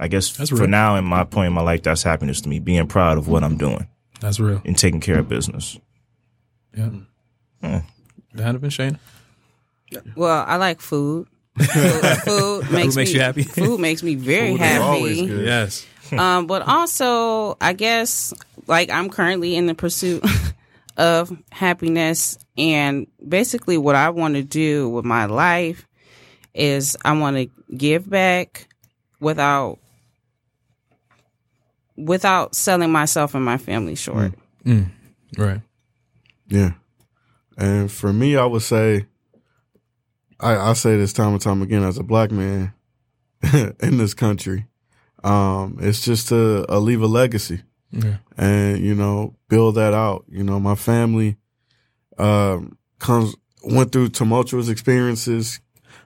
I 0.00 0.08
guess 0.08 0.36
That's 0.36 0.50
for 0.50 0.56
real. 0.56 0.66
now 0.68 0.96
in 0.96 1.04
my 1.04 1.22
point 1.22 1.46
in 1.46 1.52
my 1.52 1.62
life, 1.62 1.84
that's 1.84 2.02
happiness 2.02 2.40
to 2.40 2.48
me. 2.48 2.58
Being 2.58 2.88
proud 2.88 3.16
of 3.18 3.28
what 3.28 3.44
I'm 3.44 3.56
doing 3.56 3.86
That's 4.20 4.40
real. 4.40 4.60
and 4.64 4.76
taking 4.76 4.98
care 5.00 5.20
of 5.20 5.28
business. 5.28 5.78
Yeah. 6.76 6.90
Hmm. 7.62 7.78
Donovan, 8.34 8.70
Shane? 8.70 8.98
Well, 10.16 10.44
I 10.46 10.56
like 10.56 10.80
food. 10.92 11.28
food, 11.56 12.04
food 12.24 12.70
makes, 12.72 12.96
makes 12.96 13.10
me 13.10 13.14
you 13.14 13.20
happy? 13.20 13.42
Food 13.44 13.78
makes 13.78 14.02
me 14.02 14.16
very 14.16 14.56
Food 14.56 14.62
is 14.64 14.78
always 14.80 15.16
happy. 15.20 15.28
good. 15.30 15.46
Yes. 15.46 15.86
Um, 16.12 16.46
but 16.46 16.62
also, 16.62 17.56
I 17.60 17.72
guess 17.72 18.34
like 18.66 18.90
I'm 18.90 19.08
currently 19.10 19.56
in 19.56 19.66
the 19.66 19.74
pursuit 19.74 20.24
of 20.96 21.36
happiness, 21.50 22.38
and 22.56 23.06
basically, 23.26 23.78
what 23.78 23.94
I 23.94 24.10
want 24.10 24.34
to 24.34 24.42
do 24.42 24.88
with 24.88 25.04
my 25.04 25.24
life 25.24 25.86
is 26.54 26.96
I 27.04 27.12
want 27.18 27.36
to 27.36 27.76
give 27.76 28.08
back 28.08 28.68
without 29.18 29.78
without 31.96 32.54
selling 32.54 32.92
myself 32.92 33.34
and 33.34 33.44
my 33.44 33.58
family 33.58 33.94
short. 33.94 34.16
Right. 35.36 35.60
Yeah. 36.48 36.72
And 37.56 37.90
for 37.90 38.12
me, 38.12 38.36
I 38.36 38.44
would 38.44 38.62
say, 38.62 39.06
I, 40.40 40.56
I 40.56 40.72
say 40.74 40.96
this 40.96 41.12
time 41.12 41.32
and 41.32 41.40
time 41.40 41.62
again 41.62 41.82
as 41.82 41.98
a 41.98 42.02
black 42.02 42.30
man 42.30 42.72
in 43.80 43.98
this 43.98 44.14
country, 44.14 44.66
um, 45.24 45.78
it's 45.80 46.04
just 46.04 46.28
to 46.28 46.64
uh, 46.68 46.78
leave 46.78 47.00
a 47.02 47.06
legacy 47.06 47.62
Yeah. 47.90 48.18
and, 48.36 48.78
you 48.78 48.94
know, 48.94 49.34
build 49.48 49.74
that 49.76 49.94
out. 49.94 50.24
You 50.28 50.44
know, 50.44 50.60
my 50.60 50.74
family, 50.74 51.36
um, 52.18 52.76
comes, 52.98 53.34
went 53.64 53.90
through 53.92 54.10
tumultuous 54.10 54.68
experiences. 54.68 55.60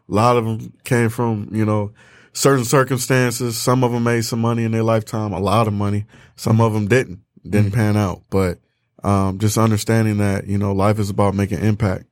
A 0.08 0.14
lot 0.14 0.36
of 0.36 0.44
them 0.44 0.72
came 0.84 1.08
from, 1.10 1.50
you 1.52 1.64
know, 1.64 1.92
certain 2.32 2.64
circumstances. 2.64 3.58
Some 3.58 3.82
of 3.84 3.92
them 3.92 4.04
made 4.04 4.24
some 4.24 4.40
money 4.40 4.64
in 4.64 4.70
their 4.72 4.82
lifetime, 4.84 5.32
a 5.32 5.40
lot 5.40 5.66
of 5.66 5.74
money. 5.74 6.06
Some 6.36 6.60
of 6.60 6.72
them 6.72 6.86
didn't, 6.86 7.20
didn't 7.48 7.72
pan 7.72 7.96
out. 7.96 8.22
But, 8.30 8.60
um, 9.02 9.38
just 9.38 9.58
understanding 9.58 10.18
that, 10.18 10.46
you 10.46 10.58
know, 10.58 10.72
life 10.72 10.98
is 10.98 11.10
about 11.10 11.34
making 11.34 11.58
impact. 11.60 12.04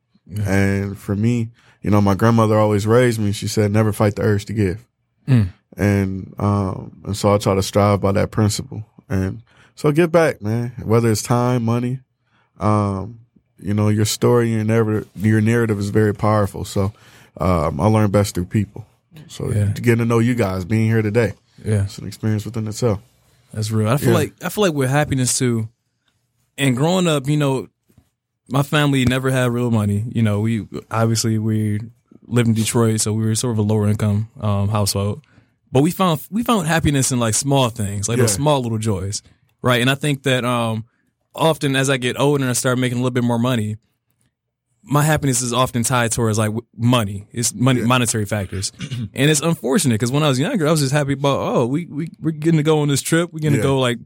And 0.44 0.98
for 0.98 1.14
me, 1.14 1.50
you 1.82 1.90
know, 1.90 2.00
my 2.00 2.14
grandmother 2.16 2.58
always 2.58 2.84
raised 2.86 3.20
me. 3.20 3.30
She 3.32 3.46
said, 3.46 3.70
never 3.70 3.92
fight 3.92 4.16
the 4.16 4.22
urge 4.22 4.44
to 4.46 4.52
give. 4.52 4.84
Mm. 5.26 5.48
And, 5.76 6.34
um, 6.38 7.02
and 7.04 7.16
so 7.16 7.34
I 7.34 7.38
try 7.38 7.54
to 7.54 7.62
strive 7.62 8.00
by 8.00 8.12
that 8.12 8.30
principle. 8.30 8.84
And 9.08 9.42
so 9.74 9.92
give 9.92 10.10
back, 10.10 10.40
man, 10.40 10.72
whether 10.82 11.10
it's 11.10 11.22
time, 11.22 11.64
money, 11.64 12.00
um, 12.58 13.20
you 13.58 13.74
know, 13.74 13.88
your 13.88 14.04
story, 14.04 14.50
your 14.52 14.64
narrative, 14.64 15.08
your 15.16 15.40
narrative 15.40 15.78
is 15.78 15.90
very 15.90 16.14
powerful. 16.14 16.64
So, 16.64 16.92
um, 17.38 17.80
I 17.80 17.86
learn 17.86 18.10
best 18.10 18.34
through 18.34 18.46
people. 18.46 18.86
So 19.28 19.50
Yeah. 19.52 19.72
getting 19.74 19.98
to 19.98 20.04
know 20.04 20.18
you 20.18 20.34
guys, 20.34 20.64
being 20.64 20.88
here 20.88 21.02
today, 21.02 21.32
Yeah. 21.64 21.84
it's 21.84 21.98
an 21.98 22.06
experience 22.06 22.44
within 22.44 22.66
itself. 22.68 23.00
That's 23.52 23.70
real. 23.70 23.88
I 23.88 23.96
feel 23.96 24.10
Yeah. 24.10 24.14
like 24.14 24.34
I 24.42 24.48
feel 24.50 24.64
like 24.64 24.74
with 24.74 24.90
happiness 24.90 25.36
too. 25.38 25.68
And 26.58 26.76
growing 26.76 27.06
up, 27.06 27.28
you 27.28 27.36
know, 27.36 27.68
my 28.48 28.62
family 28.62 29.04
never 29.04 29.30
had 29.30 29.50
real 29.50 29.70
money. 29.70 30.04
You 30.10 30.22
know, 30.22 30.40
we 30.40 30.66
obviously 30.90 31.38
we 31.38 31.80
lived 32.26 32.48
in 32.48 32.54
Detroit, 32.54 33.00
so 33.00 33.12
we 33.12 33.24
were 33.24 33.34
sort 33.34 33.52
of 33.52 33.58
a 33.58 33.62
lower 33.62 33.88
income 33.88 34.28
um, 34.40 34.68
household. 34.68 35.22
But 35.72 35.82
we 35.82 35.90
found 35.90 36.20
we 36.30 36.42
found 36.42 36.66
happiness 36.66 37.12
in 37.12 37.18
like 37.18 37.34
small 37.34 37.68
things, 37.70 38.08
like 38.08 38.18
those 38.18 38.32
small 38.32 38.62
little 38.62 38.78
joys, 38.78 39.22
right? 39.62 39.80
And 39.80 39.90
I 39.90 39.94
think 39.94 40.22
that 40.22 40.44
um, 40.44 40.84
often 41.34 41.76
as 41.76 41.90
I 41.90 41.96
get 41.96 42.18
older 42.18 42.42
and 42.42 42.50
I 42.50 42.54
start 42.54 42.78
making 42.78 42.98
a 42.98 43.00
little 43.00 43.12
bit 43.12 43.24
more 43.24 43.38
money, 43.38 43.76
my 44.82 45.02
happiness 45.02 45.42
is 45.42 45.52
often 45.52 45.82
tied 45.82 46.12
towards 46.12 46.38
like 46.38 46.52
money. 46.76 47.26
It's 47.32 47.52
money, 47.52 47.82
monetary 47.82 48.24
factors, 48.24 48.72
and 48.80 49.30
it's 49.30 49.40
unfortunate 49.40 49.94
because 49.94 50.12
when 50.12 50.22
I 50.22 50.28
was 50.28 50.38
younger, 50.38 50.66
I 50.66 50.70
was 50.70 50.80
just 50.80 50.92
happy 50.92 51.14
about 51.14 51.40
oh 51.40 51.66
we 51.66 51.86
we 51.86 52.10
we're 52.20 52.30
getting 52.30 52.58
to 52.58 52.62
go 52.62 52.80
on 52.80 52.88
this 52.88 53.02
trip. 53.02 53.32
We're 53.32 53.40
gonna 53.40 53.62
go 53.62 53.78
like 53.80 53.98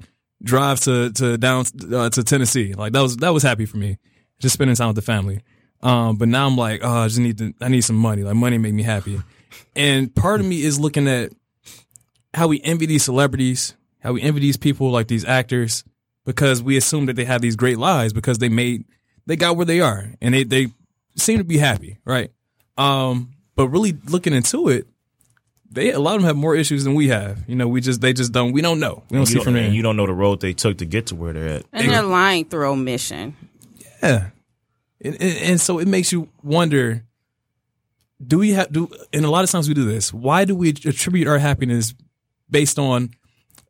drive 0.42 0.80
to 0.80 1.12
to 1.12 1.36
down 1.36 1.66
uh, 1.92 2.10
to 2.10 2.24
Tennessee. 2.24 2.74
Like 2.74 2.92
that 2.94 3.02
was 3.02 3.18
that 3.18 3.30
was 3.30 3.42
happy 3.42 3.66
for 3.66 3.76
me, 3.76 3.98
just 4.40 4.54
spending 4.54 4.74
time 4.74 4.88
with 4.88 4.96
the 4.96 5.02
family. 5.02 5.42
Um, 5.82 6.16
but 6.16 6.28
now 6.28 6.46
I'm 6.46 6.56
like, 6.56 6.80
oh, 6.82 6.88
I 6.98 7.06
just 7.08 7.18
need 7.20 7.38
to 7.38 7.54
I 7.60 7.68
need 7.68 7.82
some 7.82 7.96
money. 7.96 8.22
Like 8.22 8.34
money 8.36 8.58
make 8.58 8.74
me 8.74 8.82
happy, 8.82 9.20
and 9.74 10.14
part 10.14 10.40
of 10.40 10.46
me 10.46 10.62
is 10.62 10.78
looking 10.78 11.08
at 11.08 11.32
how 12.34 12.48
we 12.48 12.60
envy 12.62 12.86
these 12.86 13.02
celebrities, 13.04 13.74
how 14.00 14.12
we 14.12 14.22
envy 14.22 14.40
these 14.40 14.56
people 14.56 14.90
like 14.90 15.08
these 15.08 15.24
actors 15.24 15.84
because 16.26 16.62
we 16.62 16.76
assume 16.76 17.06
that 17.06 17.16
they 17.16 17.24
have 17.24 17.40
these 17.40 17.56
great 17.56 17.78
lives 17.78 18.12
because 18.12 18.38
they 18.38 18.48
made 18.50 18.84
they 19.26 19.36
got 19.36 19.56
where 19.56 19.66
they 19.66 19.80
are 19.80 20.12
and 20.20 20.34
they 20.34 20.44
they 20.44 20.68
seem 21.16 21.38
to 21.38 21.44
be 21.44 21.56
happy, 21.58 21.98
right? 22.04 22.30
Um, 22.76 23.30
but 23.56 23.68
really 23.68 23.96
looking 24.08 24.32
into 24.34 24.68
it, 24.68 24.86
they 25.70 25.92
a 25.92 25.98
lot 25.98 26.16
of 26.16 26.20
them 26.22 26.26
have 26.28 26.36
more 26.36 26.54
issues 26.54 26.84
than 26.84 26.94
we 26.94 27.08
have. 27.08 27.42
You 27.48 27.56
know, 27.56 27.68
we 27.68 27.80
just 27.80 28.00
they 28.00 28.12
just 28.12 28.32
don't 28.32 28.52
we 28.52 28.60
don't 28.60 28.80
know. 28.80 29.02
We 29.10 29.14
don't 29.16 29.20
You 29.20 29.26
see 29.26 29.34
don't, 29.36 29.44
from 29.44 29.54
there. 29.54 29.64
and 29.64 29.74
you 29.74 29.82
don't 29.82 29.96
know 29.96 30.06
the 30.06 30.12
road 30.12 30.40
they 30.40 30.52
took 30.52 30.78
to 30.78 30.84
get 30.84 31.06
to 31.06 31.14
where 31.16 31.32
they're 31.32 31.48
at. 31.48 31.64
And 31.72 31.90
they're 31.90 32.02
lying 32.02 32.44
through 32.44 32.68
omission. 32.70 33.34
Yeah. 34.02 34.28
And, 35.02 35.14
and, 35.14 35.38
and 35.38 35.60
so 35.60 35.78
it 35.78 35.88
makes 35.88 36.12
you 36.12 36.28
wonder 36.42 37.04
do 38.24 38.38
we 38.38 38.50
have 38.50 38.70
do 38.72 38.88
and 39.12 39.24
a 39.24 39.30
lot 39.30 39.44
of 39.44 39.50
times 39.50 39.68
we 39.68 39.74
do 39.74 39.84
this. 39.84 40.12
Why 40.12 40.44
do 40.44 40.54
we 40.54 40.70
attribute 40.70 41.26
our 41.26 41.38
happiness 41.38 41.94
based 42.50 42.78
on 42.78 43.10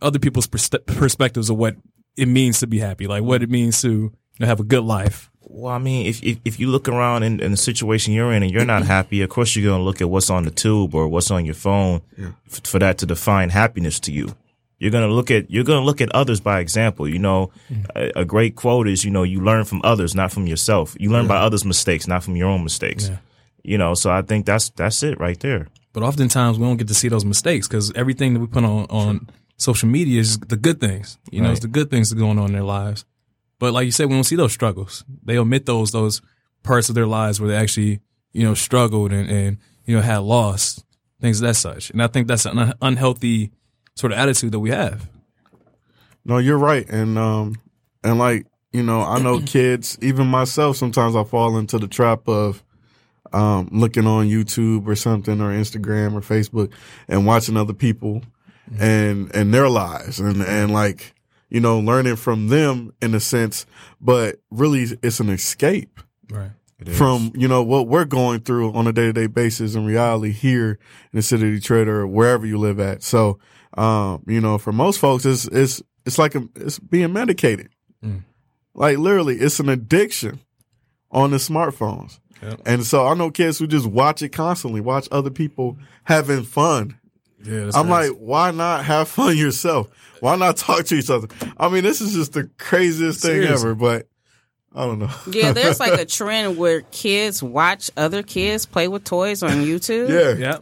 other 0.02 0.18
people's 0.18 0.46
perspe- 0.46 0.84
perspectives 0.86 1.50
of 1.50 1.56
what 1.56 1.76
it 2.16 2.26
means 2.26 2.60
to 2.60 2.66
be 2.66 2.78
happy? 2.78 3.06
Like 3.06 3.22
what 3.22 3.42
it 3.42 3.50
means 3.50 3.80
to 3.82 3.88
you 3.88 4.12
know, 4.40 4.46
have 4.46 4.60
a 4.60 4.64
good 4.64 4.84
life. 4.84 5.30
Well, 5.42 5.72
I 5.72 5.78
mean, 5.78 6.06
if 6.06 6.22
if, 6.22 6.38
if 6.44 6.60
you 6.60 6.68
look 6.68 6.88
around 6.88 7.22
in, 7.22 7.40
in 7.40 7.52
the 7.52 7.56
situation 7.56 8.12
you're 8.12 8.32
in 8.32 8.42
and 8.42 8.52
you're 8.52 8.64
not 8.64 8.84
happy, 8.84 9.22
of 9.22 9.30
course 9.30 9.54
you're 9.54 9.68
going 9.68 9.80
to 9.80 9.84
look 9.84 10.00
at 10.00 10.10
what's 10.10 10.30
on 10.30 10.44
the 10.44 10.50
tube 10.50 10.94
or 10.94 11.08
what's 11.08 11.30
on 11.30 11.44
your 11.44 11.54
phone 11.54 12.02
f- 12.50 12.60
for 12.64 12.78
that 12.78 12.98
to 12.98 13.06
define 13.06 13.50
happiness 13.50 14.00
to 14.00 14.12
you. 14.12 14.34
You're 14.80 14.90
going 14.90 15.08
to 15.08 15.14
look 15.14 15.30
at 15.30 15.50
you're 15.50 15.64
going 15.64 15.78
to 15.78 15.84
look 15.84 16.00
at 16.00 16.10
others 16.12 16.40
by 16.40 16.58
example. 16.58 17.06
You 17.06 17.20
know, 17.20 17.52
mm. 17.70 17.86
a, 17.94 18.20
a 18.20 18.24
great 18.24 18.56
quote 18.56 18.88
is, 18.88 19.04
you 19.04 19.10
know, 19.10 19.22
you 19.22 19.40
learn 19.40 19.64
from 19.64 19.80
others, 19.84 20.14
not 20.14 20.32
from 20.32 20.46
yourself. 20.46 20.96
You 20.98 21.10
learn 21.10 21.28
by 21.28 21.36
others' 21.36 21.64
mistakes, 21.64 22.08
not 22.08 22.24
from 22.24 22.34
your 22.34 22.48
own 22.48 22.64
mistakes. 22.64 23.08
Yeah. 23.08 23.18
You 23.62 23.78
know, 23.78 23.94
so 23.94 24.10
I 24.10 24.22
think 24.22 24.46
that's 24.46 24.70
that's 24.70 25.02
it 25.02 25.20
right 25.20 25.38
there. 25.38 25.68
but 25.92 26.02
oftentimes 26.02 26.58
we 26.58 26.64
don't 26.64 26.78
get 26.78 26.88
to 26.88 26.94
see 26.94 27.08
those 27.08 27.24
mistakes 27.24 27.68
because 27.68 27.92
everything 27.94 28.34
that 28.34 28.40
we 28.40 28.46
put 28.46 28.64
on 28.64 28.86
on 28.90 29.28
social 29.58 29.88
media 29.88 30.18
is 30.18 30.38
the 30.38 30.56
good 30.56 30.80
things 30.80 31.18
you 31.30 31.42
know 31.42 31.50
it's 31.50 31.60
the 31.60 31.68
good 31.68 31.90
things 31.90 32.08
that 32.08 32.16
are 32.16 32.20
going 32.20 32.38
on 32.38 32.46
in 32.46 32.52
their 32.52 32.62
lives 32.62 33.04
but 33.58 33.74
like 33.74 33.84
you 33.84 33.92
said 33.92 34.06
we 34.08 34.14
don't 34.14 34.24
see 34.24 34.36
those 34.36 34.52
struggles 34.52 35.04
they 35.22 35.36
omit 35.36 35.66
those 35.66 35.90
those 35.90 36.22
parts 36.62 36.88
of 36.88 36.94
their 36.94 37.06
lives 37.06 37.38
where 37.38 37.50
they 37.50 37.56
actually 37.56 38.00
you 38.32 38.42
know 38.42 38.54
struggled 38.54 39.12
and, 39.12 39.28
and 39.28 39.58
you 39.84 39.94
know 39.94 40.00
had 40.00 40.18
loss 40.18 40.82
things 41.20 41.40
of 41.40 41.46
that 41.46 41.54
such. 41.54 41.90
And 41.90 42.02
I 42.02 42.06
think 42.06 42.28
that's 42.28 42.46
an 42.46 42.58
un- 42.58 42.74
unhealthy 42.80 43.52
sort 44.00 44.12
of 44.12 44.18
attitude 44.18 44.52
that 44.52 44.58
we 44.60 44.70
have. 44.70 45.08
No, 46.24 46.38
you're 46.38 46.58
right. 46.58 46.88
And 46.88 47.18
um 47.18 47.56
and 48.02 48.18
like, 48.18 48.46
you 48.72 48.82
know, 48.82 49.00
I 49.02 49.20
know 49.20 49.40
kids, 49.46 49.98
even 50.00 50.26
myself, 50.26 50.76
sometimes 50.76 51.14
I 51.16 51.24
fall 51.24 51.56
into 51.58 51.78
the 51.78 51.88
trap 51.88 52.28
of 52.28 52.62
um 53.32 53.68
looking 53.70 54.06
on 54.06 54.26
YouTube 54.28 54.86
or 54.86 54.96
something 54.96 55.40
or 55.40 55.50
Instagram 55.50 56.14
or 56.14 56.20
Facebook 56.20 56.70
and 57.08 57.26
watching 57.26 57.56
other 57.56 57.72
people 57.74 58.22
and 58.78 59.34
and 59.34 59.52
their 59.54 59.68
lives 59.68 60.20
and 60.20 60.42
and 60.42 60.72
like, 60.72 61.14
you 61.48 61.60
know, 61.60 61.78
learning 61.80 62.16
from 62.16 62.48
them 62.48 62.92
in 63.02 63.14
a 63.14 63.20
sense, 63.20 63.66
but 64.00 64.36
really 64.50 64.86
it's 65.02 65.20
an 65.20 65.28
escape 65.30 66.00
Right. 66.30 66.50
from 66.92 67.32
you 67.34 67.48
know 67.48 67.62
what 67.62 67.88
we're 67.88 68.04
going 68.04 68.40
through 68.40 68.72
on 68.72 68.86
a 68.86 68.92
day 68.92 69.06
to 69.06 69.12
day 69.12 69.26
basis 69.26 69.74
in 69.74 69.84
reality 69.84 70.30
here 70.32 70.78
in 71.12 71.16
the 71.16 71.22
city 71.22 71.48
of 71.48 71.54
Detroit 71.60 71.88
or 71.88 72.06
wherever 72.06 72.46
you 72.46 72.56
live 72.56 72.78
at. 72.78 73.02
So, 73.02 73.38
um, 73.76 74.22
you 74.26 74.40
know, 74.40 74.58
for 74.58 74.72
most 74.72 74.98
folks, 74.98 75.24
it's 75.24 75.46
it's 75.46 75.82
it's 76.04 76.18
like 76.18 76.34
a, 76.34 76.48
it's 76.56 76.78
being 76.78 77.12
medicated. 77.12 77.68
Mm. 78.04 78.24
Like 78.74 78.98
literally, 78.98 79.36
it's 79.36 79.60
an 79.60 79.68
addiction 79.68 80.40
on 81.10 81.30
the 81.30 81.36
smartphones. 81.36 82.18
Yep. 82.42 82.62
And 82.66 82.84
so 82.84 83.06
I 83.06 83.14
know 83.14 83.30
kids 83.30 83.58
who 83.58 83.66
just 83.66 83.86
watch 83.86 84.22
it 84.22 84.30
constantly, 84.30 84.80
watch 84.80 85.08
other 85.12 85.30
people 85.30 85.76
having 86.04 86.42
fun. 86.42 86.98
Yeah, 87.42 87.70
I'm 87.74 87.88
crazy. 87.88 87.88
like, 87.88 88.10
why 88.18 88.50
not 88.50 88.84
have 88.84 89.08
fun 89.08 89.36
yourself? 89.36 89.88
Why 90.20 90.36
not 90.36 90.56
talk 90.56 90.84
to 90.86 90.94
each 90.94 91.10
other? 91.10 91.28
I 91.56 91.68
mean, 91.68 91.84
this 91.84 92.00
is 92.00 92.12
just 92.12 92.32
the 92.32 92.50
craziest 92.58 93.22
thing 93.22 93.42
Seriously. 93.42 93.54
ever, 93.54 93.74
but 93.74 94.08
I 94.74 94.84
don't 94.84 94.98
know. 94.98 95.10
Yeah, 95.30 95.52
there's 95.54 95.80
like 95.80 95.98
a 95.98 96.04
trend 96.04 96.58
where 96.58 96.82
kids 96.90 97.42
watch 97.42 97.90
other 97.96 98.22
kids 98.22 98.66
play 98.66 98.88
with 98.88 99.04
toys 99.04 99.42
on 99.42 99.64
YouTube. 99.64 100.08
yeah. 100.08 100.32
yeah. 100.32 100.58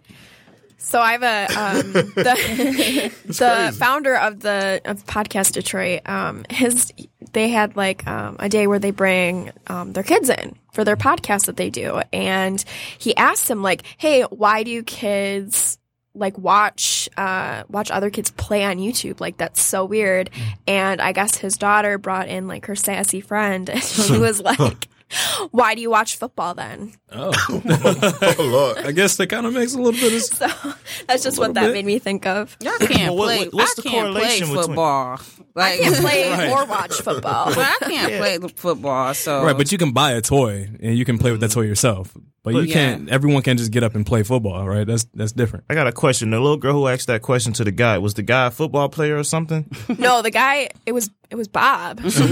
So 0.79 1.01
I 1.01 1.13
have 1.13 1.23
a 1.23 1.61
um, 1.61 1.93
the 1.93 3.13
the 3.27 3.77
founder 3.77 4.17
of 4.17 4.41
the 4.41 4.81
of 4.85 5.05
podcast 5.07 5.53
Detroit. 5.53 6.09
Um, 6.09 6.45
his 6.49 6.93
they 7.33 7.49
had 7.49 7.77
like 7.77 8.07
um, 8.07 8.37
a 8.39 8.49
day 8.49 8.67
where 8.67 8.79
they 8.79 8.93
bring 8.93 9.51
um, 9.67 9.93
their 9.93 10.05
kids 10.05 10.31
in 10.31 10.57
for 10.73 10.85
their 10.85 10.97
podcast 10.97 11.47
that 11.47 11.57
they 11.57 11.69
do, 11.69 12.01
and 12.13 12.65
he 12.97 13.15
asked 13.17 13.49
them 13.49 13.61
like, 13.61 13.83
"Hey, 13.99 14.23
why 14.23 14.63
do 14.63 14.83
kids?" 14.83 15.79
like 16.15 16.37
watch 16.37 17.09
uh 17.17 17.63
watch 17.69 17.93
other 17.93 18.11
kids 18.11 18.33
play 18.33 18.65
on 18.65 18.79
YouTube 18.79 19.21
like 19.21 19.37
that's 19.37 19.61
so 19.61 19.85
weird 19.85 20.31
and 20.67 21.01
I 21.01 21.13
guess 21.13 21.37
his 21.37 21.57
daughter 21.57 21.97
brought 21.97 22.27
in 22.27 22.49
like 22.49 22.67
her 22.67 22.75
sassy 22.75 23.21
friend 23.21 23.71
and 23.71 23.81
she 23.81 24.19
was 24.19 24.41
like 24.41 24.89
why 25.53 25.75
do 25.75 25.81
you 25.81 25.91
watch 25.91 26.17
football 26.17 26.55
then 26.55 26.93
Oh, 27.11 27.33
Oh 27.49 28.35
Lord. 28.39 28.79
I 28.87 28.93
guess 28.93 29.17
that 29.17 29.29
kind 29.29 29.47
of 29.47 29.55
makes 29.55 29.75
a 29.75 29.79
little 29.81 29.93
bit 29.99 30.13
of 30.13 30.19
s- 30.19 30.31
so 30.39 30.75
that's 31.07 31.23
just 31.23 31.39
what 31.39 31.55
that 31.55 31.67
bit. 31.69 31.73
made 31.73 31.87
me 31.87 31.99
think 31.99 32.27
of 32.27 32.57
Y'all 32.63 32.77
can't 32.79 33.15
Well, 33.15 33.17
what- 33.17 33.25
play. 33.27 33.39
what- 33.47 33.55
what's 33.55 33.79
I 33.79 33.83
the 33.83 33.89
can't 33.89 34.13
play 34.13 34.21
correlation 34.21 34.49
between- 34.49 34.67
football. 34.67 35.21
Like, 35.55 35.81
I 35.81 35.83
can't 35.83 35.97
play 35.97 36.31
Right. 36.31 36.51
or 36.53 36.67
watch 36.67 36.95
football. 37.01 37.47
but 37.47 37.59
I 37.59 37.77
can't 37.89 38.13
play 38.19 38.39
football. 38.55 39.15
So 39.15 39.43
right, 39.45 39.57
but 39.57 39.73
you 39.73 39.79
can 39.79 39.93
buy 39.93 40.13
a 40.13 40.21
toy 40.21 40.69
and 40.81 40.97
you 40.97 41.05
can 41.05 41.19
play 41.19 41.33
with 41.33 41.41
that 41.41 41.51
toy 41.51 41.63
yourself. 41.63 42.15
But 42.45 42.55
you 42.55 42.73
can't. 42.73 43.09
Everyone 43.11 43.43
can't 43.43 43.59
just 43.59 43.73
get 43.73 43.83
up 43.83 43.95
and 43.95 44.07
play 44.07 44.23
football, 44.23 44.67
right? 44.67 44.87
That's 44.87 45.05
that's 45.13 45.33
different. 45.33 45.65
I 45.69 45.75
got 45.75 45.87
a 45.87 45.93
question. 45.93 46.31
The 46.31 46.41
little 46.41 46.57
girl 46.57 46.73
who 46.73 46.87
asked 46.87 47.09
that 47.09 47.21
question 47.21 47.53
to 47.55 47.65
the 47.65 47.73
guy 47.73 47.99
was 47.99 48.15
the 48.15 48.23
guy 48.23 48.47
a 48.47 48.51
football 48.51 48.89
player 48.89 49.19
or 49.19 49.25
something? 49.25 49.67
No, 49.99 50.23
the 50.23 50.31
guy 50.31 50.69
it 50.87 50.93
was 50.93 51.11
it 51.29 51.35
was 51.35 51.49
Bob. 51.49 52.01
what's, 52.01 52.17
the, 52.19 52.27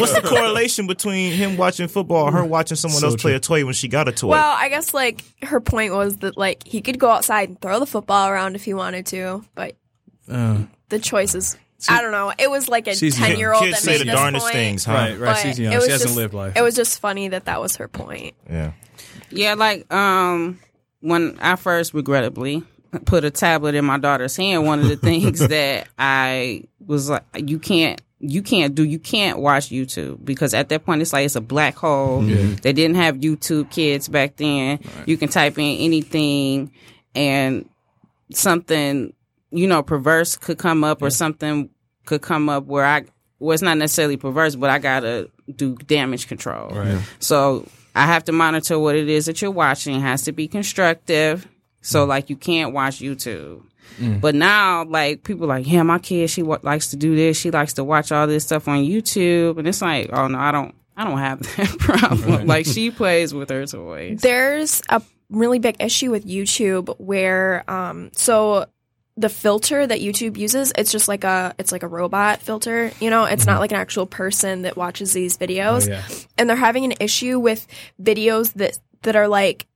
what's 0.00 0.12
the 0.20 0.20
correlation 0.20 0.86
between 0.86 1.32
him 1.32 1.56
watching 1.56 1.88
football 1.88 2.24
or 2.26 2.32
her 2.32 2.44
watching 2.44 2.76
someone 2.76 3.00
So 3.00 3.06
else 3.06 3.16
play 3.22 3.30
true. 3.30 3.36
a 3.36 3.40
toy 3.40 3.64
when 3.64 3.74
she 3.74 3.88
got 3.88 4.08
a 4.08 4.12
toy? 4.12 4.28
Well, 4.30 4.54
I 4.58 4.68
guess 4.68 4.92
like 4.92 5.24
her 5.44 5.60
point 5.60 5.94
was 5.94 6.16
that 6.18 6.36
like 6.36 6.66
he 6.66 6.82
could 6.82 6.98
go 6.98 7.08
outside 7.08 7.48
and 7.48 7.60
throw 7.60 7.78
the 7.78 7.86
football 7.86 8.28
around 8.28 8.56
if 8.56 8.64
he 8.64 8.74
wanted 8.74 9.06
to, 9.06 9.44
but 9.54 9.76
Uh, 10.28 10.58
the 10.88 10.98
choice 10.98 11.34
is 11.34 11.56
I 11.88 12.00
don't 12.02 12.12
know. 12.12 12.32
It 12.38 12.50
was 12.50 12.68
like 12.68 12.86
a 12.88 12.94
She's 12.94 13.16
ten 13.16 13.38
year 13.38 13.52
old 13.52 13.62
Kids 13.64 13.78
that 13.78 13.82
say 13.84 13.92
made 13.92 14.00
the 14.00 14.04
this 14.06 14.14
darndest 14.14 14.44
point, 14.44 14.54
things, 14.54 14.84
huh? 14.84 14.92
right, 14.92 15.18
right. 15.18 15.36
She's 15.38 15.58
young. 15.58 15.72
She 15.72 15.90
hasn't 15.90 16.02
just- 16.02 16.16
lived 16.16 16.34
life. 16.34 16.56
It 16.56 16.62
was 16.62 16.74
just 16.76 17.00
funny 17.00 17.28
that 17.28 17.46
that 17.46 17.60
was 17.60 17.76
her 17.76 17.88
point. 17.88 18.34
Yeah. 18.50 18.72
Yeah, 19.32 19.54
like 19.54 19.92
um 19.92 20.58
when 21.00 21.38
I 21.40 21.56
first 21.56 21.94
regrettably 21.94 22.62
put 23.06 23.24
a 23.24 23.30
tablet 23.30 23.74
in 23.74 23.84
my 23.84 23.98
daughter's 23.98 24.36
hand, 24.36 24.66
one 24.66 24.80
of 24.80 24.88
the 24.88 24.96
things 25.08 25.40
that 25.40 25.88
I 25.98 26.64
was 26.86 27.10
like 27.10 27.24
you 27.36 27.58
can't 27.58 28.00
you 28.20 28.40
can't 28.42 28.74
do 28.74 28.84
you 28.84 29.00
can't 29.00 29.38
watch 29.38 29.68
YouTube 29.70 30.24
because 30.24 30.54
at 30.54 30.68
that 30.68 30.84
point 30.84 31.02
it's 31.02 31.12
like 31.12 31.26
it's 31.26 31.36
a 31.36 31.40
black 31.40 31.76
hole. 31.76 32.22
They 32.22 32.72
didn't 32.72 32.96
have 32.96 33.16
YouTube 33.16 33.70
kids 33.70 34.08
back 34.08 34.36
then. 34.36 34.78
You 35.06 35.16
can 35.16 35.28
type 35.28 35.58
in 35.58 35.78
anything 35.78 36.72
and 37.14 37.68
something 38.32 39.12
you 39.50 39.66
know 39.66 39.82
perverse 39.82 40.36
could 40.36 40.56
come 40.58 40.84
up 40.84 41.02
or 41.02 41.10
something 41.10 41.68
could 42.06 42.22
come 42.22 42.48
up 42.48 42.64
where 42.64 42.84
I 42.84 43.04
well 43.38 43.52
it's 43.52 43.62
not 43.62 43.76
necessarily 43.76 44.16
perverse 44.16 44.54
but 44.54 44.70
I 44.70 44.78
got 44.78 45.00
to 45.00 45.28
do 45.54 45.74
damage 45.74 46.28
control. 46.28 46.70
Right. 46.70 47.00
So 47.18 47.66
I 47.94 48.06
have 48.06 48.24
to 48.24 48.32
monitor 48.32 48.78
what 48.78 48.96
it 48.96 49.08
is 49.08 49.26
that 49.26 49.42
you're 49.42 49.50
watching. 49.50 49.96
It 49.96 50.00
has 50.00 50.22
to 50.22 50.32
be 50.32 50.48
constructive. 50.48 51.46
So 51.80 52.04
like 52.04 52.30
you 52.30 52.36
can't 52.36 52.72
watch 52.72 52.98
YouTube. 52.98 53.62
But 54.20 54.34
now 54.34 54.84
like 54.84 55.22
people 55.22 55.44
are 55.44 55.48
like, 55.48 55.70
yeah, 55.70 55.82
my 55.82 55.98
kid 55.98 56.30
she 56.30 56.42
wa- 56.42 56.58
likes 56.62 56.88
to 56.90 56.96
do 56.96 57.14
this. 57.14 57.36
She 57.38 57.50
likes 57.50 57.74
to 57.74 57.84
watch 57.84 58.10
all 58.10 58.26
this 58.26 58.44
stuff 58.44 58.66
on 58.66 58.78
YouTube, 58.78 59.58
and 59.58 59.68
it's 59.68 59.82
like, 59.82 60.10
oh 60.12 60.28
no, 60.28 60.38
I 60.38 60.50
don't. 60.50 60.74
I 60.96 61.04
don't 61.04 61.18
have 61.18 61.40
that 61.56 61.68
problem. 61.78 62.46
Like 62.46 62.66
she 62.66 62.90
plays 62.90 63.32
with 63.34 63.48
her 63.50 63.66
toys. 63.66 64.20
There's 64.20 64.82
a 64.88 65.02
really 65.30 65.58
big 65.58 65.76
issue 65.80 66.10
with 66.10 66.26
YouTube 66.26 66.94
where 66.98 67.68
um 67.70 68.10
so 68.14 68.66
the 69.16 69.28
filter 69.28 69.86
that 69.86 70.00
YouTube 70.00 70.36
uses, 70.36 70.72
it's 70.76 70.90
just 70.90 71.06
like 71.06 71.24
a 71.24 71.54
it's 71.58 71.70
like 71.72 71.82
a 71.82 71.88
robot 71.88 72.40
filter, 72.40 72.90
you 73.00 73.10
know, 73.10 73.24
it's 73.24 73.46
not 73.46 73.60
like 73.60 73.70
an 73.72 73.78
actual 73.78 74.06
person 74.06 74.62
that 74.62 74.76
watches 74.76 75.12
these 75.12 75.36
videos. 75.36 75.86
Oh, 75.86 75.92
yeah. 75.92 76.02
And 76.38 76.48
they're 76.48 76.56
having 76.56 76.84
an 76.84 76.94
issue 77.00 77.38
with 77.38 77.66
videos 78.02 78.52
that 78.54 78.78
that 79.02 79.16
are 79.16 79.28
like 79.28 79.66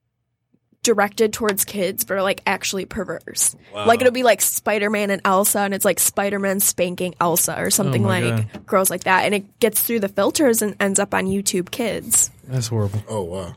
directed 0.83 1.33
towards 1.33 1.65
kids 1.65 2.05
but 2.05 2.15
are 2.15 2.23
like 2.23 2.41
actually 2.47 2.85
perverse. 2.85 3.57
Like 3.75 4.01
it'll 4.01 4.13
be 4.13 4.23
like 4.23 4.41
Spider-Man 4.41 5.11
and 5.11 5.21
Elsa 5.25 5.59
and 5.59 5.75
it's 5.75 5.85
like 5.85 5.99
Spider-Man 5.99 6.61
spanking 6.61 7.15
Elsa 7.21 7.61
or 7.61 7.71
something 7.71 8.05
Oh 8.05 8.09
my 8.09 8.21
like 8.21 8.67
gross 8.67 8.89
like 8.89 9.05
that 9.05 9.25
and 9.25 9.35
it 9.35 9.59
gets 9.59 9.83
through 9.83 10.01
the 10.01 10.09
filters 10.09 10.63
and 10.63 10.77
ends 10.81 10.99
up 10.99 11.13
on 11.13 11.27
YouTube 11.27 11.71
Kids. 11.71 12.31
That's 12.45 12.69
horrible. 12.69 13.03
Oh 13.09 13.23
wow. 13.23 13.55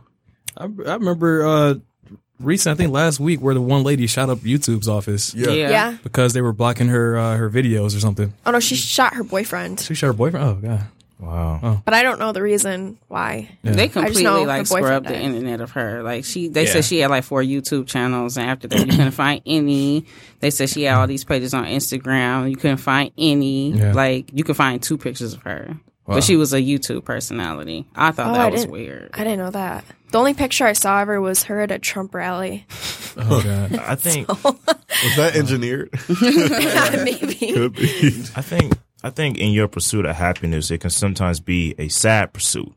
I, 0.58 0.64
I 0.64 0.96
remember 0.96 1.46
uh, 1.46 1.76
recent, 2.40 2.74
I 2.74 2.78
think 2.82 2.92
last 2.94 3.20
week, 3.20 3.42
where 3.42 3.54
the 3.54 3.62
one 3.62 3.84
lady 3.84 4.08
shot 4.08 4.30
up 4.30 4.40
YouTube's 4.40 4.88
office 4.88 5.34
Yeah. 5.36 5.50
Yeah. 5.52 5.98
because 6.04 6.34
they 6.34 6.42
were 6.42 6.54
blocking 6.54 6.88
her 6.88 7.18
uh, 7.18 7.36
her 7.38 7.50
videos 7.50 7.96
or 7.96 8.00
something. 8.00 8.34
Oh 8.46 8.52
no, 8.52 8.60
she 8.60 8.76
shot 8.76 9.14
her 9.16 9.24
boyfriend. 9.24 9.80
She 9.80 9.94
shot 9.94 10.08
her 10.08 10.14
boyfriend. 10.14 10.46
Oh 10.46 10.54
god. 10.56 10.84
Wow. 11.22 11.82
But 11.84 11.94
I 11.94 12.02
don't 12.02 12.18
know 12.18 12.32
the 12.32 12.42
reason 12.42 12.98
why. 13.10 13.50
Yeah. 13.62 13.74
They 13.74 13.84
I 13.84 13.88
just 13.88 13.96
know 13.96 14.02
completely 14.04 14.24
her 14.24 14.40
like 14.48 14.70
boyfriend 14.70 14.86
scrubbed 14.86 15.08
the 15.08 15.14
died. 15.16 15.22
internet 15.22 15.60
of 15.60 15.72
her. 15.72 16.02
Like 16.02 16.24
she, 16.24 16.48
they 16.48 16.64
Yeah. 16.64 16.72
said 16.72 16.86
she 16.86 17.00
had 17.00 17.10
like 17.10 17.26
four 17.26 17.42
YouTube 17.44 17.88
channels, 17.88 18.38
and 18.38 18.50
after 18.50 18.70
that 18.70 18.80
you 18.80 18.86
couldn't 18.86 19.12
find 19.12 19.42
any. 19.46 20.06
They 20.40 20.50
said 20.50 20.70
she 20.70 20.84
had 20.84 20.96
all 20.96 21.08
these 21.08 21.26
pages 21.26 21.54
on 21.54 21.66
Instagram. 21.66 22.50
You 22.50 22.56
couldn't 22.56 22.78
find 22.78 23.12
any. 23.18 23.72
Yeah. 23.74 23.92
Like 23.94 24.30
you 24.34 24.46
could 24.46 24.56
find 24.56 24.82
two 24.82 24.98
pictures 24.98 25.34
of 25.34 25.42
her, 25.44 25.76
Wow. 26.10 26.16
but 26.16 26.24
she 26.24 26.36
was 26.36 26.54
a 26.54 26.60
YouTube 26.60 27.06
personality. 27.06 27.86
I 27.96 28.10
thought 28.12 28.32
Oh, 28.32 28.34
that 28.34 28.42
I 28.42 28.50
was 28.50 28.66
weird. 28.68 29.12
I 29.14 29.20
didn't 29.24 29.38
know 29.40 29.52
that. 29.52 29.86
The 30.12 30.18
only 30.18 30.34
picture 30.34 30.66
I 30.66 30.74
saw 30.74 31.02
of 31.04 31.08
her 31.08 31.22
was 31.22 31.44
her 31.44 31.62
at 31.62 31.70
a 31.72 31.78
Trump 31.78 32.16
rally. 32.16 32.66
Oh, 33.16 33.28
oh 33.30 33.44
god. 33.44 33.76
I 33.78 33.94
think 33.96 34.28
Was 34.44 35.16
that 35.18 35.36
engineered? 35.36 35.90
Maybe. 37.04 37.54
Could 37.54 37.74
be. 37.76 38.08
I 38.36 38.42
think 38.42 38.74
I 39.04 39.10
think 39.12 39.38
in 39.38 39.52
your 39.52 39.68
pursuit 39.68 40.06
of 40.06 40.16
happiness, 40.16 40.72
it 40.72 40.80
can 40.80 40.90
sometimes 40.90 41.40
be 41.40 41.76
a 41.78 41.88
sad 41.90 42.34
pursuit. 42.34 42.74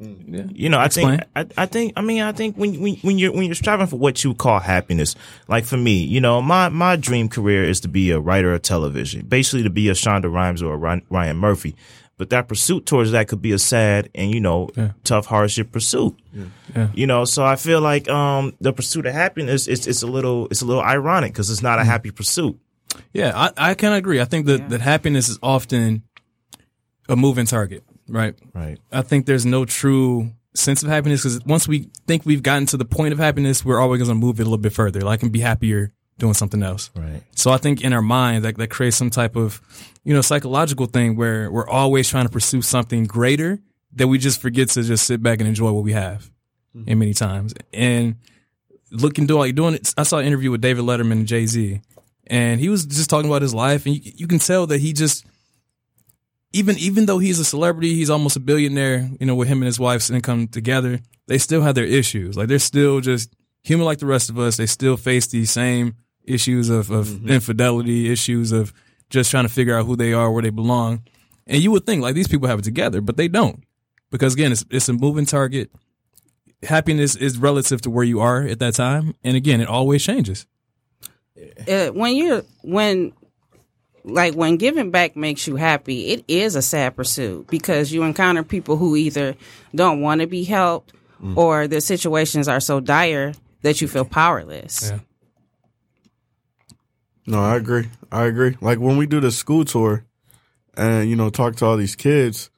Mm. 0.00 0.24
Yeah. 0.26 0.42
You 0.50 0.68
know, 0.68 0.78
I 0.78 0.86
Explain. 0.86 1.18
think 1.18 1.30
I, 1.36 1.62
I 1.62 1.66
think 1.66 1.92
I 1.96 2.00
mean 2.00 2.22
I 2.22 2.32
think 2.32 2.56
when 2.56 2.80
when 2.80 2.96
when 2.96 3.18
you're 3.18 3.32
when 3.32 3.44
you're 3.44 3.54
striving 3.54 3.86
for 3.86 3.96
what 3.96 4.24
you 4.24 4.34
call 4.34 4.58
happiness, 4.58 5.14
like 5.48 5.64
for 5.64 5.76
me, 5.76 6.02
you 6.02 6.20
know, 6.20 6.42
my 6.42 6.68
my 6.70 6.96
dream 6.96 7.28
career 7.28 7.62
is 7.62 7.78
to 7.80 7.88
be 7.88 8.10
a 8.10 8.18
writer 8.18 8.52
of 8.52 8.62
television, 8.62 9.26
basically 9.26 9.62
to 9.62 9.70
be 9.70 9.88
a 9.88 9.92
Shonda 9.92 10.32
Rhimes 10.32 10.60
or 10.62 10.74
a 10.74 10.76
Ryan 10.76 11.02
Ryan 11.08 11.36
Murphy. 11.36 11.76
But 12.22 12.30
that 12.30 12.46
pursuit 12.46 12.86
towards 12.86 13.10
that 13.10 13.26
could 13.26 13.42
be 13.42 13.50
a 13.50 13.58
sad 13.58 14.08
and 14.14 14.32
you 14.32 14.38
know 14.38 14.68
tough 15.02 15.26
hardship 15.26 15.72
pursuit. 15.72 16.16
Yeah. 16.72 16.86
You 16.94 17.08
know, 17.08 17.24
so 17.24 17.44
I 17.44 17.56
feel 17.56 17.80
like 17.80 18.08
um 18.08 18.54
the 18.60 18.72
pursuit 18.72 19.06
of 19.06 19.12
happiness 19.12 19.66
is 19.66 19.88
it's 19.88 20.04
a 20.04 20.06
little 20.06 20.46
it's 20.46 20.62
a 20.62 20.64
little 20.64 20.84
ironic 20.84 21.32
because 21.32 21.50
it's 21.50 21.62
not 21.62 21.80
a 21.80 21.84
happy 21.84 22.12
pursuit. 22.12 22.56
Yeah, 23.12 23.32
I, 23.34 23.70
I 23.70 23.74
can 23.74 23.92
agree. 23.92 24.20
I 24.20 24.24
think 24.24 24.46
that, 24.46 24.68
that 24.68 24.80
happiness 24.80 25.28
is 25.28 25.40
often 25.42 26.04
a 27.08 27.16
moving 27.16 27.46
target, 27.46 27.82
right? 28.06 28.36
Right. 28.54 28.78
I 28.92 29.02
think 29.02 29.26
there's 29.26 29.44
no 29.44 29.64
true 29.64 30.30
sense 30.54 30.84
of 30.84 30.90
happiness 30.90 31.22
because 31.22 31.44
once 31.44 31.66
we 31.66 31.90
think 32.06 32.24
we've 32.24 32.44
gotten 32.44 32.66
to 32.66 32.76
the 32.76 32.84
point 32.84 33.12
of 33.12 33.18
happiness, 33.18 33.64
we're 33.64 33.80
always 33.80 34.00
going 34.00 34.10
to 34.10 34.14
move 34.14 34.38
it 34.38 34.42
a 34.42 34.44
little 34.44 34.58
bit 34.58 34.72
further. 34.72 35.00
Like, 35.00 35.24
and 35.24 35.32
be 35.32 35.40
happier 35.40 35.92
doing 36.22 36.34
something 36.34 36.62
else. 36.62 36.88
Right. 36.94 37.20
So 37.34 37.50
I 37.50 37.58
think 37.58 37.82
in 37.82 37.92
our 37.92 38.00
mind 38.00 38.44
that 38.44 38.56
that 38.56 38.70
creates 38.70 38.96
some 38.96 39.10
type 39.10 39.34
of, 39.34 39.60
you 40.04 40.14
know, 40.14 40.20
psychological 40.20 40.86
thing 40.86 41.16
where 41.16 41.50
we're 41.50 41.68
always 41.68 42.08
trying 42.08 42.26
to 42.26 42.30
pursue 42.30 42.62
something 42.62 43.06
greater 43.06 43.58
that 43.94 44.06
we 44.06 44.18
just 44.18 44.40
forget 44.40 44.68
to 44.70 44.84
just 44.84 45.04
sit 45.04 45.20
back 45.20 45.40
and 45.40 45.48
enjoy 45.48 45.72
what 45.72 45.82
we 45.82 45.92
have. 45.92 46.30
Mm-hmm. 46.76 46.90
And 46.90 46.98
many 47.00 47.12
times, 47.12 47.54
and 47.74 48.14
looking 48.92 49.26
doing 49.26 49.40
like 49.40 49.54
doing 49.56 49.74
it. 49.74 49.92
I 49.98 50.04
saw 50.04 50.18
an 50.18 50.26
interview 50.26 50.50
with 50.50 50.60
David 50.60 50.84
Letterman 50.84 51.12
and 51.12 51.26
Jay 51.26 51.44
Z, 51.44 51.80
and 52.28 52.60
he 52.60 52.70
was 52.70 52.86
just 52.86 53.10
talking 53.10 53.28
about 53.28 53.42
his 53.42 53.52
life, 53.52 53.84
and 53.84 53.94
you, 53.94 54.12
you 54.16 54.26
can 54.26 54.38
tell 54.38 54.66
that 54.68 54.80
he 54.80 54.94
just 54.94 55.26
even 56.54 56.78
even 56.78 57.04
though 57.04 57.18
he's 57.18 57.38
a 57.38 57.44
celebrity, 57.44 57.94
he's 57.94 58.08
almost 58.08 58.36
a 58.36 58.40
billionaire. 58.40 59.10
You 59.20 59.26
know, 59.26 59.34
with 59.34 59.48
him 59.48 59.58
and 59.58 59.66
his 59.66 59.78
wife's 59.78 60.08
income 60.08 60.48
together, 60.48 61.00
they 61.26 61.36
still 61.36 61.60
have 61.60 61.74
their 61.74 61.84
issues. 61.84 62.38
Like 62.38 62.48
they're 62.48 62.58
still 62.58 63.00
just 63.00 63.34
human 63.64 63.84
like 63.84 63.98
the 63.98 64.06
rest 64.06 64.30
of 64.30 64.38
us. 64.38 64.56
They 64.56 64.66
still 64.66 64.96
face 64.96 65.26
these 65.26 65.50
same 65.50 65.96
issues 66.24 66.68
of, 66.68 66.90
of 66.90 67.06
Mm-hmm. 67.08 67.28
infidelity, 67.30 68.10
issues 68.10 68.52
of 68.52 68.72
just 69.10 69.30
trying 69.30 69.44
to 69.44 69.52
figure 69.52 69.76
out 69.76 69.86
who 69.86 69.96
they 69.96 70.12
are, 70.12 70.30
where 70.30 70.42
they 70.42 70.50
belong. 70.50 71.02
And 71.46 71.62
you 71.62 71.70
would 71.72 71.84
think 71.86 72.02
like 72.02 72.14
these 72.14 72.28
people 72.28 72.48
have 72.48 72.60
it 72.60 72.64
together, 72.64 73.00
but 73.00 73.16
they 73.16 73.28
don't. 73.28 73.62
Because 74.10 74.34
again, 74.34 74.52
it's 74.52 74.64
it's 74.70 74.88
a 74.88 74.92
moving 74.92 75.26
target. 75.26 75.70
Happiness 76.62 77.16
is 77.16 77.38
relative 77.38 77.80
to 77.82 77.90
where 77.90 78.04
you 78.04 78.20
are 78.20 78.42
at 78.42 78.58
that 78.60 78.74
time, 78.74 79.14
and 79.24 79.36
again, 79.36 79.60
it 79.60 79.68
always 79.68 80.04
changes. 80.04 80.46
uh, 81.68 81.88
when 81.88 82.14
you're 82.14 82.42
when 82.62 83.12
like 84.04 84.34
when 84.34 84.56
giving 84.58 84.90
back 84.90 85.16
makes 85.16 85.46
you 85.46 85.56
happy 85.56 86.08
it 86.10 86.24
is 86.28 86.54
a 86.56 86.62
sad 86.62 86.94
pursuit 86.96 87.46
because 87.48 87.92
you 87.92 88.02
encounter 88.02 88.42
people 88.42 88.76
who 88.76 88.96
either 88.96 89.34
don't 89.74 90.00
want 90.00 90.20
to 90.20 90.26
be 90.26 90.42
helped 90.44 90.92
or 91.36 91.68
their 91.68 91.80
situations 91.80 92.48
are 92.48 92.58
so 92.60 92.80
dire 92.80 93.32
that 93.62 93.80
you 93.80 93.86
feel 93.88 94.04
powerless 94.04 94.90
Yeah. 94.90 94.98
No, 97.26 97.42
I 97.42 97.56
agree. 97.56 97.88
I 98.10 98.24
agree. 98.24 98.56
Like 98.60 98.78
when 98.78 98.96
we 98.96 99.06
do 99.06 99.20
the 99.20 99.30
school 99.30 99.64
tour 99.64 100.04
and, 100.76 101.08
you 101.08 101.16
know, 101.16 101.30
talk 101.30 101.56
to 101.56 101.66
all 101.66 101.76
these 101.76 101.96
kids, 101.96 102.50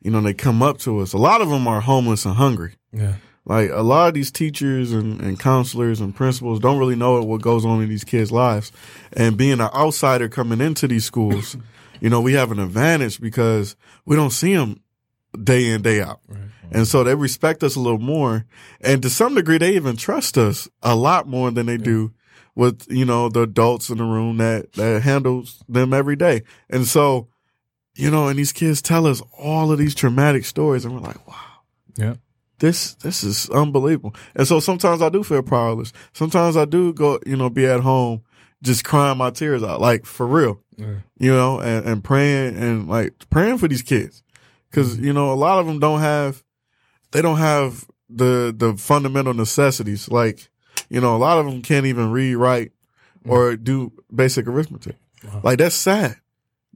you 0.00 0.10
know, 0.10 0.20
they 0.20 0.34
come 0.34 0.62
up 0.62 0.78
to 0.78 1.00
us. 1.00 1.12
A 1.12 1.18
lot 1.18 1.40
of 1.40 1.48
them 1.48 1.66
are 1.68 1.80
homeless 1.80 2.24
and 2.24 2.36
hungry. 2.36 2.74
Yeah. 2.92 3.14
Like 3.44 3.70
a 3.70 3.82
lot 3.82 4.08
of 4.08 4.14
these 4.14 4.32
teachers 4.32 4.92
and, 4.92 5.20
and 5.20 5.38
counselors 5.38 6.00
and 6.00 6.14
principals 6.14 6.58
don't 6.58 6.78
really 6.78 6.96
know 6.96 7.22
what 7.22 7.42
goes 7.42 7.64
on 7.64 7.80
in 7.82 7.88
these 7.88 8.04
kids' 8.04 8.32
lives. 8.32 8.72
And 9.12 9.36
being 9.36 9.60
an 9.60 9.70
outsider 9.72 10.28
coming 10.28 10.60
into 10.60 10.88
these 10.88 11.04
schools, 11.04 11.56
you 12.00 12.10
know, 12.10 12.20
we 12.20 12.32
have 12.32 12.50
an 12.50 12.58
advantage 12.58 13.20
because 13.20 13.76
we 14.04 14.16
don't 14.16 14.30
see 14.32 14.54
them 14.54 14.80
day 15.40 15.66
in, 15.68 15.82
day 15.82 16.00
out. 16.00 16.20
And 16.72 16.88
so 16.88 17.04
they 17.04 17.14
respect 17.14 17.62
us 17.62 17.76
a 17.76 17.80
little 17.80 18.00
more. 18.00 18.44
And 18.80 19.00
to 19.02 19.10
some 19.10 19.36
degree, 19.36 19.58
they 19.58 19.76
even 19.76 19.96
trust 19.96 20.36
us 20.36 20.68
a 20.82 20.96
lot 20.96 21.28
more 21.28 21.50
than 21.52 21.66
they 21.66 21.76
do 21.76 22.12
with, 22.56 22.90
you 22.90 23.04
know, 23.04 23.28
the 23.28 23.42
adults 23.42 23.90
in 23.90 23.98
the 23.98 24.04
room 24.04 24.38
that, 24.38 24.72
that 24.72 25.02
handles 25.02 25.62
them 25.68 25.92
every 25.92 26.16
day. 26.16 26.42
And 26.68 26.86
so, 26.86 27.28
you 27.94 28.10
know, 28.10 28.26
and 28.28 28.38
these 28.38 28.52
kids 28.52 28.82
tell 28.82 29.06
us 29.06 29.22
all 29.38 29.70
of 29.70 29.78
these 29.78 29.94
traumatic 29.94 30.44
stories 30.44 30.84
and 30.84 30.94
we're 30.94 31.00
like, 31.00 31.24
wow 31.28 31.34
Yeah. 31.96 32.14
this 32.58 32.94
this 32.94 33.22
is 33.22 33.48
unbelievable. 33.50 34.14
And 34.34 34.48
so 34.48 34.58
sometimes 34.58 35.02
I 35.02 35.10
do 35.10 35.22
feel 35.22 35.42
powerless. 35.42 35.92
Sometimes 36.12 36.56
I 36.56 36.64
do 36.64 36.92
go, 36.92 37.20
you 37.24 37.36
know, 37.36 37.50
be 37.50 37.66
at 37.66 37.80
home 37.80 38.22
just 38.62 38.84
crying 38.84 39.18
my 39.18 39.30
tears 39.30 39.62
out, 39.62 39.80
like 39.80 40.06
for 40.06 40.26
real, 40.26 40.60
Yeah. 40.76 40.96
you 41.18 41.30
know, 41.30 41.60
and, 41.60 41.86
and 41.86 42.02
praying 42.04 42.56
and 42.56 42.88
like 42.88 43.12
praying 43.30 43.58
for 43.58 43.68
these 43.68 43.82
kids. 43.82 44.22
Cause, 44.72 44.96
mm-hmm. 44.96 45.04
you 45.04 45.12
know, 45.12 45.30
a 45.32 45.36
lot 45.36 45.58
of 45.58 45.66
them 45.66 45.78
don't 45.78 46.00
have, 46.00 46.42
they 47.12 47.20
don't 47.22 47.38
have 47.38 47.84
the, 48.08 48.54
the 48.56 48.76
fundamental 48.76 49.34
necessities. 49.34 50.10
Like, 50.10 50.48
you 50.88 51.00
know, 51.00 51.16
a 51.16 51.18
lot 51.18 51.38
of 51.38 51.46
them 51.46 51.62
can't 51.62 51.86
even 51.86 52.10
read, 52.10 52.36
write 52.36 52.72
or 53.26 53.56
do 53.56 53.92
basic 54.14 54.46
arithmetic. 54.46 54.96
Like 55.42 55.58
that's 55.58 55.74
sad. 55.74 56.16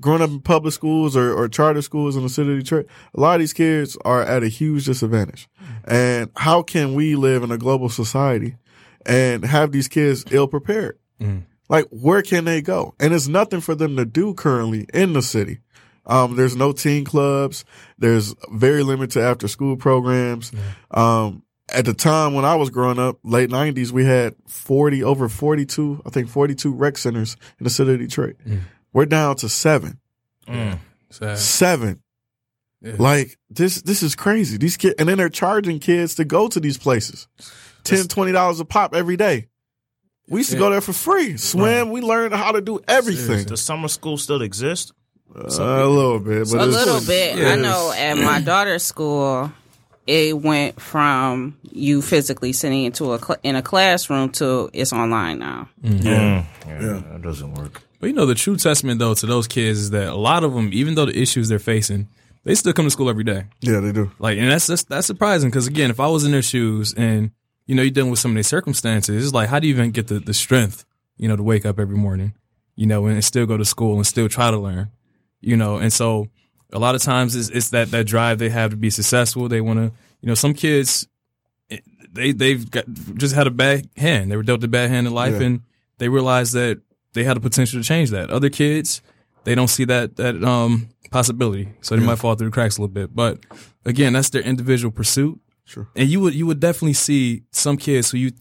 Growing 0.00 0.22
up 0.22 0.30
in 0.30 0.40
public 0.40 0.72
schools 0.72 1.16
or, 1.16 1.32
or 1.34 1.46
charter 1.48 1.82
schools 1.82 2.16
in 2.16 2.22
the 2.22 2.28
city 2.28 2.52
of 2.52 2.58
Detroit, 2.60 2.86
a 3.14 3.20
lot 3.20 3.34
of 3.34 3.40
these 3.40 3.52
kids 3.52 3.96
are 4.04 4.22
at 4.22 4.42
a 4.42 4.48
huge 4.48 4.86
disadvantage. 4.86 5.48
And 5.84 6.30
how 6.36 6.62
can 6.62 6.94
we 6.94 7.16
live 7.16 7.42
in 7.42 7.50
a 7.50 7.58
global 7.58 7.88
society 7.88 8.56
and 9.04 9.44
have 9.44 9.72
these 9.72 9.88
kids 9.88 10.24
ill 10.30 10.48
prepared? 10.48 10.98
Mm. 11.20 11.42
Like, 11.68 11.86
where 11.90 12.22
can 12.22 12.46
they 12.46 12.62
go? 12.62 12.94
And 12.98 13.12
there's 13.12 13.28
nothing 13.28 13.60
for 13.60 13.74
them 13.74 13.96
to 13.96 14.04
do 14.04 14.34
currently 14.34 14.86
in 14.92 15.12
the 15.12 15.22
city. 15.22 15.60
Um, 16.06 16.34
there's 16.34 16.56
no 16.56 16.72
teen 16.72 17.04
clubs. 17.04 17.64
There's 17.98 18.34
very 18.50 18.82
limited 18.82 19.22
after 19.22 19.46
school 19.48 19.76
programs. 19.76 20.50
Um, 20.90 21.44
at 21.72 21.84
the 21.84 21.94
time 21.94 22.34
when 22.34 22.44
I 22.44 22.54
was 22.56 22.70
growing 22.70 22.98
up, 22.98 23.18
late 23.22 23.50
nineties, 23.50 23.92
we 23.92 24.04
had 24.04 24.34
40, 24.48 25.02
over 25.04 25.28
42, 25.28 26.02
I 26.06 26.10
think 26.10 26.28
42 26.28 26.72
rec 26.72 26.98
centers 26.98 27.36
in 27.58 27.64
the 27.64 27.70
city 27.70 27.94
of 27.94 27.98
Detroit. 28.00 28.36
We're 28.92 29.06
down 29.06 29.36
to 29.36 29.48
seven, 29.48 30.00
Mm. 30.48 30.78
Sad. 31.10 31.38
seven. 31.38 32.02
Yeah. 32.82 32.94
Like 32.98 33.36
this, 33.50 33.82
this 33.82 34.02
is 34.02 34.14
crazy. 34.16 34.56
These 34.56 34.76
kids, 34.78 34.94
and 34.98 35.08
then 35.08 35.18
they're 35.18 35.28
charging 35.28 35.78
kids 35.80 36.14
to 36.16 36.24
go 36.24 36.48
to 36.48 36.58
these 36.60 36.78
places. 36.78 37.28
$10, 37.84 38.06
$20 38.08 38.60
a 38.60 38.64
pop 38.64 38.94
every 38.94 39.16
day. 39.16 39.48
We 40.28 40.40
used 40.40 40.50
to 40.50 40.56
Yeah. 40.56 40.60
go 40.60 40.70
there 40.70 40.80
for 40.80 40.92
free. 40.92 41.36
Swim. 41.36 41.90
We 41.90 42.00
learned 42.00 42.34
how 42.34 42.52
to 42.52 42.60
do 42.60 42.80
everything. 42.88 43.44
Does 43.44 43.60
summer 43.60 43.88
school 43.88 44.16
still 44.16 44.40
exist? 44.42 44.92
Uh, 45.34 45.42
a 45.44 45.86
little 45.86 46.18
bit, 46.18 46.48
but 46.50 46.60
a 46.60 46.66
little 46.66 47.00
bit 47.06 47.36
yeah, 47.38 47.50
i 47.50 47.54
know 47.56 47.92
at 47.96 48.14
my 48.18 48.40
daughter's 48.52 48.82
school 48.82 49.52
it 50.10 50.36
went 50.36 50.80
from 50.80 51.56
you 51.62 52.02
physically 52.02 52.52
sitting 52.52 52.82
into 52.82 53.12
a 53.12 53.18
cl- 53.18 53.38
in 53.44 53.54
a 53.54 53.62
classroom 53.62 54.28
to 54.28 54.68
it's 54.72 54.92
online 54.92 55.38
now 55.38 55.68
mm-hmm. 55.82 56.04
Yeah. 56.06 56.44
yeah. 56.66 57.02
That 57.12 57.22
doesn't 57.22 57.54
work. 57.54 57.82
But 58.00 58.08
you 58.08 58.12
know, 58.14 58.26
the 58.26 58.34
true 58.34 58.56
testament 58.56 58.98
though 58.98 59.14
to 59.14 59.26
those 59.26 59.46
kids 59.46 59.78
is 59.78 59.90
that 59.90 60.08
a 60.08 60.16
lot 60.16 60.42
of 60.42 60.54
them, 60.54 60.70
even 60.72 60.94
though 60.94 61.06
the 61.06 61.16
issues 61.16 61.48
they're 61.48 61.58
facing, 61.58 62.08
they 62.44 62.54
still 62.54 62.72
come 62.72 62.86
to 62.86 62.90
school 62.90 63.10
every 63.10 63.24
day. 63.24 63.44
Yeah, 63.60 63.80
they 63.80 63.92
do. 63.92 64.10
Like, 64.18 64.38
and 64.38 64.50
that's 64.50 64.66
that's, 64.66 64.84
that's 64.84 65.06
surprising 65.06 65.50
because 65.50 65.66
again, 65.66 65.90
if 65.90 66.00
I 66.00 66.08
was 66.08 66.24
in 66.24 66.32
their 66.32 66.42
shoes 66.42 66.94
and 66.94 67.30
you 67.66 67.74
know 67.74 67.82
you're 67.82 67.90
dealing 67.90 68.10
with 68.10 68.18
some 68.18 68.32
of 68.32 68.34
their 68.36 68.42
circumstances, 68.42 69.24
it's 69.24 69.34
like 69.34 69.48
how 69.48 69.60
do 69.60 69.68
you 69.68 69.74
even 69.74 69.90
get 69.90 70.08
the, 70.08 70.18
the 70.18 70.34
strength, 70.34 70.84
you 71.16 71.28
know, 71.28 71.36
to 71.36 71.42
wake 71.42 71.66
up 71.66 71.78
every 71.78 71.96
morning, 71.96 72.34
you 72.74 72.86
know, 72.86 73.06
and 73.06 73.22
still 73.24 73.46
go 73.46 73.56
to 73.56 73.64
school 73.64 73.96
and 73.96 74.06
still 74.06 74.28
try 74.28 74.50
to 74.50 74.58
learn, 74.58 74.90
you 75.40 75.56
know, 75.56 75.76
and 75.76 75.92
so 75.92 76.28
a 76.72 76.78
lot 76.78 76.94
of 76.94 77.02
times 77.02 77.34
it's, 77.36 77.48
it's 77.48 77.70
that 77.70 77.90
that 77.90 78.06
drive 78.06 78.38
they 78.38 78.48
have 78.50 78.70
to 78.70 78.76
be 78.76 78.90
successful. 78.90 79.48
They 79.48 79.60
want 79.60 79.78
to, 79.78 79.92
you 80.20 80.28
know, 80.28 80.34
some 80.34 80.54
kids 80.54 81.06
they 82.12 82.32
they've 82.32 82.68
got 82.70 82.84
just 83.14 83.34
had 83.34 83.46
a 83.46 83.50
bad 83.50 83.88
hand. 83.96 84.30
They 84.30 84.36
were 84.36 84.42
dealt 84.42 84.64
a 84.64 84.68
bad 84.68 84.90
hand 84.90 85.06
in 85.06 85.12
life, 85.14 85.34
Yeah. 85.40 85.46
and 85.46 85.60
they 85.98 86.08
realized 86.08 86.54
that 86.54 86.80
they 87.12 87.24
had 87.24 87.36
the 87.36 87.40
potential 87.40 87.80
to 87.80 87.86
change 87.86 88.10
that. 88.10 88.30
Other 88.30 88.50
kids, 88.50 89.02
they 89.44 89.54
don't 89.54 89.68
see 89.68 89.84
that 89.84 90.16
that 90.16 90.42
um 90.42 90.88
possibility, 91.10 91.68
so 91.80 91.96
they 91.96 92.04
might 92.04 92.16
fall 92.16 92.34
through 92.34 92.48
the 92.48 92.52
cracks 92.52 92.78
a 92.78 92.80
little 92.80 92.92
bit. 92.92 93.14
But 93.14 93.38
again, 93.84 94.12
that's 94.12 94.30
their 94.30 94.42
individual 94.42 94.90
pursuit. 94.92 95.40
Sure. 95.64 95.88
And 95.94 96.08
you 96.08 96.20
would 96.20 96.34
you 96.34 96.46
would 96.46 96.58
definitely 96.60 96.94
see 96.94 97.42
some 97.52 97.76
kids 97.76 98.10
who 98.10 98.18
you 98.18 98.32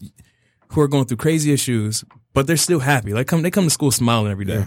who 0.72 0.80
are 0.80 0.88
going 0.88 1.04
through 1.04 1.18
crazy 1.18 1.52
issues, 1.52 2.04
but 2.32 2.46
they're 2.48 2.56
still 2.56 2.80
happy. 2.80 3.12
Like 3.12 3.28
come 3.28 3.42
they 3.42 3.50
come 3.52 3.64
to 3.64 3.70
school 3.70 3.92
smiling 3.92 4.32
every 4.32 4.44
day. 4.44 4.66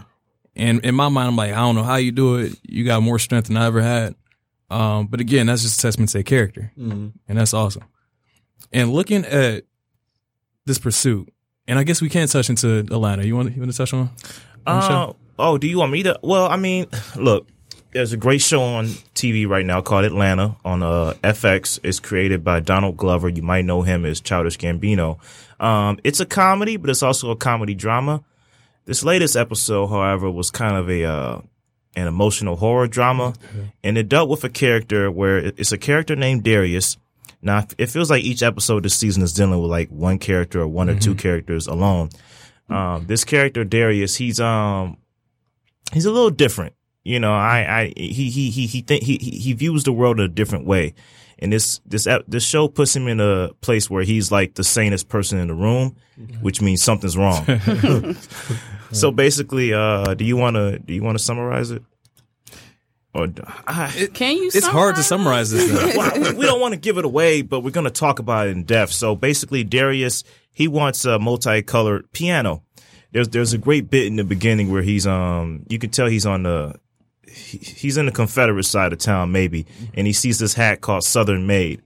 And 0.56 0.84
in 0.86 0.94
my 0.96 1.10
mind, 1.10 1.30
I'm 1.30 1.36
like, 1.36 1.52
I 1.52 1.58
don't 1.58 1.76
know 1.76 1.84
how 1.84 1.96
you 1.96 2.12
do 2.12 2.38
it. 2.38 2.58
You 2.63 2.86
got 2.86 3.02
more 3.02 3.18
strength 3.20 3.48
than 3.48 3.58
I 3.58 3.66
ever 3.66 3.82
had. 3.82 4.16
Um, 4.70 5.08
but 5.08 5.20
again, 5.20 5.48
that's 5.48 5.62
just 5.62 5.80
a 5.80 5.82
testament 5.82 6.12
to 6.12 6.24
character, 6.24 6.72
and 6.76 7.13
that's 7.28 7.54
awesome. 7.54 7.84
And 8.72 8.92
looking 8.92 9.24
at 9.26 9.66
this 10.66 10.80
pursuit, 10.80 11.32
and 11.68 11.78
I 11.78 11.84
guess 11.84 12.02
we 12.02 12.10
can't 12.10 12.32
touch 12.32 12.50
into 12.50 12.80
Atlanta. 12.80 13.26
You 13.26 13.36
want 13.36 13.54
you 13.54 13.62
want 13.62 13.72
to 13.72 13.78
touch 13.78 13.94
on? 13.94 14.10
on? 14.66 14.92
Uh, 14.92 15.13
oh, 15.38 15.58
do 15.58 15.68
you 15.68 15.78
want 15.78 15.92
me 15.92 16.04
to? 16.04 16.20
Well, 16.24 16.48
I 16.48 16.56
mean, 16.56 16.88
look, 17.16 17.48
there's 17.92 18.13
a 18.13 18.18
great 18.18 18.42
show 18.42 18.62
on 18.62 18.86
TV 19.16 19.48
right 19.48 19.66
now 19.66 19.82
called 19.82 20.06
Atlanta 20.06 20.56
on 20.66 20.82
uh, 20.82 21.13
FX. 21.24 21.80
It's 21.84 22.00
created 22.00 22.44
by 22.44 22.60
Donald 22.60 22.98
Glover. 22.98 23.30
You 23.30 23.44
might 23.44 23.66
know 23.66 23.84
him 23.84 24.06
as 24.06 24.20
Childish 24.22 24.58
Gambino. 24.58 25.20
Um, 25.60 26.00
it's 26.04 26.20
a 26.20 26.26
comedy, 26.26 26.78
but 26.78 26.89
it's 26.89 27.04
also 27.04 27.30
a 27.30 27.36
comedy 27.36 27.76
drama. 27.76 28.24
This 28.86 29.04
latest 29.04 29.36
episode, 29.36 29.88
however, 29.88 30.30
was 30.30 30.52
kind 30.52 30.76
of 30.76 30.89
a 30.89 31.06
uh, 31.06 31.41
an 31.96 32.08
emotional 32.08 32.56
horror 32.56 32.88
drama, 32.88 33.34
and 33.84 33.98
it 33.98 34.10
dealt 34.10 34.30
with 34.30 34.43
a 34.43 34.50
character 34.50 35.10
where 35.12 35.38
it's 35.38 35.72
a 35.72 35.78
character 35.78 36.15
named 36.15 36.43
Darius. 36.43 36.98
Now, 37.41 37.65
it 37.78 37.88
feels 37.88 38.10
like 38.10 38.24
each 38.24 38.41
episode 38.41 38.84
this 38.84 38.96
season 38.96 39.22
is 39.22 39.34
dealing 39.34 39.62
with 39.62 39.69
like 39.69 39.89
one 39.89 40.17
character 40.17 40.62
or 40.62 40.67
one 40.67 40.89
or 40.89 40.98
two 40.98 41.13
characters 41.15 41.67
alone. 41.67 42.10
Um, 42.69 43.06
this 43.06 43.24
character 43.26 43.63
Darius, 43.63 44.15
he's 44.15 44.39
um 44.39 44.98
he's 45.91 46.06
a 46.06 46.12
little 46.12 46.30
different. 46.30 46.74
You 47.04 47.19
know, 47.19 47.34
I, 47.34 47.82
I 47.82 47.93
he 47.98 48.30
he 48.30 48.50
he 48.50 48.65
he 48.65 48.82
think 48.82 49.04
he 49.04 49.17
he 49.22 49.32
he 49.32 49.54
views 49.54 49.84
the 49.84 49.91
world 49.93 50.19
in 50.19 50.26
a 50.26 50.30
different 50.30 50.65
way, 50.65 50.93
and 51.38 51.52
this 51.52 51.82
this 51.86 52.08
this 52.28 52.46
show 52.46 52.69
puts 52.69 52.96
him 52.96 53.08
in 53.08 53.19
a 53.19 53.52
place 53.60 53.89
where 53.89 54.04
he's 54.04 54.32
like 54.32 54.56
the 54.56 54.63
sanest 54.63 55.10
person 55.10 55.38
in 55.38 55.50
the 55.50 55.54
room, 55.54 55.98
which 56.41 56.62
means 56.62 56.82
something's 56.82 57.17
wrong. 57.17 57.46
so 58.93 59.12
basically, 59.12 59.73
uh, 59.73 60.13
do 60.13 60.23
you 60.23 60.38
want 60.38 60.56
to 60.56 60.79
do 60.79 60.93
you 60.93 61.03
want 61.03 61.17
to 61.17 61.23
summarize 61.23 61.71
it? 61.71 61.84
Or 63.15 63.27
I, 63.67 64.10
can 64.13 64.38
you 64.38 64.47
It's 64.47 64.65
hard 64.65 64.95
to 64.95 65.03
summarize 65.03 65.51
this. 65.51 65.71
Well, 65.95 66.36
we 66.36 66.45
don't 66.45 66.60
want 66.60 66.73
to 66.73 66.79
give 66.79 66.97
it 66.97 67.06
away, 67.06 67.43
but 67.43 67.60
we're 67.60 67.69
going 67.69 67.84
to 67.84 67.91
talk 67.91 68.17
about 68.17 68.47
it 68.47 68.51
in 68.51 68.63
depth. 68.63 68.91
So 68.91 69.15
basically, 69.15 69.63
Darius 69.63 70.23
he 70.53 70.67
wants 70.67 71.03
a 71.03 71.19
multicolored 71.19 72.12
piano. 72.12 72.63
There's 73.12 73.29
there's 73.29 73.53
a 73.53 73.58
great 73.58 73.89
bit 73.89 74.08
in 74.08 74.15
the 74.15 74.23
beginning 74.23 74.71
where 74.71 74.82
he's 74.82 75.06
um 75.06 75.65
you 75.67 75.77
can 75.79 75.89
tell 75.89 76.08
he's 76.08 76.25
on 76.25 76.43
the 76.43 76.79
he, 77.27 77.58
he's 77.58 77.97
in 77.97 78.06
the 78.06 78.12
Confederate 78.12 78.63
side 78.63 78.93
of 78.93 78.99
town 78.99 79.32
maybe, 79.32 79.65
and 79.93 80.08
he 80.08 80.13
sees 80.13 80.39
this 80.39 80.53
hat 80.53 80.82
called 80.82 81.03
Southern 81.03 81.45
Made, 81.45 81.82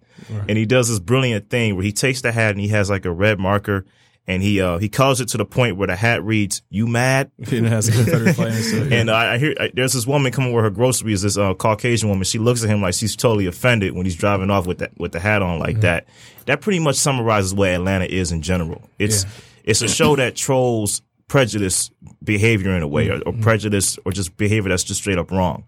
and 0.47 0.57
he 0.57 0.65
does 0.65 0.89
this 0.89 0.99
brilliant 0.99 1.49
thing 1.49 1.75
where 1.75 1.83
he 1.83 1.91
takes 1.91 2.21
the 2.21 2.31
hat 2.31 2.51
and 2.51 2.59
he 2.59 2.69
has 2.69 2.89
like 2.89 3.05
a 3.05 3.11
red 3.11 3.39
marker 3.39 3.85
and 4.27 4.43
he 4.43 4.59
uh 4.61 4.77
he 4.77 4.89
calls 4.89 5.21
it 5.21 5.29
to 5.29 5.37
the 5.37 5.45
point 5.45 5.77
where 5.77 5.87
the 5.87 5.95
hat 5.95 6.23
reads 6.23 6.61
"You 6.69 6.85
mad?" 6.87 7.31
And 7.39 7.65
it 7.65 7.69
has 7.69 7.87
a 7.87 7.91
Confederate 7.93 8.33
flag 8.35 8.53
and. 8.73 8.93
And 8.93 9.11
I, 9.11 9.35
I 9.35 9.37
hear 9.37 9.53
I, 9.59 9.71
there's 9.73 9.93
this 9.93 10.05
woman 10.05 10.31
coming 10.31 10.53
with 10.53 10.63
her 10.63 10.69
groceries. 10.69 11.21
This 11.21 11.37
uh, 11.37 11.53
Caucasian 11.53 12.09
woman. 12.09 12.23
She 12.25 12.39
looks 12.39 12.63
at 12.63 12.69
him 12.69 12.81
like 12.81 12.93
she's 12.93 13.15
totally 13.15 13.45
offended 13.45 13.93
when 13.93 14.05
he's 14.05 14.15
driving 14.15 14.49
off 14.49 14.67
with 14.67 14.79
that 14.79 14.91
with 14.99 15.11
the 15.13 15.19
hat 15.19 15.41
on 15.41 15.59
like 15.59 15.79
that. 15.81 16.07
That 16.45 16.61
pretty 16.61 16.79
much 16.79 16.95
summarizes 16.97 17.53
what 17.53 17.69
Atlanta 17.69 18.05
is 18.05 18.31
in 18.31 18.41
general. 18.41 18.81
It's 18.99 19.23
Yeah. 19.23 19.29
it's 19.63 19.81
a 19.81 19.87
show 19.87 20.15
that 20.17 20.35
trolls 20.35 21.01
prejudice 21.27 21.91
behavior 22.23 22.71
in 22.75 22.81
a 22.83 22.87
way, 22.87 23.09
or, 23.09 23.19
or 23.25 23.33
prejudice, 23.33 23.97
or 24.05 24.11
just 24.13 24.37
behavior 24.37 24.69
that's 24.69 24.83
just 24.85 25.01
straight 25.01 25.17
up 25.17 25.29
wrong. 25.31 25.65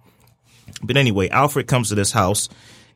But 0.81 0.95
anyway, 0.97 1.27
Alfred 1.29 1.67
comes 1.67 1.89
to 1.89 1.95
this 1.95 2.11
house, 2.13 2.47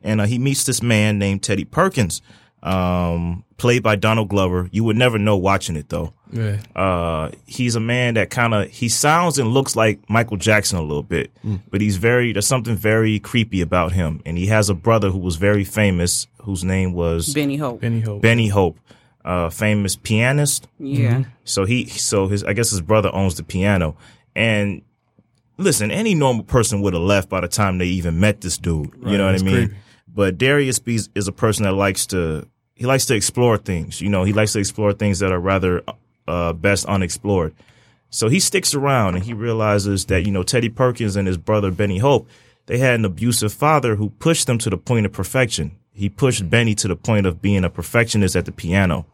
and 0.02 0.20
uh, 0.20 0.24
he 0.24 0.38
meets 0.38 0.64
this 0.64 0.82
man 0.82 1.18
named 1.18 1.42
Teddy 1.42 1.64
Perkins, 1.64 2.22
um, 2.64 3.44
played 3.58 3.82
by 3.82 3.94
Donald 3.94 4.28
Glover. 4.28 4.68
You 4.72 4.82
would 4.84 4.96
never 4.96 5.18
know 5.18 5.36
watching 5.36 5.76
it 5.76 5.90
though. 5.90 6.12
yeah. 6.32 6.56
Uh, 6.74 7.30
he's 7.46 7.76
a 7.76 7.80
man 7.80 8.14
that 8.14 8.30
kind 8.30 8.54
of 8.54 8.70
he 8.70 8.88
sounds 8.88 9.38
and 9.38 9.50
looks 9.50 9.76
like 9.76 10.00
Michael 10.08 10.38
Jackson 10.38 10.78
a 10.78 10.82
little 10.82 11.02
bit, 11.02 11.30
but 11.70 11.80
he's 11.80 11.96
very 11.98 12.32
there's 12.32 12.46
something 12.46 12.74
very 12.74 13.20
creepy 13.20 13.60
about 13.60 13.92
him, 13.92 14.20
and 14.26 14.36
he 14.38 14.46
has 14.46 14.70
a 14.70 14.74
brother 14.74 15.10
who 15.10 15.18
was 15.18 15.36
very 15.36 15.64
famous, 15.64 16.26
whose 16.42 16.64
name 16.64 16.94
was 16.94 17.32
Benny 17.32 17.56
Hope. 17.56 17.80
Benny 17.80 18.00
Hope. 18.00 18.22
Benny 18.22 18.48
Hope, 18.48 18.78
uh, 19.24 19.50
famous 19.50 19.94
pianist. 19.96 20.66
Yeah. 20.78 21.24
So 21.44 21.66
he 21.66 21.86
so 21.86 22.28
his 22.28 22.42
I 22.44 22.54
guess 22.54 22.70
his 22.70 22.80
brother 22.80 23.10
owns 23.12 23.34
the 23.34 23.44
piano, 23.44 23.96
and 24.34 24.80
listen, 25.58 25.90
any 25.90 26.14
normal 26.14 26.44
person 26.44 26.80
would 26.80 26.94
have 26.94 27.02
left 27.02 27.28
by 27.28 27.40
the 27.42 27.48
time 27.48 27.76
they 27.78 27.86
even 27.86 28.18
met 28.20 28.40
this 28.40 28.56
dude. 28.56 28.90
you 29.04 29.18
know 29.18 29.26
what 29.26 29.40
I 29.40 29.44
mean? 29.44 29.66
creepy. 29.66 29.74
But 30.08 30.38
Darius 30.38 30.78
B 30.78 30.98
is 31.14 31.28
a 31.28 31.32
person 31.32 31.64
that 31.64 31.72
likes 31.72 32.06
to 32.06 32.48
he 32.74 32.86
likes 32.86 33.06
to 33.06 33.14
explore 33.14 33.56
things. 33.56 34.00
You 34.00 34.08
know, 34.08 34.24
he 34.24 34.32
likes 34.32 34.52
to 34.52 34.58
explore 34.58 34.92
things 34.92 35.20
that 35.20 35.32
are 35.32 35.40
rather 35.40 35.82
uh, 36.26 36.52
best 36.52 36.86
unexplored. 36.86 37.54
So 38.10 38.28
he 38.28 38.40
sticks 38.40 38.74
around 38.74 39.16
and 39.16 39.24
he 39.24 39.32
realizes 39.32 40.06
that 40.06 40.24
you 40.24 40.32
know 40.32 40.42
Teddy 40.42 40.68
Perkins 40.68 41.16
and 41.16 41.26
his 41.26 41.36
brother 41.36 41.70
Benny 41.70 41.98
Hope 41.98 42.28
they 42.66 42.78
had 42.78 42.94
an 42.94 43.04
abusive 43.04 43.52
father 43.52 43.96
who 43.96 44.10
pushed 44.10 44.46
them 44.46 44.58
to 44.58 44.70
the 44.70 44.78
point 44.78 45.06
of 45.06 45.12
perfection. 45.12 45.72
He 45.92 46.08
pushed 46.08 46.48
Benny 46.48 46.74
to 46.76 46.88
the 46.88 46.96
point 46.96 47.26
of 47.26 47.42
being 47.42 47.64
a 47.64 47.70
perfectionist 47.70 48.36
at 48.36 48.46
the 48.46 48.52
piano. 48.52 49.06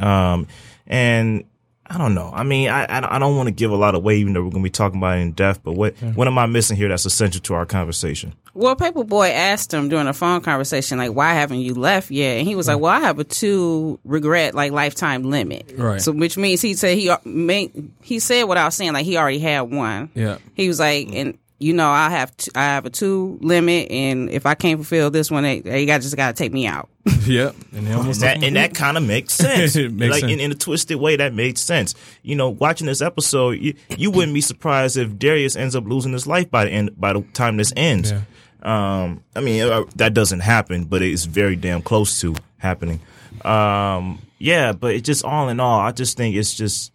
Um, 0.00 0.46
and 0.86 1.44
I 1.88 1.98
don't 1.98 2.14
know. 2.14 2.30
I 2.34 2.42
mean, 2.42 2.68
I 2.68 2.84
I, 2.84 3.16
I 3.16 3.18
don't 3.18 3.36
want 3.36 3.48
to 3.48 3.52
give 3.52 3.70
a 3.70 3.76
lot 3.76 3.94
away, 3.94 4.16
even 4.16 4.32
though 4.32 4.42
we're 4.42 4.50
going 4.50 4.62
to 4.62 4.66
be 4.66 4.70
talking 4.70 4.98
about 4.98 5.18
it 5.18 5.22
in 5.22 5.32
depth. 5.32 5.62
But 5.62 5.72
what 5.72 5.96
what 6.14 6.26
am 6.26 6.38
I 6.38 6.46
missing 6.46 6.76
here? 6.76 6.88
That's 6.88 7.04
essential 7.04 7.40
to 7.42 7.54
our 7.54 7.66
conversation. 7.66 8.34
Well, 8.54 8.74
Paper 8.74 9.04
Boi 9.04 9.28
asked 9.28 9.74
him 9.74 9.88
during 9.88 10.06
a 10.06 10.14
phone 10.14 10.40
conversation, 10.40 10.98
like, 10.98 11.12
"Why 11.12 11.34
haven't 11.34 11.60
you 11.60 11.74
left 11.74 12.10
yet?" 12.10 12.38
And 12.38 12.48
he 12.48 12.54
was 12.54 12.68
like, 12.68 12.78
"Well, 12.78 12.92
I 12.92 13.00
have 13.00 13.18
a 13.18 13.24
two 13.24 13.98
regret 14.04 14.54
like 14.54 14.72
lifetime 14.72 15.24
limit." 15.24 15.72
Right. 15.76 16.00
So, 16.00 16.12
which 16.12 16.36
means 16.36 16.62
he 16.62 16.74
said 16.74 16.96
he 16.96 17.10
uh, 17.10 17.18
made, 17.24 17.90
he 18.02 18.18
said 18.18 18.44
without 18.44 18.72
saying 18.72 18.92
like 18.92 19.04
he 19.04 19.16
already 19.16 19.38
had 19.38 19.62
one. 19.62 20.10
Yeah. 20.14 20.38
He 20.54 20.68
was 20.68 20.80
like, 20.80 21.08
mm. 21.08 21.16
and 21.16 21.38
you 21.58 21.72
know, 21.72 21.88
I 21.88 22.10
have 22.10 22.36
t- 22.36 22.50
I 22.54 22.64
have 22.64 22.86
a 22.86 22.90
two 22.90 23.38
limit, 23.40 23.90
and 23.90 24.30
if 24.30 24.46
I 24.46 24.54
can't 24.54 24.78
fulfill 24.78 25.10
this 25.10 25.30
one, 25.30 25.42
they, 25.42 25.60
they 25.60 25.86
got 25.86 26.00
just 26.00 26.16
got 26.16 26.34
to 26.34 26.42
take 26.42 26.52
me 26.52 26.66
out. 26.66 26.88
Yep. 27.26 27.56
And 27.72 27.86
that, 27.88 28.44
and 28.44 28.54
that 28.54 28.74
kind 28.74 28.96
of 28.96 29.02
makes 29.02 29.34
sense. 29.34 29.74
Makes 29.76 30.12
like 30.12 30.20
sense. 30.20 30.32
In, 30.32 30.38
in 30.38 30.52
a 30.52 30.54
twisted 30.54 30.98
way, 30.98 31.16
that 31.16 31.34
made 31.34 31.58
sense. 31.58 31.96
You 32.22 32.36
know, 32.36 32.50
watching 32.50 32.86
this 32.86 33.02
episode, 33.02 33.58
you, 33.58 33.74
you 33.96 34.12
wouldn't 34.12 34.32
be 34.32 34.40
surprised 34.40 34.96
if 34.96 35.18
Darius 35.18 35.56
ends 35.56 35.74
up 35.74 35.84
losing 35.86 36.12
his 36.12 36.28
life 36.28 36.50
by 36.50 36.66
the 36.66 36.70
end 36.70 37.00
by 37.00 37.12
the 37.12 37.22
time 37.32 37.56
this 37.56 37.72
ends. 37.76 38.12
Yeah. 38.12 38.22
Um, 38.62 39.24
I 39.34 39.40
mean, 39.40 39.62
uh, 39.62 39.84
that 39.96 40.14
doesn't 40.14 40.40
happen, 40.40 40.84
but 40.84 41.02
it's 41.02 41.24
very 41.24 41.56
damn 41.56 41.82
close 41.82 42.20
to 42.20 42.34
happening. 42.58 43.00
Um, 43.44 44.20
yeah, 44.38 44.72
but 44.72 44.94
it's 44.94 45.06
just 45.06 45.24
all 45.24 45.48
in 45.48 45.60
all, 45.60 45.80
I 45.80 45.92
just 45.92 46.16
think 46.16 46.36
it's 46.36 46.54
just 46.54 46.92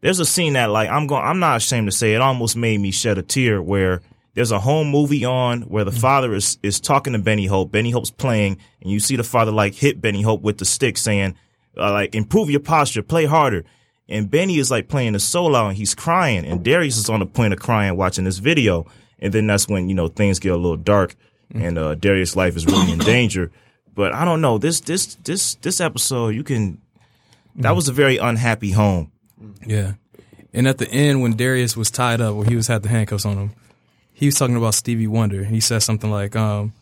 there's 0.00 0.20
a 0.20 0.26
scene 0.26 0.52
that 0.52 0.70
like 0.70 0.90
I'm 0.90 1.06
going 1.06 1.24
I'm 1.24 1.38
not 1.38 1.56
ashamed 1.56 1.88
to 1.88 1.96
say 1.96 2.14
it 2.14 2.20
almost 2.20 2.56
made 2.56 2.78
me 2.78 2.90
shed 2.90 3.16
a 3.18 3.22
tear 3.22 3.62
where 3.62 4.02
there's 4.34 4.50
a 4.50 4.60
home 4.60 4.88
movie 4.90 5.24
on 5.24 5.62
where 5.62 5.84
the 5.84 5.92
father 5.92 6.34
is 6.34 6.58
is 6.62 6.80
talking 6.80 7.12
to 7.12 7.18
Benny 7.18 7.46
Hope. 7.46 7.70
Benny 7.70 7.90
Hope's 7.90 8.10
playing 8.10 8.58
and 8.82 8.90
you 8.90 9.00
see 9.00 9.16
the 9.16 9.24
father 9.24 9.52
like 9.52 9.74
hit 9.74 10.00
Benny 10.00 10.22
Hope 10.22 10.42
with 10.42 10.58
the 10.58 10.64
stick 10.64 10.98
saying 10.98 11.36
uh, 11.76 11.92
like 11.92 12.14
improve 12.14 12.50
your 12.50 12.60
posture, 12.60 13.02
play 13.02 13.24
harder. 13.24 13.64
And 14.08 14.30
Benny 14.30 14.58
is 14.58 14.70
like 14.70 14.88
playing 14.88 15.14
a 15.14 15.20
solo 15.20 15.68
and 15.68 15.76
he's 15.76 15.94
crying 15.94 16.44
and 16.44 16.64
Darius 16.64 16.98
is 16.98 17.08
on 17.08 17.20
the 17.20 17.26
point 17.26 17.52
of 17.52 17.60
crying 17.60 17.96
watching 17.96 18.24
this 18.24 18.38
video. 18.38 18.86
And 19.20 19.32
then 19.32 19.46
that's 19.46 19.68
when, 19.68 19.88
you 19.88 19.94
know, 19.94 20.08
things 20.08 20.38
get 20.40 20.52
a 20.52 20.56
little 20.56 20.76
dark 20.76 21.14
and 21.52 21.78
uh 21.78 21.94
Darius' 21.94 22.36
life 22.36 22.56
is 22.56 22.66
really 22.66 22.92
in 22.92 22.98
danger. 23.14 23.52
But 23.94 24.12
I 24.12 24.24
don't 24.24 24.40
know. 24.40 24.58
This 24.58 24.80
this 24.80 25.14
this 25.16 25.54
this 25.56 25.80
episode 25.80 26.34
you 26.34 26.42
can 26.42 26.80
that 27.56 27.76
was 27.76 27.88
a 27.88 27.92
very 27.92 28.18
unhappy 28.18 28.72
home. 28.72 29.12
Yeah. 29.64 29.94
And 30.52 30.68
at 30.68 30.78
the 30.78 30.88
end, 30.90 31.22
when 31.22 31.36
Darius 31.36 31.76
was 31.76 31.90
tied 31.90 32.20
up, 32.20 32.36
where 32.36 32.46
he 32.46 32.54
was 32.54 32.68
had 32.68 32.82
the 32.82 32.88
handcuffs 32.88 33.24
on 33.24 33.36
him, 33.36 33.50
he 34.14 34.26
was 34.26 34.36
talking 34.36 34.56
about 34.56 34.74
Stevie 34.74 35.06
Wonder. 35.06 35.44
He 35.44 35.60
said 35.60 35.80
something 35.82 36.10
like, 36.10 36.34
um, 36.36 36.72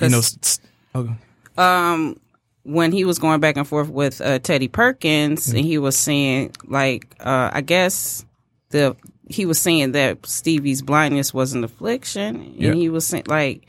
you 0.00 0.08
know, 0.10 0.18
s- 0.18 0.36
s- 0.42 0.60
oh, 0.94 1.14
um 1.56 2.18
when 2.64 2.90
he 2.90 3.04
was 3.04 3.18
going 3.20 3.38
back 3.40 3.56
and 3.56 3.66
forth 3.66 3.88
with 3.88 4.20
uh, 4.20 4.38
Teddy 4.40 4.66
Perkins 4.68 5.48
and 5.48 5.64
he 5.64 5.78
was 5.78 5.96
saying 5.96 6.52
like 6.66 7.06
uh 7.20 7.50
I 7.52 7.60
guess 7.60 8.24
the 8.70 8.96
he 9.28 9.46
was 9.46 9.60
saying 9.60 9.92
that 9.92 10.26
Stevie's 10.26 10.82
blindness 10.82 11.32
was 11.32 11.52
an 11.54 11.62
affliction 11.64 12.36
and 12.36 12.56
Yeah. 12.60 12.74
he 12.74 12.88
was 12.88 13.06
saying 13.06 13.24
like 13.28 13.68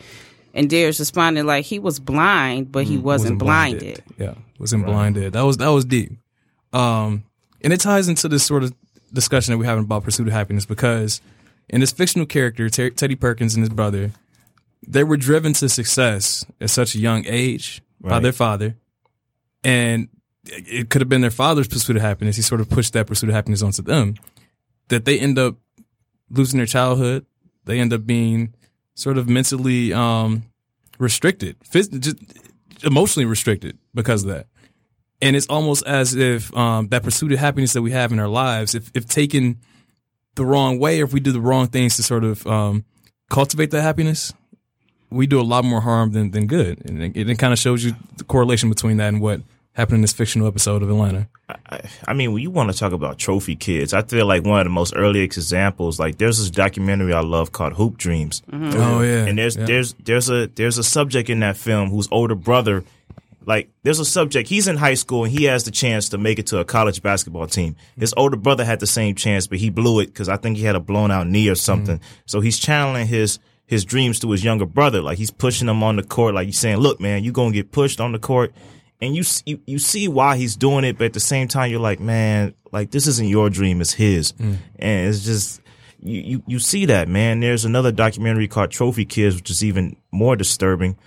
and 0.53 0.69
Darius 0.69 0.99
responded 0.99 1.45
like 1.45 1.65
he 1.65 1.77
was 1.79 1.99
blind 1.99 2.71
but 2.71 2.85
he 2.85 2.97
wasn't, 2.97 3.37
blinded. 3.37 4.03
Yeah, 4.17 4.33
wasn't 4.57 4.85
blinded. 4.85 5.33
That 5.33 5.43
was 5.43 5.57
that 5.57 5.69
was 5.69 5.85
deep. 5.85 6.13
Um, 6.73 7.23
and 7.61 7.71
it 7.71 7.79
ties 7.79 8.07
into 8.09 8.27
this 8.27 8.43
sort 8.43 8.63
of 8.63 8.73
discussion 9.13 9.51
that 9.53 9.57
we're 9.59 9.65
having 9.65 9.83
about 9.83 10.03
pursuit 10.03 10.27
of 10.27 10.33
happiness 10.33 10.65
because 10.65 11.21
in 11.69 11.81
this 11.81 11.91
fictional 11.91 12.25
character, 12.25 12.69
Ter- 12.69 12.91
Teddy 12.91 13.15
Perkins 13.15 13.55
and 13.55 13.63
his 13.63 13.73
brother, 13.73 14.11
they 14.87 15.03
were 15.03 15.17
driven 15.17 15.53
to 15.53 15.69
success 15.69 16.45
at 16.61 16.69
such 16.69 16.95
a 16.95 16.99
young 16.99 17.25
age 17.25 17.81
by 17.99 18.19
their 18.19 18.31
father, 18.31 18.75
and 19.63 20.07
it 20.45 20.89
could 20.89 21.01
have 21.01 21.09
been 21.09 21.21
their 21.21 21.31
father's 21.31 21.67
pursuit 21.67 21.95
of 21.95 22.01
happiness. 22.01 22.35
He 22.35 22.41
sort 22.41 22.61
of 22.61 22.69
pushed 22.69 22.93
that 22.93 23.07
pursuit 23.07 23.29
of 23.29 23.35
happiness 23.35 23.61
onto 23.61 23.81
them. 23.81 24.15
That 24.89 25.03
they 25.03 25.19
end 25.19 25.37
up 25.37 25.57
losing 26.29 26.57
their 26.57 26.67
childhood. 26.67 27.25
They 27.65 27.79
end 27.79 27.91
up 27.91 28.05
being 28.05 28.53
sort 28.93 29.17
of 29.17 29.27
mentally 29.27 29.91
um, 29.91 30.43
restricted, 30.99 31.59
phys- 31.59 31.99
just 31.99 32.17
emotionally 32.83 33.25
restricted 33.25 33.77
because 33.93 34.23
of 34.23 34.29
that. 34.29 34.47
And 35.21 35.35
it's 35.35 35.47
almost 35.47 35.85
as 35.85 36.15
if 36.15 36.55
um, 36.55 36.89
that 36.89 37.03
pursuit 37.03 37.31
of 37.31 37.39
happiness 37.39 37.73
that 37.73 37.81
we 37.81 37.91
have 37.91 38.11
in 38.11 38.19
our 38.19 38.27
lives, 38.27 38.75
if, 38.75 38.91
if 38.93 39.07
taken 39.07 39.57
the 40.37 40.45
wrong 40.45 40.79
way, 40.79 41.01
or 41.01 41.03
if 41.03 41.13
we 41.13 41.19
do 41.19 41.33
the 41.33 41.41
wrong 41.41 41.67
things 41.67 41.97
to 41.97 42.03
sort 42.03 42.23
of 42.23 42.47
um, 42.47 42.85
cultivate 43.29 43.71
that 43.71 43.81
happiness, 43.81 44.33
we 45.09 45.27
do 45.27 45.39
a 45.39 45.43
lot 45.43 45.65
more 45.65 45.81
harm 45.81 46.11
than, 46.11 46.31
than 46.31 46.47
good. 46.47 46.89
And 46.89 47.03
it, 47.03 47.29
it 47.29 47.37
kind 47.37 47.51
of 47.51 47.59
shows 47.59 47.83
you 47.83 47.93
the 48.15 48.23
correlation 48.23 48.69
between 48.69 48.97
that 48.97 49.09
and 49.09 49.21
what 49.21 49.41
happened 49.73 49.97
in 49.97 50.01
this 50.01 50.13
fictional 50.13 50.47
episode 50.47 50.81
of 50.81 50.89
Atlanta. 50.89 51.27
I 52.07 52.13
mean, 52.13 52.33
when 52.33 52.41
you 52.41 52.51
want 52.51 52.71
to 52.71 52.77
talk 52.77 52.91
about 52.91 53.17
trophy 53.17 53.55
kids, 53.55 53.93
I 53.93 54.01
feel 54.01 54.25
like 54.25 54.43
one 54.43 54.59
of 54.59 54.65
the 54.65 54.71
most 54.71 54.93
earliest 54.97 55.37
examples. 55.37 55.99
Like, 55.99 56.17
there's 56.17 56.39
this 56.39 56.49
documentary 56.49 57.13
I 57.13 57.21
love 57.21 57.51
called 57.51 57.73
Hoop 57.73 57.97
Dreams, 57.97 58.41
Oh 58.51 59.01
yeah, 59.01 59.25
and 59.25 59.37
there's 59.37 59.55
yeah. 59.55 59.65
there's 59.65 59.93
there's 59.93 60.29
a 60.29 60.47
there's 60.47 60.77
a 60.77 60.83
subject 60.83 61.29
in 61.29 61.39
that 61.39 61.55
film 61.55 61.89
whose 61.89 62.09
older 62.11 62.35
brother, 62.35 62.83
like, 63.47 63.69
there's 63.81 63.99
a 63.99 64.05
subject. 64.05 64.49
He's 64.49 64.67
in 64.67 64.75
high 64.77 64.93
school 64.93 65.23
and 65.23 65.31
he 65.31 65.45
has 65.45 65.63
the 65.63 65.71
chance 65.71 66.09
to 66.09 66.17
make 66.17 66.37
it 66.37 66.47
to 66.47 66.59
a 66.59 66.65
college 66.65 67.01
basketball 67.01 67.47
team. 67.47 67.77
His 67.97 68.13
older 68.17 68.37
brother 68.37 68.65
had 68.65 68.79
the 68.79 68.87
same 68.87 69.15
chance, 69.15 69.47
but 69.47 69.57
he 69.57 69.69
blew 69.69 70.01
it 70.01 70.07
because 70.07 70.27
I 70.27 70.35
think 70.37 70.57
he 70.57 70.63
had 70.63 70.75
a 70.75 70.79
blown 70.81 71.09
out 71.11 71.27
knee 71.27 71.47
or 71.47 71.55
something. 71.55 71.97
Mm. 71.97 72.03
So 72.25 72.41
he's 72.41 72.59
channeling 72.59 73.07
his 73.07 73.39
his 73.65 73.83
dreams 73.83 74.19
to 74.19 74.31
his 74.31 74.43
younger 74.43 74.65
brother. 74.65 75.01
Like 75.01 75.17
he's 75.17 75.31
pushing 75.31 75.67
him 75.67 75.81
on 75.81 75.95
the 75.95 76.03
court. 76.03 76.35
Like 76.35 76.45
he's 76.45 76.59
saying, 76.59 76.77
"Look, 76.77 76.99
man, 76.99 77.23
you 77.23 77.31
gonna 77.31 77.53
get 77.53 77.71
pushed 77.71 77.99
on 77.99 78.11
the 78.11 78.19
court." 78.19 78.53
and 79.01 79.15
you, 79.15 79.23
you 79.45 79.59
you 79.65 79.79
see 79.79 80.07
why 80.07 80.37
he's 80.37 80.55
doing 80.55 80.83
it, 80.83 80.97
but 80.97 81.05
at 81.05 81.13
the 81.13 81.19
same 81.19 81.47
time, 81.47 81.69
you're 81.71 81.79
like, 81.79 81.99
man, 81.99 82.53
like 82.71 82.91
this 82.91 83.07
isn't 83.07 83.27
your 83.27 83.49
dream, 83.49 83.79
it's 83.79 83.93
his, 83.93 84.31
mm. 84.33 84.57
and 84.79 85.07
it's 85.07 85.23
just 85.23 85.61
you, 86.01 86.21
you 86.21 86.43
you 86.47 86.59
see 86.59 86.85
that, 86.87 87.07
man. 87.07 87.39
There's 87.39 87.65
another 87.65 87.91
documentary 87.91 88.47
called 88.47 88.71
Trophy 88.71 89.05
Kids, 89.05 89.35
which 89.35 89.49
is 89.49 89.63
even 89.63 89.95
more 90.11 90.35
disturbing, 90.35 90.97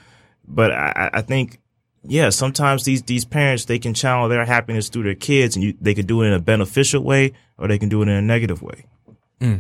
but 0.47 0.70
I, 0.70 0.93
I- 0.97 1.18
I 1.18 1.22
think. 1.22 1.59
Yeah, 2.05 2.30
sometimes 2.30 2.84
these 2.84 3.03
these 3.03 3.24
parents 3.24 3.66
they 3.66 3.78
can 3.78 3.92
channel 3.92 4.28
their 4.28 4.44
happiness 4.44 4.88
through 4.88 5.03
their 5.03 5.14
kids, 5.14 5.55
and 5.55 5.64
you, 5.64 5.74
they 5.80 5.94
can 5.94 6.07
do 6.07 6.22
it 6.22 6.28
in 6.28 6.32
a 6.32 6.40
beneficial 6.40 7.03
way, 7.03 7.32
or 7.59 7.68
they 7.68 7.78
can 7.78 7.88
do 7.88 8.01
it 8.01 8.09
in 8.09 8.14
a 8.14 8.22
negative 8.22 8.62
way. 8.62 8.86
Hmm. 9.40 9.57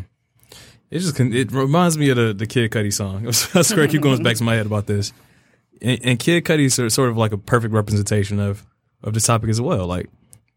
It 0.90 0.98
just 0.98 1.20
it 1.20 1.52
reminds 1.52 1.96
me 1.96 2.10
of 2.10 2.16
the, 2.16 2.34
the 2.34 2.46
Kid 2.46 2.70
Cudi 2.70 2.92
song. 2.92 3.26
I 3.28 3.30
swear, 3.30 3.84
I 3.84 3.86
Keep 3.86 4.02
going 4.02 4.22
back 4.22 4.36
to 4.36 4.44
my 4.44 4.54
head 4.54 4.66
about 4.66 4.86
this. 4.86 5.12
And, 5.80 6.00
and 6.02 6.18
Kid 6.18 6.44
Cudi 6.44 6.64
is 6.64 6.74
sort- 6.74 7.10
of 7.10 7.16
like 7.16 7.32
a 7.32 7.38
perfect 7.38 7.72
representation 7.72 8.40
of 8.40 8.66
of 9.02 9.14
this 9.14 9.26
topic 9.26 9.50
as 9.50 9.60
well. 9.60 9.86
Like 9.86 10.08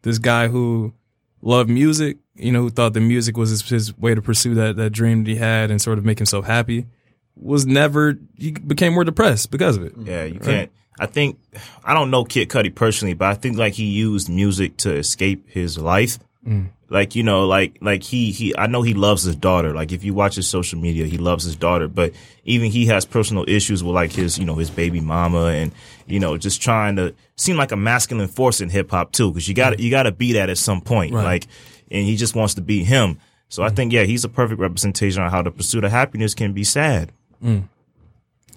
this 0.02 0.18
guy 0.18 0.48
who 0.48 0.94
loved 1.42 1.70
music, 1.70 2.18
you 2.36 2.52
know, 2.52 2.62
who 2.62 2.70
thought 2.70 2.94
the 2.94 3.02
music 3.02 3.38
was 3.38 3.50
his, 3.50 3.68
his 3.68 3.98
way 3.98 4.16
to 4.16 4.22
pursue 4.22 4.56
that 4.56 4.78
that 4.78 4.90
dream 4.92 5.24
that 5.26 5.30
he 5.30 5.36
had 5.36 5.70
and 5.70 5.82
sort 5.82 5.98
of 5.98 6.06
make 6.06 6.18
himself 6.18 6.46
happy, 6.46 6.88
was 7.36 7.66
never 7.66 8.18
he 8.36 8.52
became 8.52 8.94
more 8.94 9.04
depressed 9.04 9.52
because 9.52 9.78
of 9.78 9.84
it. 9.84 9.94
Yeah, 9.98 10.24
you 10.24 10.40
can't. 10.40 10.72
I 11.00 11.06
think 11.06 11.40
I 11.84 11.94
don't 11.94 12.12
know 12.12 12.24
Kid 12.24 12.50
Cudi 12.50 12.74
personally, 12.74 13.14
but 13.14 13.28
I 13.28 13.34
think 13.34 13.58
like 13.58 13.74
he 13.74 13.86
used 13.86 14.30
music 14.30 14.78
to 14.78 14.94
escape 14.94 15.50
his 15.50 15.78
life. 15.78 16.20
Mm. 16.46 16.70
Like 16.90 17.16
you 17.16 17.24
know, 17.24 17.48
like 17.48 17.78
like 17.82 18.04
he 18.04 18.32
he. 18.32 18.56
I 18.56 18.68
know 18.68 18.84
he 18.84 18.94
loves 18.94 19.24
his 19.24 19.36
daughter. 19.36 19.74
Like 19.74 19.92
if 19.92 20.04
you 20.04 20.14
watch 20.14 20.36
his 20.36 20.48
social 20.48 20.80
media, 20.80 21.06
he 21.06 21.18
loves 21.18 21.44
his 21.44 21.56
daughter. 21.56 21.88
But 21.88 22.14
even 22.44 22.70
he 22.70 22.86
has 22.88 23.06
personal 23.06 23.46
issues 23.48 23.84
with 23.84 23.96
like 23.96 24.12
his 24.12 24.38
you 24.38 24.46
know 24.46 24.56
his 24.56 24.70
baby 24.70 25.02
mama 25.02 25.46
and 25.46 25.72
you 26.06 26.20
know 26.20 26.38
just 26.38 26.62
trying 26.62 26.98
to 26.98 27.16
seem 27.36 27.58
like 27.58 27.72
a 27.72 27.76
masculine 27.76 28.28
force 28.28 28.62
in 28.62 28.70
hip 28.70 28.92
hop 28.92 29.12
too. 29.12 29.32
Because 29.32 29.48
you 29.48 29.56
got 29.56 29.80
you 29.80 29.90
got 29.90 30.04
to 30.04 30.12
be 30.12 30.34
that 30.34 30.52
at 30.52 30.60
some 30.60 30.82
point. 30.82 31.14
Right. 31.14 31.24
Like 31.24 31.48
and 31.90 32.06
he 32.06 32.16
just 32.16 32.36
wants 32.36 32.54
to 32.56 32.62
be 32.62 32.84
him. 32.84 33.20
So 33.50 33.64
I 33.64 33.70
mm. 33.70 33.76
think 33.76 33.94
yeah, 33.94 34.04
he's 34.04 34.24
a 34.24 34.30
perfect 34.30 34.60
representation 34.60 35.24
on 35.24 35.32
how 35.32 35.42
the 35.42 35.52
pursuit 35.52 35.84
of 35.84 35.92
happiness 35.92 36.36
can 36.36 36.54
be 36.54 36.64
sad. 36.64 37.12
Mm. 37.44 37.70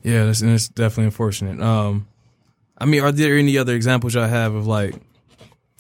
Yeah, 0.03 0.27
that's, 0.27 0.41
that's 0.41 0.69
definitely 0.69 1.07
unfortunate. 1.07 1.61
Um, 1.61 2.07
I 2.79 2.85
mean, 2.85 3.03
are 3.03 3.13
there 3.13 3.37
any 3.37 3.57
other 3.59 3.75
examples 3.75 4.15
y'all 4.15 4.29
have 4.29 4.55
of 4.55 4.67
like 4.67 4.95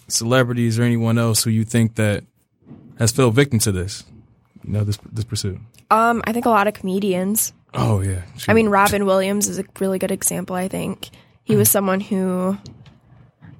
celebrities 0.08 0.78
or 0.78 0.82
anyone 0.82 1.18
else 1.18 1.44
who 1.44 1.50
you 1.50 1.64
think 1.64 1.96
that 1.96 2.24
has 2.98 3.12
fell 3.12 3.30
victim 3.30 3.58
to 3.60 3.72
this? 3.72 4.04
You 4.64 4.72
know, 4.72 4.84
this 4.84 4.98
this 5.12 5.24
pursuit. 5.24 5.58
Um, 5.90 6.22
I 6.26 6.32
think 6.32 6.46
a 6.46 6.50
lot 6.50 6.66
of 6.66 6.74
comedians. 6.74 7.52
Oh 7.74 8.00
yeah, 8.00 8.22
I 8.48 8.54
mean, 8.54 8.68
Robin 8.68 9.04
Williams 9.04 9.48
is 9.48 9.58
a 9.58 9.64
really 9.78 9.98
good 9.98 10.10
example. 10.10 10.56
I 10.56 10.68
think 10.68 11.10
he 11.44 11.56
was 11.56 11.70
someone 11.70 12.00
who, 12.00 12.56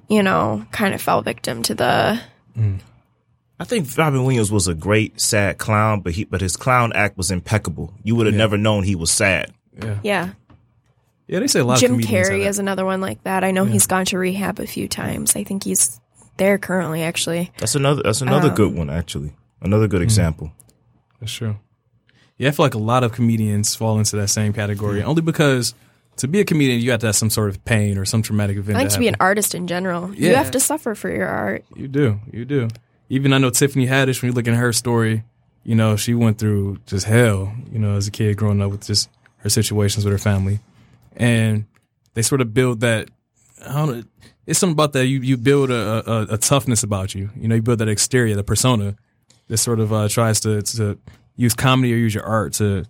you 0.09 0.23
know, 0.23 0.65
kind 0.71 0.93
of 0.93 1.01
fell 1.01 1.21
victim 1.21 1.63
to 1.63 1.75
the. 1.75 2.19
I 3.59 3.63
think 3.63 3.87
Robin 3.97 4.23
Williams 4.23 4.51
was 4.51 4.67
a 4.67 4.75
great 4.75 5.19
sad 5.21 5.57
clown, 5.57 6.01
but 6.01 6.13
he 6.13 6.25
but 6.25 6.41
his 6.41 6.57
clown 6.57 6.91
act 6.93 7.17
was 7.17 7.31
impeccable. 7.31 7.93
You 8.03 8.15
would 8.15 8.25
have 8.25 8.35
never 8.35 8.57
known 8.57 8.83
he 8.83 8.95
was 8.95 9.11
sad. 9.11 9.53
Yeah, 9.81 9.99
yeah, 10.03 10.29
they 11.27 11.47
say 11.47 11.59
a 11.59 11.65
lot. 11.65 11.79
Jim 11.79 11.93
of 11.93 11.99
comedians 11.99 12.29
Carrey 12.29 12.47
is 12.47 12.59
another 12.59 12.85
one 12.85 13.01
like 13.01 13.23
that. 13.23 13.43
I 13.43 13.51
know 13.51 13.65
he's 13.65 13.85
gone 13.85 14.05
to 14.05 14.17
rehab 14.17 14.59
a 14.59 14.67
few 14.67 14.87
times. 14.87 15.35
I 15.35 15.43
think 15.43 15.63
he's 15.63 15.99
there 16.37 16.57
currently, 16.57 17.03
actually. 17.03 17.51
That's 17.57 17.75
another 17.75 18.03
that's 18.03 18.21
another 18.21 18.49
um, 18.49 18.55
good 18.55 18.73
one 18.73 18.89
actually. 18.89 19.33
Another 19.61 19.87
good 19.87 19.99
hmm. 19.99 20.03
example. 20.03 20.51
That's 21.19 21.33
true. 21.33 21.57
Yeah, 22.37 22.49
I 22.49 22.51
feel 22.51 22.65
like 22.65 22.75
a 22.75 22.79
lot 22.79 23.03
of 23.03 23.13
comedians 23.13 23.75
fall 23.75 23.97
into 23.97 24.15
that 24.17 24.27
same 24.27 24.53
category, 24.53 25.01
only 25.01 25.23
because 25.23 25.73
to 26.17 26.27
be 26.27 26.39
a 26.39 26.45
comedian, 26.45 26.81
you 26.81 26.91
have 26.91 26.99
to 27.01 27.07
have 27.07 27.15
some 27.15 27.29
sort 27.29 27.49
of 27.49 27.63
pain 27.65 27.97
or 27.97 28.05
some 28.05 28.21
traumatic 28.21 28.57
event. 28.57 28.77
I 28.77 28.81
think 28.81 28.89
that 28.91 28.95
to 28.95 28.99
be 28.99 29.07
an 29.07 29.15
artist 29.19 29.55
in 29.55 29.67
general, 29.67 30.13
you 30.13 30.35
have 30.35 30.51
to 30.51 30.59
suffer 30.59 30.93
for 30.95 31.09
your 31.09 31.27
art. 31.27 31.65
You 31.75 31.87
do. 31.87 32.19
You 32.31 32.45
do. 32.45 32.67
Even 33.09 33.33
I 33.33 33.37
know 33.37 33.49
Tiffany 33.49 33.87
Haddish, 33.87 34.21
when 34.21 34.31
you 34.31 34.35
look 34.35 34.47
at 34.47 34.53
her 34.53 34.73
story, 34.73 35.23
you 35.63 35.75
know, 35.75 35.95
she 35.95 36.13
went 36.13 36.37
through 36.37 36.79
just 36.85 37.05
hell, 37.05 37.53
you 37.71 37.79
know, 37.79 37.95
as 37.95 38.07
a 38.07 38.11
kid 38.11 38.37
growing 38.37 38.61
up 38.61 38.71
with 38.71 38.85
just 38.85 39.09
her 39.37 39.49
situations 39.49 40.05
with 40.05 40.11
her 40.11 40.17
family. 40.17 40.59
And 41.17 41.65
they 42.13 42.21
sort 42.21 42.41
of 42.41 42.53
build 42.53 42.79
that, 42.81 43.09
I 43.67 43.73
don't 43.73 43.97
know, 43.97 44.03
it's 44.45 44.59
something 44.59 44.73
about 44.73 44.93
that. 44.93 45.05
You, 45.07 45.19
you 45.19 45.35
build 45.35 45.71
a, 45.71 46.09
a, 46.09 46.33
a 46.35 46.37
toughness 46.37 46.83
about 46.83 47.13
you. 47.13 47.29
You 47.35 47.47
know, 47.49 47.55
you 47.55 47.61
build 47.61 47.79
that 47.79 47.89
exterior, 47.89 48.35
the 48.35 48.43
persona 48.43 48.95
that 49.47 49.57
sort 49.57 49.79
of 49.79 49.91
uh, 49.91 50.07
tries 50.07 50.39
to, 50.41 50.61
to 50.61 50.97
use 51.35 51.53
comedy 51.53 51.93
or 51.93 51.97
use 51.97 52.13
your 52.13 52.23
art 52.25 52.53
to, 52.53 52.85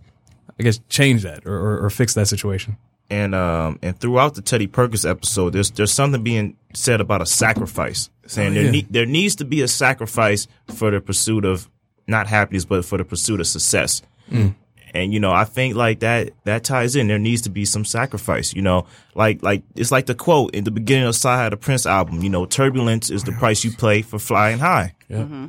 I 0.59 0.63
guess, 0.63 0.79
change 0.89 1.23
that 1.23 1.45
or, 1.47 1.55
or, 1.55 1.85
or 1.85 1.89
fix 1.89 2.13
that 2.13 2.27
situation. 2.27 2.77
And 3.09 3.33
um 3.33 3.79
and 3.81 3.97
throughout 3.97 4.35
the 4.35 4.41
Teddy 4.41 4.67
Perkins 4.67 5.05
episode, 5.05 5.53
there's 5.53 5.71
there's 5.71 5.93
something 5.93 6.23
being 6.23 6.57
said 6.73 6.99
about 6.99 7.21
a 7.21 7.25
sacrifice, 7.25 8.09
saying 8.25 8.51
Oh, 8.51 8.55
there 8.55 8.63
yeah. 8.65 8.71
ne- 8.71 8.87
there 8.89 9.05
needs 9.05 9.35
to 9.37 9.45
be 9.45 9.61
a 9.61 9.67
sacrifice 9.69 10.45
for 10.75 10.91
the 10.91 10.99
pursuit 10.99 11.45
of 11.45 11.69
not 12.05 12.27
happiness, 12.27 12.65
but 12.65 12.83
for 12.83 12.97
the 12.97 13.05
pursuit 13.05 13.39
of 13.39 13.47
success. 13.47 14.01
Mm. 14.29 14.55
And 14.97 15.13
you 15.13 15.19
know, 15.19 15.31
I 15.31 15.43
think 15.45 15.75
like 15.75 15.99
that 15.99 16.31
that 16.45 16.63
ties 16.63 16.95
in. 16.95 17.07
There 17.07 17.19
needs 17.19 17.43
to 17.43 17.49
be 17.49 17.65
some 17.65 17.85
sacrifice. 17.85 18.53
You 18.53 18.63
know, 18.63 18.87
like 19.15 19.43
like 19.43 19.63
it's 19.75 19.91
like 19.91 20.07
the 20.07 20.15
quote 20.15 20.55
in 20.55 20.63
the 20.63 20.71
beginning 20.71 21.07
of 21.07 21.13
CyHi 21.13 21.51
the 21.51 21.57
Prynce 21.57 21.85
album. 21.85 22.23
You 22.23 22.29
know, 22.29 22.45
turbulence 22.45 23.09
is 23.09 23.23
the 23.23 23.31
price 23.33 23.63
you 23.63 23.71
pay 23.71 24.01
for 24.01 24.17
flying 24.19 24.59
high. 24.59 24.95
Yeah. 25.07 25.47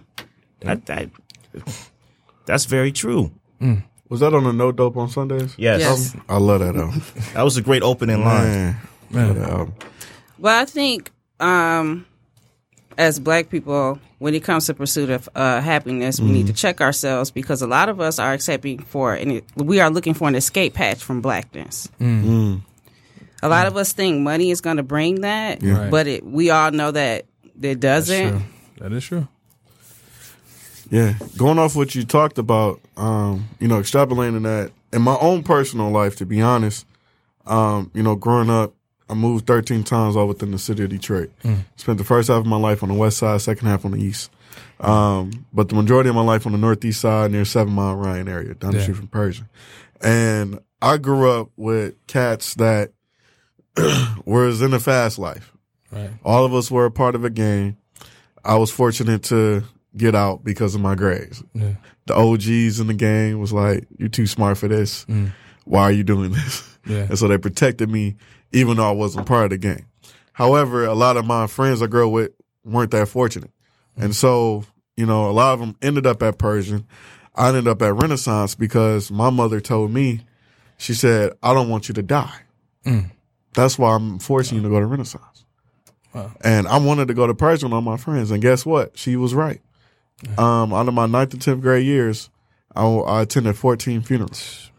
That 0.61 0.87
that 0.87 1.09
that's 2.47 2.67
very 2.67 2.93
true. 2.93 3.31
Was 4.09 4.21
that 4.21 4.33
on 4.35 4.45
the 4.45 4.53
No 4.53 4.73
Dope 4.73 4.97
on 4.97 5.09
Sundays? 5.11 5.55
Yes, 5.59 5.81
Yes. 5.81 6.17
I 6.29 6.39
love 6.39 6.61
that 6.61 6.77
album. 6.77 7.03
that 7.35 7.43
was 7.43 7.57
a 7.57 7.63
great 7.63 7.83
opening 7.83 8.25
line. 8.25 8.77
Man, 9.11 9.39
Man. 9.39 9.73
Well, 10.39 10.63
I 10.63 10.65
think 10.65 11.11
um, 11.41 12.07
as 12.97 13.19
black 13.19 13.51
people, 13.51 13.99
when 14.19 14.35
it 14.35 14.43
comes 14.45 14.67
to 14.67 14.75
pursuit 14.75 15.11
of 15.11 15.29
uh, 15.35 15.61
happiness, 15.61 16.19
we 16.21 16.31
need 16.31 16.47
to 16.49 16.53
check 16.53 16.81
ourselves 16.81 17.31
because 17.31 17.63
a 17.63 17.67
lot 17.67 17.89
of 17.89 18.01
us 18.01 18.19
are 18.19 18.33
accepting 18.33 18.79
for 18.81 19.15
and 19.15 19.43
we 19.57 19.81
are 19.81 19.91
looking 19.91 20.15
for 20.15 20.29
an 20.29 20.35
escape 20.35 20.75
hatch 20.77 21.03
from 21.03 21.21
blackness. 21.21 21.89
A 22.01 23.49
lot 23.49 23.67
of 23.69 23.77
us 23.77 23.93
think 23.93 24.21
money 24.21 24.51
is 24.51 24.61
going 24.61 24.79
to 24.79 24.83
bring 24.83 25.21
that, 25.21 25.63
Right. 25.63 25.91
but 25.91 26.07
it, 26.09 26.25
we 26.27 26.51
all 26.51 26.73
know 26.73 26.91
that 26.91 27.27
it 27.63 27.79
doesn't. 27.79 28.43
That 28.79 28.93
is 28.93 29.05
true. 29.05 29.29
Yeah, 30.91 31.15
going 31.37 31.59
off 31.59 31.77
what 31.77 31.95
you 31.95 32.03
talked 32.05 32.39
about, 32.39 32.81
um, 32.97 33.47
you 33.61 33.69
know, 33.69 33.79
extrapolating 33.81 34.43
that 34.45 34.73
in 34.93 35.03
my 35.03 35.17
own 35.21 35.43
personal 35.43 35.91
life, 35.91 36.17
to 36.17 36.27
be 36.27 36.41
honest, 36.41 36.87
um, 37.47 37.91
you 37.95 38.03
know, 38.03 38.15
growing 38.17 38.49
up, 38.51 38.73
I 39.11 39.15
moved 39.15 39.47
13 39.47 39.85
times 39.85 40.17
all 40.17 40.29
within 40.29 40.51
the 40.51 40.59
city 40.59 40.85
of 40.85 40.91
Detroit. 40.91 41.31
Spent 41.77 41.99
the 41.99 42.05
first 42.05 42.29
half 42.29 42.39
of 42.39 42.47
my 42.47 42.57
life 42.59 42.83
on 42.83 42.89
the 42.91 42.95
west 42.95 43.19
side, 43.19 43.41
second 43.41 43.67
half 43.69 43.85
on 43.85 43.93
the 43.93 43.99
east. 44.03 44.31
Um, 44.81 45.47
but 45.53 45.69
the 45.69 45.75
majority 45.75 46.09
of 46.09 46.15
my 46.15 46.23
life 46.23 46.47
on 46.47 46.53
the 46.53 46.59
northeast 46.59 47.01
side 47.01 47.31
near 47.33 47.45
Seven 47.45 47.73
Mile 47.73 47.97
Ryan 47.97 48.29
area, 48.29 48.55
down 48.55 48.73
the 48.73 48.79
Yeah. 48.79 48.83
street 48.85 48.97
from 48.97 49.09
Pershing. 49.09 49.49
And 50.03 50.61
I 50.83 50.99
grew 50.99 51.29
up 51.31 51.51
with 51.57 51.95
cats 52.07 52.55
that 52.55 52.93
was 54.25 54.63
in 54.63 54.71
the 54.71 54.81
fast 54.81 55.19
life. 55.19 55.53
Right. 55.91 56.11
All 56.25 56.45
of 56.45 56.55
us 56.55 56.71
were 56.71 56.85
a 56.85 56.91
part 56.91 57.15
of 57.15 57.25
a 57.25 57.31
gang. 57.31 57.77
I 58.45 58.57
was 58.57 58.71
fortunate 58.71 59.23
to 59.25 59.65
get 59.97 60.15
out 60.15 60.45
because 60.45 60.75
of 60.75 60.81
my 60.81 60.95
grades. 60.95 61.43
Yeah. 61.55 61.75
The 62.07 62.15
OGs 62.15 62.81
in 62.81 62.87
the 62.87 62.95
gang 62.95 63.39
was 63.39 63.53
like, 63.53 63.87
"You're 63.99 64.09
too 64.09 64.27
smart 64.27 64.59
for 64.59 64.69
this. 64.69 65.07
Why 65.65 65.83
are 65.83 65.93
you 65.93 66.05
doing 66.05 66.33
this?" 66.33 66.63
Yeah. 66.87 67.07
And 67.09 67.19
so 67.19 67.29
they 67.29 67.37
protected 67.39 67.91
me, 67.91 68.17
even 68.53 68.77
though 68.77 68.89
I 68.89 68.93
wasn't 68.93 69.27
part 69.27 69.45
of 69.45 69.51
the 69.51 69.59
gang. 69.59 69.87
However, 70.33 70.85
a 70.85 70.95
lot 70.95 71.17
of 71.17 71.27
my 71.27 71.47
friends 71.47 71.83
I 71.83 71.87
grew 71.87 72.07
up 72.09 72.13
with 72.13 72.33
weren't 72.65 72.91
that 72.93 73.09
fortunate, 73.09 73.51
and 73.97 74.15
so 74.15 74.65
you 74.97 75.07
know, 75.07 75.31
a 75.31 75.33
lot 75.33 75.55
of 75.55 75.61
them 75.61 75.77
ended 75.81 76.07
up 76.07 76.23
at 76.25 76.39
Pershing. 76.39 76.85
I 77.35 77.49
ended 77.49 77.69
up 77.69 77.81
at 77.83 77.95
Renaissance 77.95 78.57
because 78.57 79.13
my 79.13 79.31
mother 79.31 79.61
told 79.61 79.93
me, 79.93 80.23
she 80.77 80.93
said, 80.93 81.33
"I 81.43 81.55
don't 81.55 81.69
want 81.69 81.89
you 81.89 81.95
to 81.95 82.03
die. 82.03 82.35
That's 83.55 83.79
why 83.79 83.95
I'm 83.95 84.19
forcing 84.19 84.57
you 84.57 84.63
to 84.65 84.69
go 84.69 84.81
to 84.81 84.87
Renaissance." 84.87 85.45
And 86.41 86.67
I 86.67 86.79
wanted 86.79 87.09
to 87.09 87.15
go 87.15 87.27
to 87.27 87.35
Pershing 87.35 87.69
with 87.69 87.75
all 87.75 87.81
my 87.81 87.97
friends, 87.97 88.31
and 88.31 88.43
guess 88.43 88.67
what? 88.67 88.97
She 88.99 89.15
was 89.17 89.35
right. 89.35 89.61
Um, 90.37 90.73
out 90.73 90.89
of 90.89 90.95
my 90.95 91.07
ninth 91.07 91.33
and 91.33 91.41
tenth 91.43 91.61
grade 91.63 91.87
years, 91.87 92.29
I, 92.75 92.85
I 92.85 93.23
attended 93.23 93.57
14 93.57 94.03
funerals. 94.03 94.73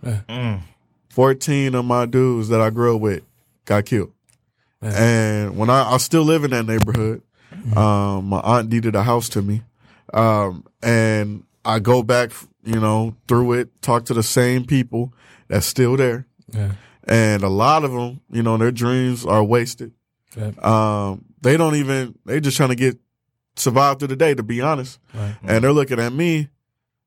14 1.09 1.76
of 1.76 1.86
my 1.86 2.05
dudes 2.05 2.49
that 2.49 2.59
I 2.59 2.70
grew 2.72 2.95
up 2.95 3.01
with 3.01 3.24
got 3.70 3.86
killed. 3.86 4.11
And 4.82 5.57
when 5.57 5.70
I, 5.70 5.93
I 5.93 5.97
still 5.97 6.24
live 6.24 6.43
in 6.43 6.51
that 6.51 6.65
neighborhood, 6.65 7.22
um, 7.76 8.26
my 8.26 8.39
aunt 8.39 8.70
deeded 8.70 8.95
a 8.95 9.03
house 9.03 9.30
to 9.30 9.41
me. 9.41 9.61
Um, 10.13 10.65
and 10.82 11.43
I 11.63 11.80
go 11.80 12.01
back, 12.01 12.32
you 12.63 12.80
know, 12.80 13.15
through 13.28 13.53
it, 13.53 13.82
talk 13.82 14.05
to 14.05 14.13
the 14.13 14.24
same 14.24 14.65
people 14.65 15.13
that's 15.47 15.65
still 15.65 15.97
there. 15.97 16.26
Yeah. 16.51 16.72
And 17.03 17.43
a 17.43 17.49
lot 17.49 17.84
of 17.84 17.91
them, 17.91 18.22
you 18.32 18.41
know, 18.41 18.57
their 18.57 18.72
dreams 18.72 19.26
are 19.26 19.43
wasted. 19.43 19.91
Yeah. 20.36 20.51
Um, 20.61 21.26
they 21.41 21.57
don't 21.57 21.76
even, 21.76 22.17
they 22.26 22.39
just 22.39 22.57
trying 22.57 22.70
to 22.70 22.76
get, 22.76 22.97
survive 23.55 23.99
through 23.99 24.07
the 24.07 24.15
day, 24.15 24.34
to 24.34 24.43
be 24.43 24.61
honest. 24.61 24.99
Right. 25.13 25.36
And 25.43 25.63
they're 25.63 25.74
looking 25.74 25.99
at 25.99 26.13
me 26.13 26.47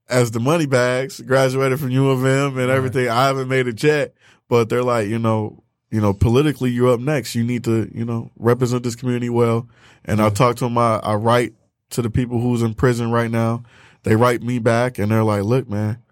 as 0.08 0.30
the 0.30 0.40
money 0.40 0.66
bags, 0.66 1.20
graduated 1.20 1.80
from 1.80 1.90
U 1.90 2.10
of 2.10 2.24
M 2.24 2.58
and 2.58 2.70
everything. 2.70 3.08
I 3.08 3.26
haven't 3.26 3.48
made 3.48 3.66
it 3.66 3.82
yet, 3.82 4.14
but 4.48 4.68
they're 4.68 4.82
like, 4.82 5.08
you 5.08 5.18
know, 5.18 5.61
you 5.93 6.01
know, 6.01 6.14
politically 6.14 6.70
you're 6.70 6.93
up 6.93 7.01
next. 7.01 7.34
You 7.34 7.45
need 7.45 7.64
to, 7.64 7.88
you 7.95 8.07
know, 8.07 8.30
represent 8.38 8.82
this 8.82 8.97
community 8.97 9.28
well. 9.28 9.68
And 10.07 10.20
I 10.20 10.26
mm-hmm. 10.26 10.34
talk 10.34 10.57
to 10.57 10.64
them. 10.64 10.78
I, 10.78 10.97
I 10.97 11.14
write 11.14 11.53
to 11.90 12.01
the 12.01 12.09
people 12.09 12.40
who's 12.40 12.62
in 12.62 12.72
prison 12.72 13.11
right 13.11 13.30
now. 13.30 13.62
They 14.03 14.16
write 14.16 14.43
me 14.43 14.59
back 14.59 14.99
and 14.99 15.12
they're 15.12 15.22
like, 15.22 15.43
look, 15.43 15.68
man, 15.68 16.03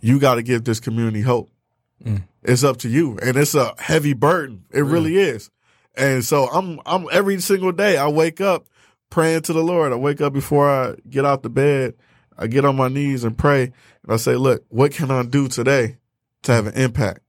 you 0.00 0.18
got 0.18 0.36
to 0.36 0.42
give 0.42 0.64
this 0.64 0.80
community 0.80 1.20
hope. 1.20 1.50
Mm. 2.02 2.22
It's 2.42 2.64
up 2.64 2.78
to 2.78 2.88
you. 2.88 3.18
And 3.22 3.36
it's 3.36 3.54
a 3.54 3.74
heavy 3.78 4.14
burden. 4.14 4.64
It 4.72 4.80
really 4.80 5.18
is. 5.18 5.50
And 5.94 6.24
so 6.24 6.46
I'm, 6.46 6.80
I'm 6.86 7.06
every 7.12 7.38
single 7.40 7.72
day 7.72 7.98
I 7.98 8.08
wake 8.08 8.40
up 8.40 8.66
praying 9.10 9.42
to 9.42 9.52
the 9.52 9.62
Lord. 9.62 9.92
I 9.92 9.96
wake 9.96 10.22
up 10.22 10.32
before 10.32 10.68
I 10.68 10.94
get 11.10 11.26
out 11.26 11.42
the 11.42 11.50
bed. 11.50 11.94
I 12.38 12.46
get 12.46 12.64
on 12.64 12.76
my 12.76 12.88
knees 12.88 13.22
and 13.22 13.36
pray 13.36 13.64
and 13.64 14.12
I 14.12 14.16
say, 14.16 14.36
look, 14.36 14.64
what 14.68 14.92
can 14.92 15.10
I 15.10 15.24
do 15.24 15.46
today 15.46 15.98
to 16.44 16.52
have 16.52 16.66
an 16.66 16.74
impact? 16.74 17.20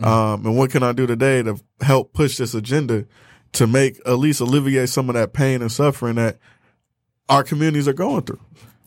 Um, 0.00 0.46
and 0.46 0.56
what 0.56 0.70
can 0.70 0.82
I 0.82 0.92
do 0.92 1.06
today 1.06 1.42
to 1.42 1.58
help 1.80 2.12
push 2.12 2.36
this 2.36 2.54
agenda 2.54 3.06
to 3.52 3.66
make 3.66 3.98
at 4.06 4.18
least 4.18 4.40
alleviate 4.40 4.88
some 4.90 5.08
of 5.08 5.14
that 5.14 5.32
pain 5.32 5.60
and 5.62 5.72
suffering 5.72 6.14
that 6.16 6.38
our 7.28 7.42
communities 7.42 7.88
are 7.88 7.92
going 7.92 8.22
through? 8.22 8.40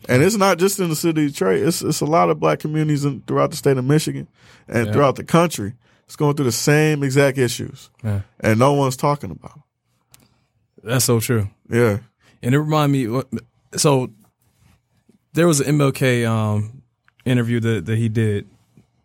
And 0.10 0.24
it's 0.24 0.36
not 0.38 0.58
just 0.58 0.80
in 0.80 0.90
the 0.90 0.96
city 0.96 1.26
of 1.26 1.32
Detroit. 1.34 1.62
It's, 1.62 1.82
it's 1.82 2.02
a 2.02 2.06
lot 2.06 2.30
of 2.30 2.40
black 2.40 2.60
communities 2.60 3.06
in, 3.06 3.22
throughout 3.22 3.52
the 3.52 3.58
state 3.58 3.78
of 3.78 3.86
Michigan 3.86 4.28
and 4.68 4.88
Yeah. 4.88 4.94
throughout 4.94 5.16
the 5.16 5.24
country. 5.24 5.74
It's 6.06 6.16
going 6.16 6.36
through 6.36 6.46
the 6.46 6.52
same 6.52 7.04
exact 7.04 7.38
issues, 7.38 7.90
Yeah. 8.04 8.22
and 8.40 8.58
no 8.60 8.74
one's 8.74 8.98
talking 8.98 9.32
about. 9.32 9.54
Them. 9.54 9.64
That's 10.84 11.06
so 11.06 11.20
true. 11.20 11.50
Yeah, 11.70 12.00
And 12.42 12.56
it 12.56 12.60
reminded 12.60 13.10
me. 13.10 13.22
So 13.78 14.10
there 15.34 15.48
was 15.48 15.60
an 15.62 15.78
MLK 15.78 16.26
um, 16.28 16.82
interview 17.26 17.60
that 17.62 17.86
that 17.86 17.98
he 17.98 18.10
did 18.10 18.50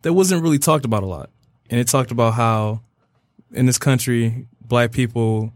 that 0.03 0.13
wasn't 0.15 0.43
really 0.43 0.59
talked 0.59 0.85
about 0.85 1.03
a 1.03 1.07
lot, 1.07 1.31
and 1.71 1.81
it 1.81 1.89
talked 1.89 2.11
about 2.11 2.35
how 2.35 2.81
in 3.53 3.67
this 3.67 3.79
country, 3.79 4.47
black 4.61 4.93
people 4.93 5.53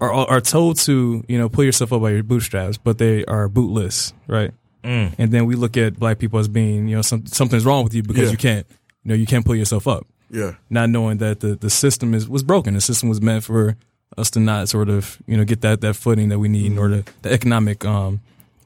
are 0.00 0.12
are 0.12 0.40
told 0.40 0.78
to 0.80 1.24
you 1.28 1.38
know 1.38 1.48
pull 1.48 1.64
yourself 1.64 1.92
up 1.92 2.02
by 2.02 2.10
your 2.10 2.22
bootstraps, 2.22 2.76
but 2.78 2.98
they 2.98 3.24
are 3.26 3.48
bootless, 3.48 4.12
right? 4.26 4.52
And 4.84 5.32
then 5.32 5.46
we 5.46 5.56
look 5.56 5.76
at 5.76 5.98
black 5.98 6.20
people 6.20 6.38
as 6.38 6.46
being 6.46 6.86
you 6.86 6.94
know 6.94 7.02
some, 7.02 7.26
something's 7.26 7.64
wrong 7.64 7.82
with 7.82 7.92
you 7.92 8.04
because 8.04 8.26
Yeah. 8.26 8.30
you 8.30 8.36
can't 8.36 8.66
you 9.02 9.08
know 9.08 9.14
you 9.16 9.26
can't 9.26 9.44
pull 9.44 9.56
yourself 9.56 9.88
up 9.88 10.06
yeah, 10.30 10.54
not 10.70 10.90
knowing 10.90 11.18
that 11.18 11.40
the, 11.40 11.56
the 11.56 11.70
system 11.70 12.14
is 12.14 12.28
was 12.28 12.42
broken. 12.44 12.74
The 12.74 12.80
system 12.80 13.08
was 13.08 13.20
meant 13.20 13.42
for 13.42 13.76
us 14.16 14.30
to 14.30 14.40
not 14.40 14.68
sort 14.68 14.88
of 14.88 15.18
you 15.26 15.36
know 15.36 15.44
get 15.44 15.60
that 15.62 15.80
that 15.80 15.94
footing 15.94 16.28
that 16.28 16.38
we 16.38 16.48
need 16.48 16.66
in 16.70 16.78
order 16.78 17.02
the 17.22 17.32
economic 17.32 17.84
um, 17.84 18.20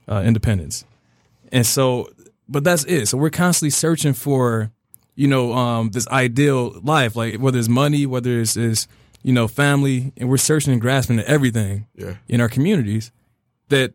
uh, 0.09 0.23
independence. 0.25 0.85
And 1.53 1.65
so, 1.67 2.11
but 2.49 2.65
that's 2.65 2.85
it. 2.85 3.07
So 3.07 3.17
we're 3.19 3.31
constantly 3.31 3.71
searching 3.71 4.13
for 4.13 4.71
you 5.21 5.27
know 5.27 5.53
um, 5.53 5.91
this 5.91 6.09
ideal 6.09 6.81
life, 6.83 7.15
like 7.15 7.35
whether 7.35 7.59
it's 7.59 7.69
money, 7.69 8.07
whether 8.07 8.41
it's, 8.41 8.57
it's 8.57 8.89
you 9.23 9.35
know 9.35 9.47
family, 9.47 10.15
and 10.17 10.31
we're 10.31 10.39
searching 10.39 10.73
and 10.73 10.81
grasping 10.81 11.19
at 11.19 11.27
everything 11.27 11.87
yeah, 11.95 12.15
in 12.27 12.41
our 12.41 12.49
communities 12.49 13.13
that 13.69 13.93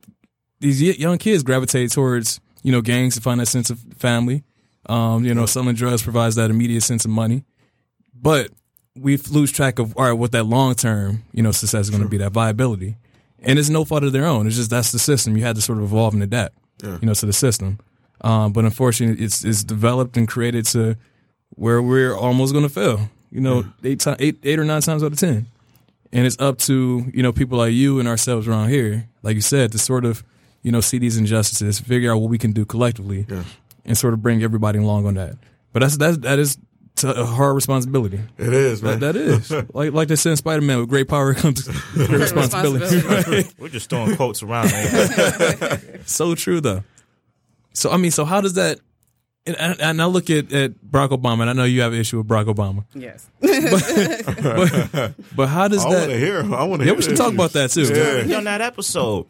these 0.59 0.83
young 0.83 1.17
kids 1.17 1.41
gravitate 1.41 1.91
towards 1.91 2.39
you 2.61 2.71
know 2.71 2.79
gangs 2.79 3.15
to 3.15 3.21
find 3.21 3.39
that 3.39 3.47
sense 3.47 3.71
of 3.71 3.79
family. 3.97 4.43
Um, 4.87 5.25
you 5.25 5.33
know 5.33 5.47
selling 5.47 5.73
drugs 5.73 6.03
provides 6.03 6.35
that 6.35 6.51
immediate 6.51 6.81
sense 6.81 7.05
of 7.05 7.11
money. 7.11 7.43
But 8.13 8.51
we 8.95 9.17
lose 9.17 9.51
track 9.51 9.79
of 9.79 9.97
all 9.97 10.05
right 10.05 10.13
what 10.13 10.31
that 10.33 10.43
long 10.43 10.75
term 10.75 11.23
you 11.33 11.41
know 11.41 11.51
success 11.51 11.85
is 11.85 11.89
going 11.89 12.03
to 12.03 12.09
be 12.09 12.17
that 12.17 12.33
viability. 12.33 12.97
And 13.41 13.57
it's 13.57 13.69
no 13.69 13.83
fault 13.83 14.03
of 14.03 14.11
their 14.11 14.27
own. 14.27 14.45
It's 14.45 14.57
just 14.57 14.69
that's 14.69 14.91
the 14.91 14.99
system. 14.99 15.35
You 15.35 15.43
had 15.43 15.55
to 15.55 15.61
sort 15.63 15.79
of 15.79 15.85
evolve 15.85 16.13
and 16.13 16.21
adapt 16.21 16.55
you 16.83 16.99
know 17.01 17.15
to 17.15 17.25
the 17.25 17.33
system. 17.33 17.79
Um, 18.21 18.53
but 18.53 18.63
unfortunately 18.63 19.25
it's 19.25 19.43
it's 19.43 19.63
developed 19.63 20.17
and 20.17 20.27
created 20.27 20.67
to 20.67 20.97
where 21.55 21.81
we're 21.81 22.15
almost 22.15 22.53
going 22.53 22.63
to 22.67 22.73
fail 22.73 23.09
you 23.31 23.41
know 23.41 23.65
eight, 23.83 23.99
ti- 23.99 24.15
eight 24.19 24.37
eight 24.43 24.59
or 24.59 24.65
nine 24.65 24.81
times 24.81 25.03
out 25.03 25.11
of 25.11 25.17
ten 25.19 25.47
and 26.15 26.25
it's 26.25 26.39
up 26.39 26.57
to 26.59 27.05
you 27.13 27.21
know 27.21 27.33
people 27.33 27.57
like 27.57 27.73
you 27.73 27.99
and 27.99 28.07
ourselves 28.07 28.47
around 28.47 28.69
here, 28.69 29.07
like 29.21 29.35
you 29.35 29.41
said, 29.41 29.73
to 29.73 29.77
sort 29.77 30.05
of 30.05 30.23
you 30.63 30.71
know 30.71 30.79
see 30.79 30.97
these 30.97 31.17
injustices, 31.17 31.79
figure 31.79 32.11
out 32.11 32.17
what 32.19 32.29
we 32.29 32.37
can 32.37 32.53
do 32.53 32.65
collectively, 32.65 33.25
and 33.83 33.97
sort 33.97 34.13
of 34.13 34.21
bring 34.21 34.41
everybody 34.41 34.79
along 34.79 35.05
on 35.05 35.15
that. 35.15 35.35
But 35.73 35.81
that's 35.81 35.97
that 35.97 36.21
that 36.21 36.39
is 36.39 36.57
t- 36.95 37.09
a 37.09 37.25
hard 37.25 37.55
responsibility. 37.55 38.21
it 38.37 38.53
is, 38.53 38.81
man. 38.81 38.99
That, 38.99 39.15
that 39.15 39.21
is 39.21 39.51
like 39.73 39.91
like 39.91 40.07
they 40.07 40.15
said 40.15 40.31
in 40.31 40.37
Spider 40.37 40.61
Man, 40.61 40.79
with 40.79 40.89
great 40.89 41.09
power 41.09 41.33
comes 41.33 41.67
great 41.93 42.09
responsibility. 42.09 42.95
Responsibility. 42.95 43.49
We're 43.59 43.69
just 43.69 43.89
throwing 43.89 44.15
quotes 44.15 44.41
around. 44.41 44.71
Man. 44.71 46.05
so 46.05 46.33
true 46.35 46.61
though. 46.61 46.83
So 47.73 47.91
I 47.91 47.97
mean, 47.97 48.11
so 48.11 48.23
how 48.23 48.39
does 48.39 48.53
that? 48.53 48.79
And, 49.47 49.55
and 49.59 49.81
and 49.81 50.01
I 50.01 50.05
look 50.05 50.29
at, 50.29 50.51
at 50.51 50.71
Barack 50.81 51.09
Obama, 51.09 51.41
and 51.41 51.49
I 51.51 51.53
know 51.53 51.65
you 51.65 51.81
have 51.81 51.93
an 51.93 51.99
issue 51.99 52.17
with 52.17 52.27
Barack 52.27 52.45
Obama, 52.45 52.83
yes. 52.95 53.29
but, 53.39 55.13
but 55.35 55.47
how 55.47 55.67
does 55.67 55.85
I 55.85 55.89
want 55.89 56.01
to 56.01 56.07
that? 56.07 56.17
hear. 56.17 56.39
I 56.39 56.63
want 56.63 56.81
to. 56.81 56.85
Yeah, 56.85 56.91
hear 56.91 56.95
we 56.95 57.01
should 57.03 57.11
the 57.11 57.15
talk 57.17 57.27
issues. 57.27 57.35
about 57.35 57.51
that 57.53 57.69
too. 57.71 57.81
Yeah. 57.83 58.25
We 58.25 58.33
on 58.35 58.43
that 58.45 58.61
episode. 58.61 59.27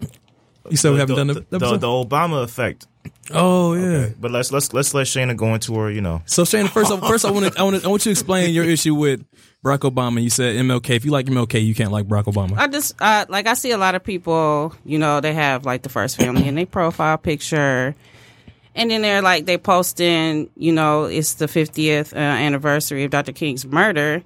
You 0.69 0.77
said 0.77 0.93
we 0.93 0.99
haven't 0.99 1.15
the, 1.15 1.25
done 1.25 1.27
the, 1.27 1.33
the, 1.33 1.55
episode? 1.57 1.81
the 1.81 1.87
Obama 1.87 2.43
effect. 2.43 2.87
Oh 3.31 3.73
yeah. 3.73 4.09
But 4.19 4.31
let's 4.31 4.51
let's 4.51 4.73
let's 4.73 4.93
let 4.93 5.05
Shayna 5.05 5.35
go 5.35 5.53
into 5.53 5.75
her. 5.75 5.91
You 5.91 6.01
know, 6.01 6.21
So 6.25 6.45
Shane, 6.45 6.67
first, 6.67 6.91
first 6.99 7.25
I 7.25 7.31
want 7.31 7.53
to, 7.53 7.59
I 7.59 7.63
want 7.63 7.81
to, 7.81 7.85
I 7.85 7.89
want 7.89 8.05
you 8.05 8.09
to 8.09 8.11
explain 8.11 8.53
your 8.53 8.63
issue 8.63 8.95
with 8.95 9.23
Barack 9.63 9.79
Obama. 9.79 10.21
You 10.23 10.29
said 10.29 10.55
MLK. 10.55 10.91
If 10.91 11.05
you 11.05 11.11
like 11.11 11.25
MLK, 11.27 11.63
you 11.63 11.75
can't 11.75 11.91
like 11.91 12.07
Barack 12.07 12.25
Obama. 12.25 12.57
I 12.57 12.67
just 12.67 12.95
uh, 13.01 13.25
like 13.29 13.47
I 13.47 13.53
see 13.53 13.71
a 13.71 13.77
lot 13.77 13.95
of 13.95 14.03
people, 14.03 14.73
you 14.85 14.97
know, 14.97 15.21
they 15.21 15.33
have 15.33 15.65
like 15.65 15.81
the 15.83 15.89
first 15.89 16.17
family 16.17 16.47
in 16.47 16.55
their 16.55 16.65
profile 16.65 17.17
picture, 17.17 17.95
and 18.75 18.91
then 18.91 19.01
they're 19.01 19.21
like 19.21 19.45
they 19.45 19.57
posting, 19.57 20.49
you 20.55 20.71
know, 20.73 21.05
it's 21.05 21.35
the 21.35 21.45
50th 21.47 22.13
uh, 22.13 22.17
anniversary 22.17 23.03
of 23.05 23.11
Dr. 23.11 23.31
King's 23.31 23.65
murder, 23.65 24.21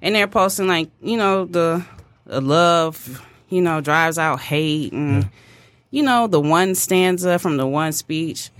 and 0.00 0.14
they're 0.14 0.28
posting 0.28 0.68
like, 0.68 0.90
you 1.02 1.16
know, 1.16 1.44
the, 1.44 1.84
the 2.26 2.40
love, 2.40 3.20
you 3.48 3.60
know, 3.60 3.80
drives 3.80 4.18
out 4.18 4.40
hate, 4.40 4.92
and 4.92 5.28
you 5.90 6.02
know, 6.02 6.26
the 6.28 6.40
one 6.40 6.74
stanza 6.74 7.38
from 7.38 7.56
the 7.56 7.66
one 7.66 7.92
speech, 7.92 8.50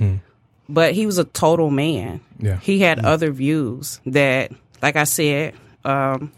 but 0.68 0.94
he 0.94 1.06
was 1.06 1.18
a 1.18 1.24
total 1.24 1.70
man. 1.70 2.20
Yeah. 2.38 2.58
he 2.58 2.80
had 2.80 3.04
other 3.04 3.30
views 3.30 4.00
that, 4.06 4.50
like 4.82 4.96
I 4.96 5.04
said, 5.04 5.54
um, 5.84 6.32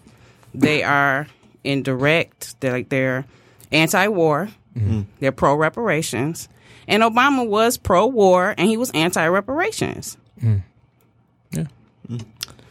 they 0.54 0.82
are 0.82 1.26
indirect. 1.64 2.60
They're 2.60 2.72
like 2.72 2.88
they're 2.88 3.24
anti-war. 3.72 4.48
They're 5.18 5.32
pro 5.32 5.54
reparations, 5.56 6.48
and 6.88 7.02
Obama 7.04 7.46
was 7.46 7.76
pro-war 7.76 8.54
and 8.58 8.68
he 8.68 8.76
was 8.76 8.90
anti-reparations. 8.90 10.16
Mm. 10.42 10.62
Yeah. 11.52 11.64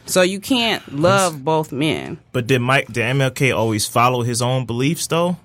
So 0.05 0.21
you 0.21 0.39
can't 0.39 0.83
love 0.93 1.43
both 1.43 1.71
men. 1.71 2.17
but 2.31 2.47
did 2.47 2.59
Mike 2.59 2.87
did 2.87 3.03
MLK 3.03 3.55
always 3.55 3.85
follow 3.87 4.23
his 4.23 4.41
own 4.41 4.65
beliefs 4.65 5.07
though? 5.07 5.37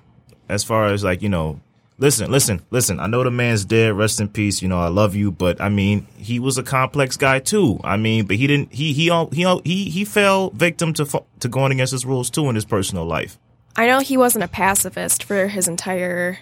As 0.48 0.64
far 0.64 0.86
as 0.86 1.02
like 1.04 1.22
you 1.22 1.28
know, 1.28 1.60
listen, 1.98 2.30
listen, 2.30 2.60
listen. 2.70 3.00
I 3.00 3.06
know 3.06 3.24
the 3.24 3.30
man's 3.30 3.64
dead. 3.64 3.94
Rest 3.94 4.20
in 4.20 4.28
peace. 4.28 4.62
You 4.62 4.68
know, 4.68 4.78
I 4.80 4.88
love 4.88 5.14
you, 5.14 5.30
but 5.32 5.60
I 5.60 5.68
mean, 5.68 6.06
he 6.16 6.38
was 6.38 6.58
a 6.58 6.62
complex 6.62 7.16
guy 7.16 7.38
too. 7.38 7.80
I 7.84 7.96
mean, 7.96 8.26
but 8.26 8.36
he 8.36 8.46
didn't. 8.46 8.72
He 8.72 8.92
he 8.92 9.10
he 9.32 9.60
he 9.64 9.90
he 9.90 10.04
fell 10.04 10.50
victim 10.50 10.92
to 10.94 11.06
fo- 11.06 11.26
to 11.40 11.48
going 11.48 11.72
against 11.72 11.92
his 11.92 12.04
rules 12.06 12.30
too 12.30 12.48
in 12.48 12.54
his 12.54 12.64
personal 12.64 13.04
life. 13.04 13.38
I 13.74 13.86
know 13.86 14.00
he 14.00 14.16
wasn't 14.16 14.44
a 14.44 14.48
pacifist 14.48 15.24
for 15.24 15.48
his 15.48 15.66
entire 15.66 16.38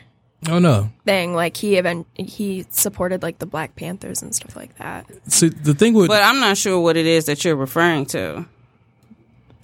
Oh 0.49 0.59
no. 0.59 0.91
thing. 1.05 1.35
Like 1.35 1.57
he 1.57 1.77
even 1.77 2.07
he 2.15 2.65
supported 2.71 3.23
like 3.23 3.39
the 3.39 3.47
Black 3.47 3.77
Panthers 3.77 4.23
and 4.23 4.35
stuff 4.35 4.57
like 4.57 4.77
that. 4.79 5.07
See, 5.31 5.49
the 5.51 5.75
thing 5.75 5.93
with 5.95 6.09
But 6.09 6.23
I'm 6.23 6.41
not 6.41 6.57
sure 6.57 6.81
what 6.81 6.97
it 6.97 7.07
is 7.07 7.27
that 7.27 7.45
you're 7.45 7.57
referring 7.57 8.07
to. 8.07 8.47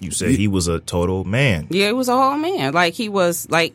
You 0.01 0.11
said 0.11 0.31
he 0.33 0.49
was 0.49 0.69
a 0.69 0.81
total 0.81 1.25
man. 1.25 1.69
Yeah, 1.71 1.87
he 1.87 1.93
was 1.95 2.09
a 2.09 2.17
whole 2.17 2.37
man. 2.37 2.75
Like 2.75 2.93
he 2.93 3.09
was 3.09 3.49
like 3.49 3.75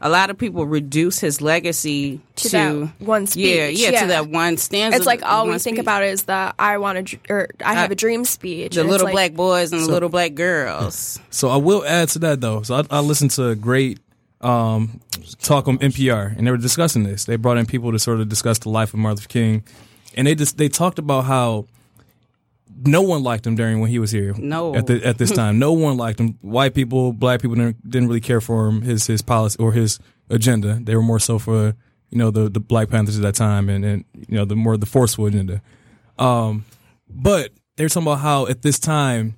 a 0.00 0.08
lot 0.08 0.30
of 0.30 0.38
people 0.38 0.64
reduce 0.66 1.20
his 1.20 1.40
legacy 1.42 2.20
To 2.36 2.48
to, 2.48 2.50
that 2.56 2.90
one 3.06 3.22
Yeah, 3.22 3.26
speech, 3.26 3.78
yeah, 3.78 3.90
yeah. 3.90 4.00
to 4.00 4.06
that 4.08 4.26
one 4.28 4.56
stanza. 4.56 4.96
It's 4.96 5.06
like 5.06 5.22
all 5.22 5.44
we 5.44 5.50
one 5.50 5.58
think 5.60 5.76
speech. 5.76 5.84
about 5.84 6.02
is 6.02 6.24
the 6.24 6.52
I 6.58 6.78
want 6.78 7.06
to 7.08 7.18
or 7.28 7.48
I 7.64 7.74
have 7.74 7.90
Uh, 7.90 7.92
a 7.92 7.94
dream 7.94 8.24
speech. 8.24 8.74
the 8.74 8.82
little 8.82 9.04
like- 9.04 9.12
black 9.12 9.34
boys 9.34 9.70
and 9.72 9.82
the 9.82 9.86
little 9.86 10.08
black 10.08 10.34
girls. 10.34 11.20
So 11.30 11.48
I 11.48 11.56
will 11.58 11.84
add 11.86 12.08
to 12.10 12.18
that 12.20 12.40
though. 12.40 12.62
So 12.62 12.74
I, 12.74 12.84
I 12.90 13.00
listened 13.00 13.30
to 13.32 13.48
a 13.50 13.54
great 13.54 14.00
um, 14.40 15.00
talk 15.40 15.68
on 15.68 15.78
NPR, 15.78 16.36
and 16.36 16.46
they 16.46 16.50
were 16.50 16.56
discussing 16.56 17.02
this. 17.04 17.24
They 17.24 17.36
brought 17.36 17.58
in 17.58 17.66
people 17.66 17.92
to 17.92 17.98
sort 17.98 18.20
of 18.20 18.28
discuss 18.28 18.58
the 18.58 18.70
life 18.70 18.94
of 18.94 19.00
Martin 19.00 19.16
Luther 19.16 19.28
King, 19.28 19.64
and 20.14 20.26
they 20.26 20.34
just 20.34 20.56
they 20.56 20.68
talked 20.68 20.98
about 20.98 21.24
how 21.24 21.66
no 22.86 23.02
one 23.02 23.22
liked 23.22 23.46
him 23.46 23.54
during 23.56 23.80
when 23.80 23.90
he 23.90 23.98
was 23.98 24.10
here. 24.10 24.34
No. 24.38 24.74
at 24.74 24.86
the 24.86 25.04
at 25.04 25.18
this 25.18 25.30
time, 25.40 25.58
no 25.58 25.72
one 25.72 25.96
liked 25.96 26.20
him. 26.20 26.38
White 26.40 26.74
people, 26.74 27.12
black 27.12 27.42
people 27.42 27.56
didn't, 27.56 27.88
didn't 27.88 28.08
really 28.08 28.20
care 28.20 28.40
for 28.40 28.68
him. 28.68 28.82
His 28.82 29.06
his 29.06 29.22
policy 29.22 29.56
or 29.58 29.72
his 29.72 29.98
agenda. 30.28 30.78
They 30.82 30.94
were 30.96 31.02
more 31.02 31.18
so 31.18 31.38
for 31.38 31.74
you 32.10 32.18
know 32.18 32.30
the 32.30 32.48
the 32.48 32.60
Black 32.60 32.90
Panthers 32.90 33.16
at 33.16 33.22
that 33.22 33.34
time, 33.34 33.68
and 33.68 33.84
and 33.84 34.04
you 34.14 34.36
know 34.36 34.44
the 34.44 34.56
more 34.56 34.76
the 34.76 34.86
forceful 34.86 35.26
agenda. 35.26 35.60
Um, 36.18 36.64
but 37.08 37.52
they 37.76 37.84
were 37.84 37.88
talking 37.88 38.06
about 38.06 38.20
how 38.20 38.46
at 38.46 38.62
this 38.62 38.78
time 38.78 39.36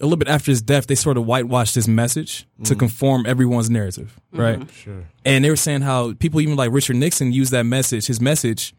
a 0.00 0.04
little 0.04 0.16
bit 0.16 0.28
after 0.28 0.50
his 0.50 0.62
death, 0.62 0.86
they 0.86 0.94
sort 0.94 1.16
of 1.16 1.26
whitewashed 1.26 1.74
his 1.74 1.88
message 1.88 2.46
to 2.64 2.74
mm. 2.74 2.78
conform 2.78 3.26
everyone's 3.26 3.70
narrative, 3.70 4.18
mm-hmm. 4.32 4.40
right? 4.40 4.70
Sure. 4.70 5.04
And 5.24 5.44
they 5.44 5.50
were 5.50 5.56
saying 5.56 5.82
how 5.82 6.14
people, 6.14 6.40
even 6.40 6.56
like 6.56 6.70
Richard 6.72 6.96
Nixon, 6.96 7.32
used 7.32 7.52
that 7.52 7.64
message, 7.64 8.06
his 8.06 8.20
message, 8.20 8.74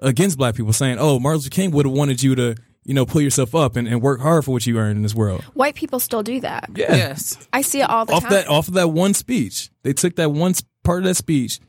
against 0.00 0.38
black 0.38 0.54
people, 0.54 0.72
saying, 0.72 0.98
"Oh, 0.98 1.18
Martin 1.18 1.38
Luther 1.38 1.50
King 1.50 1.70
would 1.72 1.86
have 1.86 1.94
wanted 1.94 2.22
you 2.22 2.34
to, 2.34 2.56
you 2.84 2.94
know, 2.94 3.06
pull 3.06 3.20
yourself 3.20 3.54
up 3.54 3.76
and, 3.76 3.88
and 3.88 4.00
work 4.00 4.20
hard 4.20 4.44
for 4.44 4.52
what 4.52 4.66
you 4.66 4.78
earn 4.78 4.96
in 4.96 5.02
this 5.02 5.14
world." 5.14 5.42
White 5.54 5.74
people 5.74 5.98
still 6.00 6.22
do 6.22 6.40
that. 6.40 6.70
Yes. 6.74 7.36
I 7.52 7.62
see 7.62 7.80
it 7.80 7.88
all 7.90 8.04
the 8.04 8.12
off 8.12 8.22
time. 8.22 8.32
that 8.32 8.48
off 8.48 8.68
of 8.68 8.74
that 8.74 8.88
one 8.88 9.14
speech, 9.14 9.70
they 9.82 9.92
took 9.92 10.16
that 10.16 10.30
one 10.30 10.54
part 10.82 11.00
of 11.00 11.04
that 11.04 11.16
speech 11.16 11.60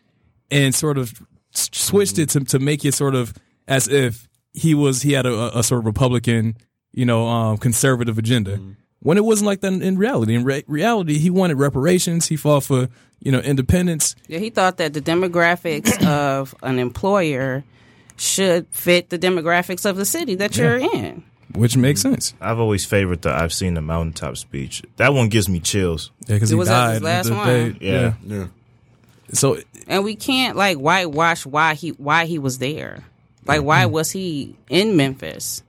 and 0.52 0.76
sort 0.76 0.98
of 0.98 1.22
s- 1.54 1.70
switched 1.72 2.20
it 2.20 2.30
to 2.30 2.42
to 2.42 2.60
make 2.60 2.86
it 2.86 2.94
sort 2.94 3.16
of 3.16 3.34
as 3.68 3.88
if 3.88 4.28
he 4.54 4.74
was 4.74 5.02
he 5.02 5.14
had 5.14 5.26
a, 5.26 5.34
a- 5.34 5.60
a 5.60 5.64
sort 5.64 5.80
of 5.80 5.86
Republican, 5.86 6.58
you 6.96 7.06
know, 7.06 7.28
um, 7.28 7.58
conservative 7.58 8.18
agenda. 8.18 8.58
Mm-hmm. 8.58 8.72
When 9.02 9.18
it 9.18 9.26
wasn't 9.26 9.46
like 9.48 9.62
that 9.62 9.72
in, 9.72 9.84
in 9.84 9.98
reality. 9.98 10.34
In 10.34 10.44
re- 10.44 10.64
reality, 10.66 11.20
he 11.20 11.30
wanted 11.30 11.58
reparations. 11.58 12.28
He 12.28 12.38
fought 12.38 12.64
for 12.64 12.90
you 13.20 13.32
know 13.32 13.40
independence. 13.40 14.16
Yeah, 14.28 14.40
he 14.40 14.50
thought 14.50 14.78
that 14.78 14.94
the 14.94 15.02
demographics 15.02 16.04
of 16.08 16.56
an 16.64 16.80
employer 16.80 17.64
should 18.18 18.68
fit 18.72 19.10
the 19.10 19.20
demographics 19.20 19.88
of 19.88 19.98
the 19.98 20.06
city 20.06 20.36
that 20.36 20.58
you're 20.58 20.78
in. 20.78 21.24
Which 21.54 21.78
makes 21.78 22.02
mm-hmm. 22.02 22.14
sense. 22.14 22.34
I've 22.42 22.60
always 22.60 22.86
favored 22.86 23.22
the 23.22 23.32
I've 23.32 23.54
seen 23.54 23.76
the 23.76 23.82
mountaintop 23.82 24.38
speech. 24.38 24.82
That 24.96 25.14
one 25.14 25.30
gives 25.30 25.48
me 25.48 25.60
chills. 25.60 26.12
Yeah, 26.28 26.36
because 26.36 26.50
he 26.50 26.56
was 26.56 26.70
that 26.70 26.74
died. 26.74 26.94
his 26.94 27.02
last 27.04 27.28
the 27.28 27.36
one? 27.36 27.48
day- 27.48 27.78
Yeah. 27.82 28.14
Yeah. 28.26 28.48
So 29.34 29.58
And 29.88 30.04
we 30.04 30.16
can't 30.16 30.56
like 30.56 30.78
whitewash 30.78 31.46
why 31.46 31.76
he 31.76 31.90
why 31.90 32.26
he 32.26 32.40
was 32.40 32.58
there. 32.58 33.04
Like 33.46 33.62
why 33.62 33.84
mm-hmm. 33.84 33.94
was 33.94 34.12
he 34.12 34.56
in 34.70 34.96
Memphis? 34.98 35.62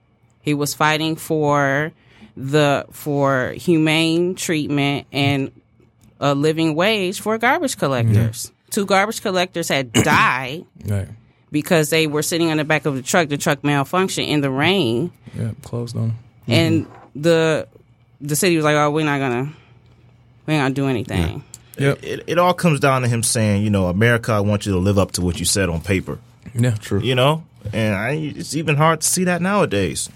He 0.46 0.54
was 0.54 0.72
fighting 0.72 1.16
for 1.16 1.92
the 2.36 2.86
for 2.92 3.50
humane 3.56 4.34
treatment 4.36 5.06
and 5.12 5.50
a 6.20 6.34
living 6.34 6.74
wage 6.74 7.20
for 7.20 7.36
garbage 7.36 7.76
collectors. 7.76 8.52
Two 8.70 8.86
garbage 8.86 9.20
collectors 9.20 9.68
had 9.68 9.92
died 9.92 10.64
Right. 10.86 11.08
because 11.50 11.90
they 11.90 12.06
were 12.06 12.22
sitting 12.22 12.50
on 12.50 12.56
the 12.58 12.64
back 12.64 12.86
of 12.86 12.94
the 12.94 13.02
truck. 13.02 13.28
The 13.28 13.36
truck 13.36 13.62
malfunctioned 13.62 14.28
in 14.28 14.40
the 14.40 14.50
rain, 14.50 15.10
Yeah. 15.36 15.50
Closed 15.62 15.96
on. 15.96 16.14
and 16.46 16.86
mm-hmm. 16.86 17.20
the 17.22 17.68
the 18.20 18.36
city 18.36 18.56
was 18.56 18.64
like, 18.64 18.76
"Oh, 18.76 18.90
we're 18.90 19.04
not 19.04 19.18
gonna, 19.18 19.52
we 20.46 20.54
ain't 20.54 20.62
gonna 20.62 20.74
do 20.74 20.86
anything." 20.86 21.42
Yep. 21.78 22.02
It, 22.02 22.24
it 22.28 22.38
all 22.38 22.54
comes 22.54 22.80
down 22.80 23.02
to 23.02 23.08
him 23.08 23.22
saying, 23.22 23.62
you 23.62 23.68
know, 23.68 23.88
America, 23.88 24.32
I 24.32 24.40
want 24.40 24.64
you 24.64 24.72
to 24.72 24.78
live 24.78 24.98
up 24.98 25.12
to 25.12 25.20
what 25.20 25.38
you 25.38 25.44
said 25.44 25.68
on 25.68 25.82
paper. 25.82 26.18
Yeah. 26.54 26.70
True. 26.70 27.00
You 27.00 27.14
know, 27.14 27.44
and 27.74 27.94
I, 27.94 28.12
it's 28.12 28.54
even 28.56 28.76
hard 28.76 29.02
to 29.02 29.06
see 29.06 29.24
that 29.24 29.42
nowadays. 29.42 30.08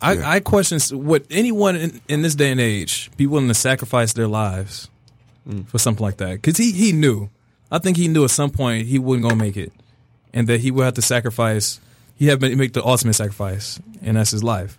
I, 0.00 0.36
I 0.36 0.40
question 0.40 0.78
would 1.04 1.26
anyone 1.30 1.76
in, 1.76 2.00
in 2.08 2.22
this 2.22 2.34
day 2.34 2.50
and 2.50 2.60
age 2.60 3.10
be 3.16 3.26
willing 3.26 3.48
to 3.48 3.54
sacrifice 3.54 4.12
their 4.12 4.28
lives 4.28 4.88
mm. 5.46 5.66
for 5.66 5.78
something 5.78 6.04
like 6.04 6.18
that? 6.18 6.34
Because 6.34 6.56
he, 6.56 6.72
he 6.72 6.92
knew. 6.92 7.30
I 7.70 7.78
think 7.78 7.96
he 7.96 8.08
knew 8.08 8.24
at 8.24 8.30
some 8.30 8.50
point 8.50 8.86
he 8.86 8.98
wasn't 8.98 9.24
going 9.24 9.38
to 9.38 9.44
make 9.44 9.56
it, 9.56 9.72
and 10.32 10.46
that 10.48 10.60
he 10.60 10.70
would 10.70 10.84
have 10.84 10.94
to 10.94 11.02
sacrifice. 11.02 11.80
He 12.16 12.26
had 12.26 12.40
to 12.40 12.56
make 12.56 12.72
the 12.72 12.84
ultimate 12.84 13.14
sacrifice, 13.14 13.80
and 14.02 14.16
that's 14.16 14.30
his 14.30 14.42
life. 14.42 14.78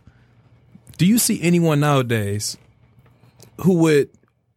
Do 0.97 1.05
you 1.05 1.17
see 1.17 1.41
anyone 1.41 1.79
nowadays 1.79 2.57
who 3.61 3.73
would 3.75 4.09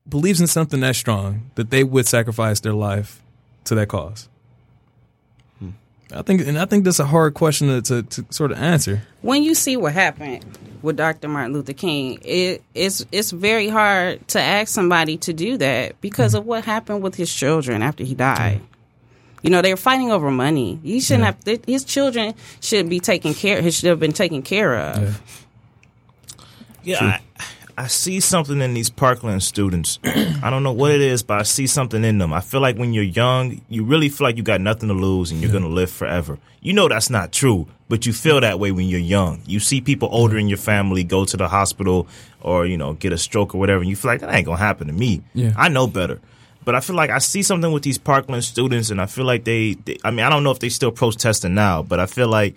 believes 0.08 0.40
in 0.40 0.46
something 0.46 0.80
that 0.80 0.96
strong 0.96 1.50
that 1.54 1.70
they 1.70 1.84
would 1.84 2.06
sacrifice 2.06 2.60
their 2.60 2.72
life 2.72 3.22
to 3.64 3.74
that 3.74 3.88
cause? 3.88 4.28
I 6.14 6.22
think, 6.22 6.46
and 6.46 6.58
I 6.58 6.64
think 6.66 6.84
that's 6.84 6.98
a 7.00 7.04
hard 7.06 7.34
question 7.34 7.68
to, 7.68 7.82
to, 7.82 8.02
to 8.22 8.32
sort 8.32 8.52
of 8.52 8.58
answer. 8.58 9.02
when 9.22 9.42
you 9.42 9.54
see 9.54 9.76
what 9.76 9.92
happened 9.92 10.44
with 10.82 10.96
Dr. 10.96 11.28
Martin 11.28 11.52
Luther 11.52 11.72
King, 11.72 12.18
it, 12.24 12.62
it's 12.74 13.04
it's 13.12 13.30
very 13.30 13.68
hard 13.68 14.26
to 14.28 14.40
ask 14.40 14.68
somebody 14.72 15.16
to 15.18 15.32
do 15.32 15.56
that 15.58 16.00
because 16.00 16.34
of 16.34 16.44
what 16.44 16.64
happened 16.64 17.02
with 17.02 17.14
his 17.14 17.32
children 17.32 17.82
after 17.82 18.04
he 18.04 18.14
died. 18.14 18.60
You 19.42 19.50
know, 19.50 19.60
they 19.62 19.72
were 19.72 19.76
fighting 19.76 20.12
over 20.12 20.30
money. 20.30 20.78
He 20.84 21.00
shouldn't 21.00 21.24
have. 21.24 21.42
th- 21.44 21.64
His 21.66 21.84
children 21.84 22.34
should 22.60 22.88
be 22.88 23.00
taken 23.00 23.34
care. 23.34 23.60
He 23.60 23.70
should 23.72 23.88
have 23.88 23.98
been 23.98 24.12
taken 24.12 24.42
care 24.42 24.76
of. 24.76 25.20
Yeah, 26.84 27.04
I, 27.04 27.20
I 27.82 27.88
see 27.88 28.20
something 28.20 28.60
in 28.60 28.74
these 28.74 28.90
Parkland 28.90 29.42
students. 29.42 29.98
I 30.04 30.50
don't 30.50 30.62
know 30.62 30.70
what 30.70 30.92
it 30.92 31.00
is, 31.00 31.24
but 31.24 31.40
I 31.40 31.42
see 31.42 31.66
something 31.66 32.04
in 32.04 32.18
them. 32.18 32.32
I 32.32 32.40
feel 32.40 32.60
like 32.60 32.76
when 32.76 32.92
you're 32.92 33.02
young, 33.02 33.60
you 33.68 33.82
really 33.82 34.08
feel 34.08 34.24
like 34.24 34.36
you 34.36 34.44
got 34.44 34.60
nothing 34.60 34.88
to 34.88 34.94
lose 34.94 35.32
and 35.32 35.40
you're 35.40 35.50
going 35.50 35.64
to 35.64 35.68
live 35.68 35.90
forever. 35.90 36.38
You 36.60 36.74
know 36.74 36.86
that's 36.86 37.10
not 37.10 37.32
true, 37.32 37.66
but 37.88 38.06
you 38.06 38.12
feel 38.12 38.40
that 38.40 38.60
way 38.60 38.70
when 38.70 38.86
you're 38.86 39.00
young. 39.00 39.42
You 39.46 39.58
see 39.58 39.80
people 39.80 40.08
older 40.12 40.38
in 40.38 40.46
your 40.46 40.58
family 40.58 41.02
go 41.02 41.24
to 41.24 41.36
the 41.36 41.48
hospital 41.48 42.06
or, 42.40 42.66
you 42.66 42.76
know, 42.76 42.92
get 42.92 43.12
a 43.12 43.18
stroke 43.18 43.52
or 43.52 43.58
whatever, 43.58 43.80
and 43.80 43.90
you 43.90 43.96
feel 43.96 44.12
like 44.12 44.20
that 44.20 44.32
ain't 44.32 44.46
going 44.46 44.58
to 44.58 44.64
happen 44.64 44.86
to 44.86 44.92
me. 44.92 45.24
Yeah. 45.34 45.52
I 45.56 45.68
know 45.68 45.88
better. 45.88 46.20
But 46.64 46.76
I 46.76 46.80
feel 46.80 46.94
like 46.94 47.10
I 47.10 47.18
see 47.18 47.42
something 47.42 47.72
with 47.72 47.82
these 47.82 47.98
Parkland 47.98 48.44
students, 48.44 48.90
and 48.90 49.00
I 49.00 49.06
feel 49.06 49.24
like 49.24 49.42
they, 49.42 49.74
they 49.74 49.98
I 50.04 50.12
mean, 50.12 50.24
I 50.24 50.30
don't 50.30 50.44
know 50.44 50.52
if 50.52 50.60
they 50.60 50.68
still 50.68 50.92
protesting 50.92 51.56
now, 51.56 51.82
but 51.82 51.98
I 51.98 52.06
feel 52.06 52.28
like 52.28 52.54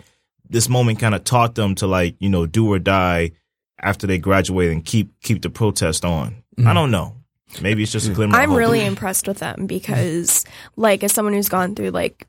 this 0.48 0.70
moment 0.70 1.00
kind 1.00 1.16
of 1.16 1.24
taught 1.24 1.56
them 1.56 1.74
to 1.76 1.88
like, 1.88 2.16
you 2.20 2.30
know, 2.30 2.46
do 2.46 2.72
or 2.72 2.78
die 2.78 3.32
after 3.80 4.08
they 4.08 4.18
graduate 4.18 4.72
and 4.72 4.84
keep 4.84 5.20
keep 5.22 5.42
the 5.42 5.50
protest 5.50 6.06
on. 6.06 6.44
I 6.58 6.62
mm-hmm. 6.62 6.74
don't 6.74 6.92
know. 6.92 7.16
Maybe 7.62 7.84
it's 7.84 7.92
just 7.92 8.10
a 8.10 8.14
glimmer. 8.14 8.36
I'm 8.36 8.50
hope. 8.50 8.58
really 8.58 8.84
impressed 8.84 9.28
with 9.28 9.40
them 9.40 9.66
because, 9.66 10.46
like, 10.76 11.04
as 11.04 11.14
someone 11.14 11.34
who's 11.34 11.48
gone 11.48 11.76
through, 11.76 11.92
like, 11.92 12.28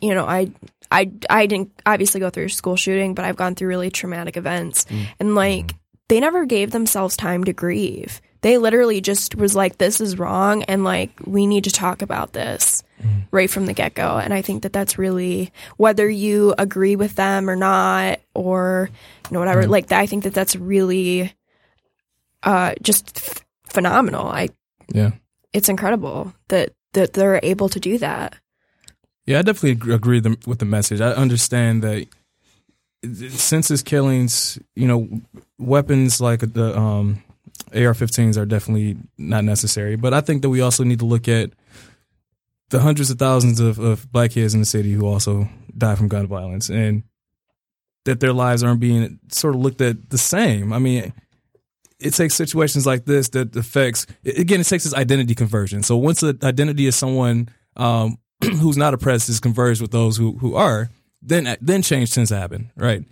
you 0.00 0.14
know, 0.14 0.24
I, 0.26 0.50
I, 0.90 1.12
I 1.30 1.46
didn't 1.46 1.70
obviously 1.86 2.18
go 2.18 2.30
through 2.30 2.48
school 2.48 2.74
shooting, 2.74 3.14
but 3.14 3.24
I've 3.24 3.36
gone 3.36 3.54
through 3.54 3.68
really 3.68 3.90
traumatic 3.90 4.36
events, 4.36 4.84
mm. 4.86 5.06
and 5.20 5.34
like, 5.34 5.74
they 6.08 6.18
never 6.18 6.46
gave 6.46 6.70
themselves 6.70 7.16
time 7.16 7.44
to 7.44 7.52
grieve. 7.52 8.20
They 8.40 8.58
literally 8.58 9.00
just 9.00 9.34
was 9.34 9.56
like, 9.56 9.78
"This 9.78 10.00
is 10.00 10.18
wrong," 10.18 10.62
and 10.64 10.84
like, 10.84 11.10
we 11.24 11.46
need 11.46 11.64
to 11.64 11.70
talk 11.70 12.02
about 12.02 12.32
this 12.32 12.82
right 13.30 13.50
from 13.50 13.66
the 13.66 13.72
get 13.72 13.94
go. 13.94 14.16
And 14.18 14.32
I 14.34 14.42
think 14.42 14.62
that 14.62 14.72
that's 14.72 14.98
really 14.98 15.52
whether 15.76 16.08
you 16.08 16.54
agree 16.58 16.96
with 16.96 17.14
them 17.16 17.48
or 17.50 17.56
not, 17.56 18.20
or 18.34 18.90
you 19.28 19.34
know, 19.34 19.40
whatever. 19.40 19.66
Like, 19.66 19.90
I 19.92 20.06
think 20.06 20.24
that 20.24 20.34
that's 20.34 20.56
really, 20.56 21.32
uh, 22.42 22.74
just 22.82 23.16
f- 23.16 23.44
phenomenal. 23.66 24.28
I 24.28 24.48
Yeah. 24.92 25.12
it's 25.52 25.68
incredible 25.68 26.32
that 26.48 26.72
that 26.94 27.12
they're 27.12 27.40
able 27.42 27.68
to 27.68 27.78
do 27.80 27.98
that. 27.98 28.36
Yeah, 29.26 29.40
I 29.40 29.42
definitely 29.42 29.92
agree 29.92 30.20
with 30.46 30.58
the 30.58 30.64
message. 30.64 31.00
I 31.00 31.12
understand 31.12 31.82
that 31.82 32.06
since 33.30 33.68
his 33.68 33.82
killings, 33.82 34.58
you 34.74 34.88
know, 34.88 35.08
weapons 35.58 36.20
like 36.20 36.40
the 36.40 36.76
um, 36.76 37.22
AR-15s 37.72 38.36
are 38.36 38.46
definitely 38.46 38.96
not 39.16 39.44
necessary. 39.44 39.96
But 39.96 40.14
I 40.14 40.20
think 40.20 40.42
that 40.42 40.50
we 40.50 40.60
also 40.60 40.84
need 40.84 40.98
to 41.00 41.04
look 41.04 41.28
at 41.28 41.50
the 42.70 42.80
hundreds 42.80 43.10
of 43.10 43.18
thousands 43.18 43.60
of, 43.60 43.78
of 43.78 44.10
black 44.12 44.32
kids 44.32 44.54
in 44.54 44.60
the 44.60 44.66
city 44.66 44.92
who 44.92 45.06
also 45.06 45.48
die 45.76 45.94
from 45.94 46.08
gun 46.08 46.26
violence, 46.26 46.68
and 46.68 47.02
that 48.04 48.20
their 48.20 48.32
lives 48.32 48.62
aren't 48.62 48.80
being 48.80 49.18
sort 49.30 49.54
of 49.54 49.60
looked 49.60 49.80
at 49.80 50.10
the 50.10 50.18
same. 50.18 50.72
I 50.72 50.78
mean, 50.78 51.12
it 52.00 52.12
takes 52.12 52.34
situations 52.34 52.86
like 52.86 53.04
this 53.04 53.30
that 53.30 53.54
affects 53.56 54.06
again. 54.24 54.60
It 54.60 54.64
takes 54.64 54.84
this 54.84 54.94
identity 54.94 55.34
conversion. 55.34 55.82
So 55.82 55.96
once 55.96 56.20
the 56.20 56.38
identity 56.42 56.86
of 56.86 56.94
someone 56.94 57.48
um, 57.76 58.18
who's 58.42 58.76
not 58.76 58.94
oppressed 58.94 59.28
is 59.28 59.40
converged 59.40 59.80
with 59.80 59.90
those 59.90 60.16
who 60.16 60.36
who 60.38 60.54
are, 60.54 60.90
then 61.22 61.56
then 61.60 61.82
change 61.82 62.12
tends 62.12 62.30
to 62.30 62.36
happen, 62.36 62.70
right? 62.76 63.04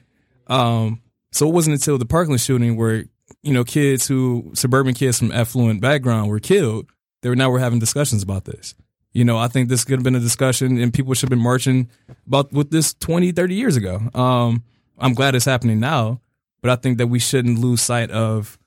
Um, 0.46 1.02
so 1.32 1.48
it 1.48 1.52
wasn't 1.52 1.74
until 1.74 1.98
the 1.98 2.06
Parkland 2.06 2.40
shooting 2.40 2.76
where 2.76 3.04
you 3.42 3.52
know 3.52 3.64
kids 3.64 4.06
who 4.06 4.50
suburban 4.54 4.94
kids 4.94 5.18
from 5.18 5.32
affluent 5.32 5.80
background 5.80 6.30
were 6.30 6.40
killed. 6.40 6.86
They 7.22 7.28
were 7.28 7.36
now 7.36 7.50
we're 7.50 7.58
having 7.58 7.78
discussions 7.78 8.22
about 8.22 8.44
this. 8.44 8.74
You 9.12 9.24
know, 9.24 9.38
I 9.38 9.48
think 9.48 9.68
this 9.68 9.84
could 9.84 9.94
have 9.94 10.04
been 10.04 10.14
a 10.14 10.20
discussion 10.20 10.78
and 10.78 10.92
people 10.92 11.14
should 11.14 11.28
have 11.28 11.30
been 11.30 11.38
marching 11.38 11.88
about 12.26 12.52
with 12.52 12.70
this 12.70 12.92
20, 12.94 13.32
30 13.32 13.54
years 13.54 13.74
ago. 13.74 13.98
Um, 14.14 14.62
I'm 14.98 15.14
glad 15.14 15.34
it's 15.34 15.46
happening 15.46 15.80
now, 15.80 16.20
but 16.60 16.70
I 16.70 16.76
think 16.76 16.98
that 16.98 17.06
we 17.06 17.18
shouldn't 17.18 17.58
lose 17.58 17.80
sight 17.80 18.10
of 18.10 18.58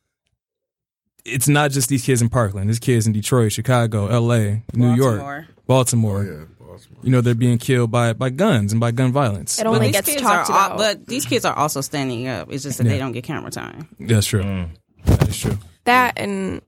it's 1.25 1.47
not 1.47 1.71
just 1.71 1.89
these 1.89 2.03
kids 2.03 2.21
in 2.21 2.29
Parkland. 2.29 2.67
There's 2.67 2.79
kids 2.79 3.05
in 3.05 3.13
Detroit, 3.13 3.51
Chicago, 3.51 4.07
L.A., 4.07 4.63
New 4.73 4.95
York, 4.95 5.19
Baltimore. 5.19 5.47
Baltimore. 5.67 6.23
Yeah, 6.23 6.31
Baltimore. 6.31 6.58
You 7.03 7.11
know, 7.11 7.21
they're 7.21 7.35
being 7.35 7.57
killed 7.57 7.91
by 7.91 8.13
by 8.13 8.29
guns 8.29 8.71
and 8.71 8.79
by 8.79 8.91
gun 8.91 9.11
violence. 9.11 9.59
It 9.59 9.65
only 9.65 9.87
these 9.87 9.91
gets 9.95 10.09
kids 10.09 10.21
talked 10.21 10.49
are 10.49 10.53
al- 10.55 10.65
about. 10.67 10.77
but 10.77 11.05
these 11.07 11.25
kids 11.25 11.45
are 11.45 11.55
also 11.55 11.81
standing 11.81 12.27
up. 12.27 12.51
It's 12.51 12.63
just 12.63 12.77
that 12.77 12.85
Yeah. 12.85 12.91
they 12.93 12.97
don't 12.99 13.11
get 13.13 13.23
camera 13.23 13.51
time. 13.51 13.87
That's 13.99 14.27
true. 14.27 14.43
Mm. 14.43 14.69
That 15.05 15.29
is 15.29 15.37
true. 15.39 15.57
that 15.85 16.17
and 16.17 16.61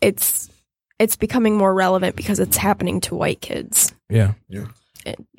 it's 0.00 0.48
it's 0.98 1.16
becoming 1.16 1.56
more 1.56 1.72
relevant 1.74 2.14
because 2.16 2.38
it's 2.38 2.56
happening 2.56 3.00
to 3.02 3.14
white 3.14 3.40
kids. 3.40 3.92
Yeah. 4.08 4.34
yeah. 4.48 4.66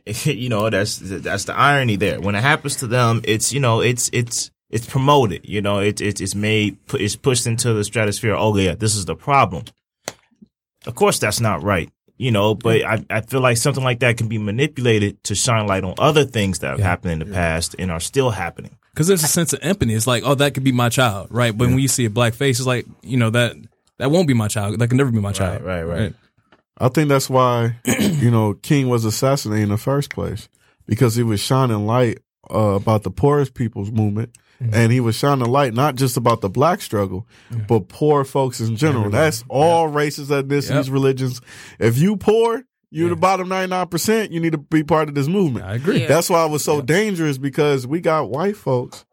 you 0.26 0.49
know 0.49 0.69
that's 0.69 0.97
that's 0.99 1.45
the 1.45 1.55
irony 1.55 1.95
there. 1.95 2.19
When 2.19 2.36
it 2.36 2.41
happens 2.41 2.78
to 2.78 2.88
them, 2.88 3.21
it's 3.24 3.53
you 3.53 3.59
know 3.61 3.80
it's 3.80 4.09
it's 4.11 4.51
it's 4.69 4.86
promoted. 4.86 5.47
You 5.47 5.61
know 5.61 5.80
it's 5.80 6.01
it's 6.01 6.19
it's 6.19 6.36
made 6.36 6.78
it's 6.93 7.15
pushed 7.15 7.47
into 7.47 7.74
the 7.74 7.84
stratosphere. 7.86 8.36
Oh 8.36 8.55
yeah, 8.57 8.76
this 8.76 8.95
is 8.95 9.05
the 9.05 9.15
problem. 9.15 9.63
Of 10.86 10.95
course, 10.95 11.19
that's 11.19 11.39
not 11.39 11.63
right. 11.63 11.89
You 12.18 12.32
know, 12.32 12.53
but 12.53 12.84
I, 12.84 13.03
I 13.09 13.22
feel 13.22 13.41
like 13.41 13.57
something 13.57 13.84
like 13.84 13.99
that 13.99 14.18
can 14.18 14.28
be 14.28 14.38
manipulated 14.38 15.24
to 15.26 15.36
shine 15.36 15.68
light 15.68 15.84
on 15.84 15.95
other 15.97 16.26
things 16.26 16.59
that 16.59 16.72
have 16.72 16.80
happened 16.80 17.22
in 17.22 17.28
the 17.28 17.34
past 17.34 17.76
and 17.80 17.91
are 17.91 17.99
still 17.99 18.30
happening. 18.30 18.78
Because 18.93 19.07
there's 19.07 19.24
a 19.24 19.28
sense 19.28 19.51
of 19.51 19.59
empathy. 19.64 19.95
It's 19.95 20.05
like, 20.05 20.24
oh, 20.24 20.36
that 20.36 20.53
could 20.53 20.64
be 20.64 20.72
my 20.72 20.89
child, 20.89 21.30
right? 21.32 21.57
But 21.57 21.70
when 21.70 21.80
you 21.80 21.88
see 21.88 22.05
a 22.05 22.11
black 22.11 22.36
face, 22.36 22.59
it's 22.59 22.68
like, 22.68 22.86
you 23.01 23.18
know, 23.18 23.32
that 23.32 23.55
that 23.97 24.11
won't 24.11 24.28
be 24.28 24.36
my 24.36 24.47
child. 24.47 24.78
That 24.80 24.88
can 24.88 24.97
never 24.97 25.11
be 25.11 25.20
my 25.20 25.32
child. 25.32 25.64
right, 25.64 25.84
right. 25.84 26.14
I 26.78 26.89
think 26.89 27.09
that's 27.09 27.30
why, 27.30 27.78
you 27.86 28.32
know, 28.32 28.53
King 28.55 28.89
was 28.89 29.05
assassinated 29.05 29.64
in 29.64 29.70
the 29.70 29.78
first 29.78 30.09
place 30.11 30.49
because 30.86 31.16
he 31.16 31.24
was 31.24 31.39
shining 31.39 31.86
light 31.86 32.20
uh, 32.53 32.76
about 32.76 33.03
the 33.03 33.11
poorest 33.11 33.53
people's 33.53 33.91
movement. 33.91 34.36
Mm-hmm. 34.64 34.76
And 34.76 34.91
he 34.91 34.99
was 34.99 35.16
shining 35.16 35.45
light 35.47 35.74
not 35.74 35.95
just 35.95 36.16
about 36.18 36.41
the 36.41 36.49
black 36.49 36.82
struggle, 36.82 37.28
but 37.68 37.88
poor 37.89 38.24
folks 38.24 38.59
in 38.61 38.76
general. 38.76 39.09
That's 39.09 39.43
all 39.49 39.88
races, 39.88 40.30
ethnicities, 40.30 40.86
Yep. 40.86 40.93
religions. 40.93 41.41
If 41.80 41.97
you 41.97 42.16
poor, 42.18 42.64
you're 42.89 43.09
the 43.09 43.16
bottom 43.16 43.47
99%, 43.49 44.32
you 44.32 44.39
need 44.39 44.51
to 44.51 44.57
be 44.59 44.84
part 44.84 45.09
of 45.09 45.16
this 45.16 45.28
movement. 45.28 45.66
I 45.66 45.76
agree. 45.76 46.01
Yeah. 46.01 46.07
That's 46.07 46.30
why 46.30 46.45
it 46.45 46.51
was 46.51 46.64
so 46.64 46.82
dangerous 46.82 47.38
because 47.38 47.86
we 47.88 47.99
got 48.01 48.30
white 48.30 48.55
folks 48.55 49.03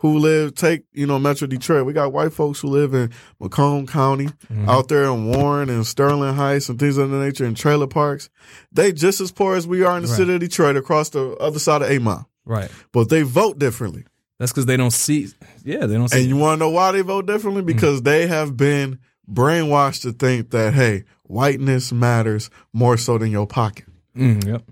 who 0.00 0.18
live, 0.18 0.54
take, 0.54 0.84
you 0.92 1.06
know, 1.06 1.18
Metro 1.18 1.46
Detroit. 1.46 1.84
We 1.86 1.92
got 1.92 2.12
white 2.12 2.32
folks 2.32 2.60
who 2.60 2.68
live 2.68 2.94
in 2.94 3.10
Macomb 3.38 3.86
County, 3.86 4.26
mm-hmm. 4.26 4.68
out 4.68 4.88
there 4.88 5.04
in 5.04 5.26
Warren 5.26 5.68
and 5.68 5.86
Sterling 5.86 6.34
Heights 6.34 6.68
and 6.70 6.78
things 6.78 6.96
of 6.98 7.10
that 7.10 7.16
nature 7.18 7.44
in 7.44 7.54
trailer 7.54 7.86
parks. 7.86 8.30
They 8.72 8.92
just 8.92 9.20
as 9.20 9.30
poor 9.32 9.56
as 9.56 9.66
we 9.66 9.82
are 9.82 9.96
in 9.96 10.02
the 10.04 10.08
Right. 10.08 10.16
city 10.16 10.34
of 10.34 10.40
Detroit 10.40 10.76
across 10.76 11.10
the 11.10 11.32
other 11.36 11.58
side 11.58 11.82
of 11.82 11.90
A 11.90 11.98
mile. 11.98 12.28
Right. 12.46 12.70
But 12.92 13.10
they 13.10 13.22
vote 13.22 13.58
differently. 13.58 14.04
That's 14.40 14.50
because 14.52 14.64
they 14.64 14.78
don't 14.78 14.90
see. 14.90 15.28
Yeah, 15.64 15.84
they 15.84 15.94
don't 15.94 16.08
see. 16.08 16.20
And 16.20 16.26
you 16.28 16.36
want 16.36 16.58
to 16.58 16.64
know 16.64 16.70
why 16.70 16.92
they 16.92 17.02
vote 17.02 17.26
differently? 17.26 17.60
Because 17.62 18.00
they 18.02 18.26
have 18.26 18.56
been 18.56 18.98
brainwashed 19.30 20.00
to 20.02 20.12
think 20.12 20.50
that, 20.52 20.72
hey, 20.72 21.04
whiteness 21.24 21.92
matters 21.92 22.48
more 22.72 22.96
so 22.96 23.18
than 23.18 23.30
your 23.30 23.46
pocket. 23.46 23.84
Mm, 24.16 24.44
yep. 24.46 24.62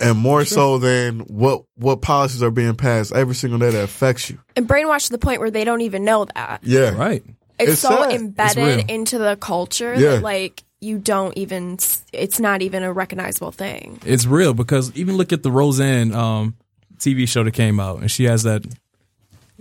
and 0.00 0.16
more 0.16 0.44
so 0.44 0.78
than 0.78 1.20
what 1.20 1.64
what 1.74 2.00
policies 2.00 2.40
are 2.42 2.50
being 2.52 2.76
passed 2.76 3.12
every 3.12 3.34
single 3.34 3.58
day 3.58 3.70
that 3.70 3.82
affects 3.82 4.30
you. 4.30 4.38
And 4.56 4.68
brainwashed 4.68 5.06
to 5.06 5.10
the 5.12 5.18
point 5.18 5.40
where 5.40 5.50
they 5.50 5.64
don't 5.64 5.80
even 5.82 6.04
know 6.04 6.26
that. 6.36 6.60
Yeah, 6.62 6.90
Right. 6.90 7.22
It's, 7.58 7.72
It's 7.72 7.80
so 7.82 7.90
sad. 7.90 8.12
Embedded 8.12 8.64
real. 8.64 8.84
into 8.88 9.18
the 9.18 9.36
culture 9.36 9.92
Yeah. 9.94 10.10
that 10.12 10.22
like 10.22 10.62
you 10.80 10.98
don't 10.98 11.36
even 11.36 11.78
it's 12.12 12.38
not 12.40 12.62
even 12.62 12.84
a 12.84 12.92
recognizable 12.92 13.50
thing. 13.52 13.98
It's 14.06 14.24
real 14.24 14.54
because 14.54 14.96
even 14.96 15.16
look 15.18 15.32
at 15.32 15.42
the 15.42 15.50
Roseanne 15.50 16.14
um, 16.14 16.54
TV 16.98 17.28
show 17.28 17.42
that 17.44 17.52
came 17.52 17.78
out, 17.80 17.98
and 18.00 18.10
she 18.10 18.24
has 18.24 18.44
that, 18.44 18.64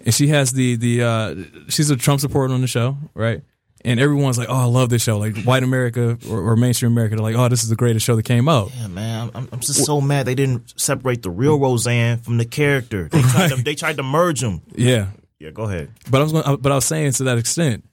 and 0.06 0.14
she 0.14 0.28
has 0.28 0.52
the 0.52 0.76
the 0.76 1.04
uh, 1.04 1.36
she's 1.70 1.89
a 1.89 1.95
Trump 1.95 2.22
supporter 2.22 2.54
on 2.54 2.62
the 2.62 2.68
show, 2.68 2.97
right? 3.14 3.41
And 3.86 3.97
everyone's 4.00 4.38
like, 4.38 4.50
"Oh, 4.50 4.56
I 4.56 4.66
love 4.66 4.89
this 4.89 5.02
show." 5.02 5.18
Like 5.18 5.38
white 5.43 5.64
America 5.64 6.18
or, 6.30 6.41
or 6.52 6.56
mainstream 6.58 6.91
America, 6.91 7.16
they're 7.16 7.24
like, 7.24 7.36
"Oh, 7.36 7.47
this 7.47 7.64
is 7.64 7.70
the 7.70 7.76
greatest 7.78 8.06
show 8.06 8.16
that 8.18 8.24
came 8.24 8.50
out." 8.50 8.72
Yeah, 8.76 8.88
man, 8.88 9.32
I'm, 9.34 9.47
I'm 9.54 9.60
just 9.62 9.86
so 9.86 10.02
mad 10.02 10.26
they 10.26 10.36
didn't 10.36 10.74
separate 10.80 11.22
the 11.24 11.30
real 11.30 11.58
Roseanne 11.60 12.18
from 12.20 12.38
the 12.38 12.45
character. 12.45 13.08
They 13.10 13.22
tried, 13.22 13.50
to, 13.52 13.56
they 13.64 13.76
tried 13.76 13.95
to 13.97 14.04
merge 14.04 14.41
them. 14.41 14.62
Yeah, 14.76 15.08
Yeah, 15.39 15.52
go 15.52 15.64
ahead. 15.64 15.91
but 16.12 16.20
I 16.20 16.24
was 16.24 16.32
going, 16.34 16.58
but 16.58 16.72
I 16.72 16.76
was 16.76 16.86
saying 16.86 17.14
to 17.14 17.24
that 17.26 17.38
extent, 17.38 17.86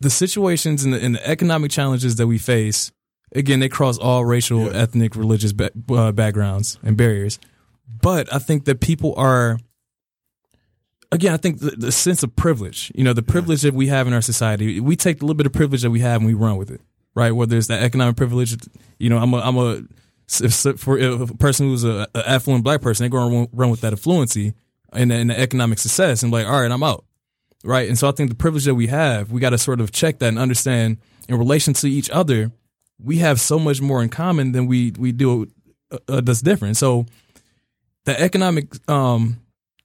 the 0.00 0.10
situations 0.10 0.84
and 0.84 0.92
the, 0.92 1.00
and 1.02 1.14
the 1.14 1.26
economic 1.26 1.70
challenges 1.70 2.16
that 2.16 2.26
we 2.26 2.36
face, 2.36 2.92
again, 3.34 3.60
they 3.60 3.70
cross 3.70 3.96
all 3.96 4.26
racial, 4.26 4.74
ethnic, 4.76 5.16
religious 5.16 5.52
ba- 5.54 5.70
uh, 5.90 6.12
backgrounds 6.12 6.78
and 6.82 6.98
barriers. 6.98 7.38
But 7.88 8.30
I 8.30 8.38
think 8.40 8.66
that 8.66 8.80
people 8.80 9.14
are, 9.16 9.58
again, 11.12 11.32
I 11.32 11.36
think 11.36 11.60
the, 11.60 11.70
the 11.70 11.92
sense 11.92 12.24
of 12.24 12.34
privilege, 12.34 12.90
you 12.94 13.04
know, 13.04 13.12
the 13.12 13.22
privilege 13.22 13.62
that 13.62 13.74
we 13.74 13.86
have 13.86 14.06
in 14.08 14.12
our 14.12 14.20
society, 14.22 14.80
we 14.80 14.96
take 14.96 15.18
the 15.20 15.24
little 15.26 15.36
bit 15.36 15.46
of 15.46 15.52
privilege 15.52 15.82
that 15.82 15.90
we 15.90 16.00
have 16.00 16.16
and 16.20 16.26
we 16.26 16.34
run 16.34 16.56
with 16.56 16.70
it, 16.70 16.80
right? 17.14 17.30
Whether 17.30 17.56
it's 17.56 17.68
that 17.68 17.82
economic 17.82 18.16
privilege, 18.16 18.56
you 18.98 19.08
know, 19.10 19.18
I'm 19.18 19.32
a, 19.32 19.38
I'm 19.38 19.56
a, 19.56 19.82
if- 20.40 20.80
for 20.80 20.98
a 20.98 21.26
person 21.26 21.68
who's 21.68 21.84
a, 21.84 22.08
a 22.16 22.28
affluent 22.28 22.64
black 22.64 22.80
person, 22.80 23.04
they're 23.04 23.10
going 23.20 23.46
to 23.46 23.50
run 23.54 23.70
with 23.70 23.82
that 23.82 23.92
affluency 23.92 24.54
and 24.92 25.10
the, 25.10 25.14
and 25.14 25.30
the 25.30 25.38
economic 25.38 25.78
success 25.78 26.22
and 26.24 26.32
like, 26.32 26.46
all 26.46 26.60
right, 26.60 26.70
I'm 26.70 26.82
out 26.82 27.04
right? 27.64 27.88
And 27.88 27.96
so 27.96 28.08
I 28.08 28.10
think 28.10 28.28
the 28.28 28.34
privilege 28.34 28.64
that 28.64 28.74
we 28.74 28.88
have, 28.88 29.30
we 29.30 29.40
got 29.40 29.50
to 29.50 29.58
sort 29.58 29.80
of 29.80 29.92
check 29.92 30.18
that 30.18 30.26
and 30.26 30.36
understand 30.38 30.98
in 31.28 31.36
relation 31.38 31.74
to 31.74 31.88
each 31.88 32.10
other, 32.10 32.50
we 32.98 33.18
have 33.18 33.40
so 33.40 33.56
much 33.56 33.80
more 33.80 34.02
in 34.02 34.08
common 34.08 34.50
than 34.50 34.66
we 34.66 34.92
we 34.98 35.12
do 35.12 35.46
uh, 35.92 35.98
uh, 36.08 36.20
that's 36.20 36.42
different. 36.42 36.76
So 36.76 37.06
the 38.04 38.20
economic 38.20 38.66
um 38.90 39.38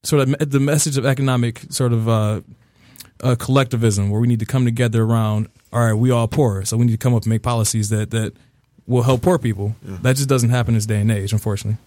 sort 0.08 0.22
of 0.28 0.49
the 0.49 0.60
message 0.60 0.97
of 0.97 1.05
economic 1.05 1.62
sort 1.70 1.91
of 1.93 2.08
uh, 2.08 2.41
uh 3.24 3.36
collectivism 3.38 4.10
where 4.10 4.22
we 4.22 4.28
need 4.28 4.39
to 4.39 4.45
come 4.45 4.64
together 4.66 5.03
around 5.03 5.49
all 5.74 5.84
right, 5.84 5.93
we 5.93 6.12
all 6.12 6.28
poor, 6.28 6.64
so 6.64 6.78
we 6.78 6.86
need 6.86 6.93
to 6.93 6.97
come 6.97 7.14
up 7.14 7.24
and 7.24 7.30
make 7.30 7.41
policies 7.41 7.89
that 7.89 8.12
that 8.12 8.34
will 8.88 9.03
help 9.03 9.22
poor 9.22 9.38
people. 9.38 9.76
That 9.84 10.16
just 10.16 10.30
doesn't 10.30 10.49
happen 10.49 10.70
in 10.74 10.76
this 10.76 10.86
day 10.86 11.01
and 11.01 11.12
age, 11.12 11.34
unfortunately. 11.34 11.78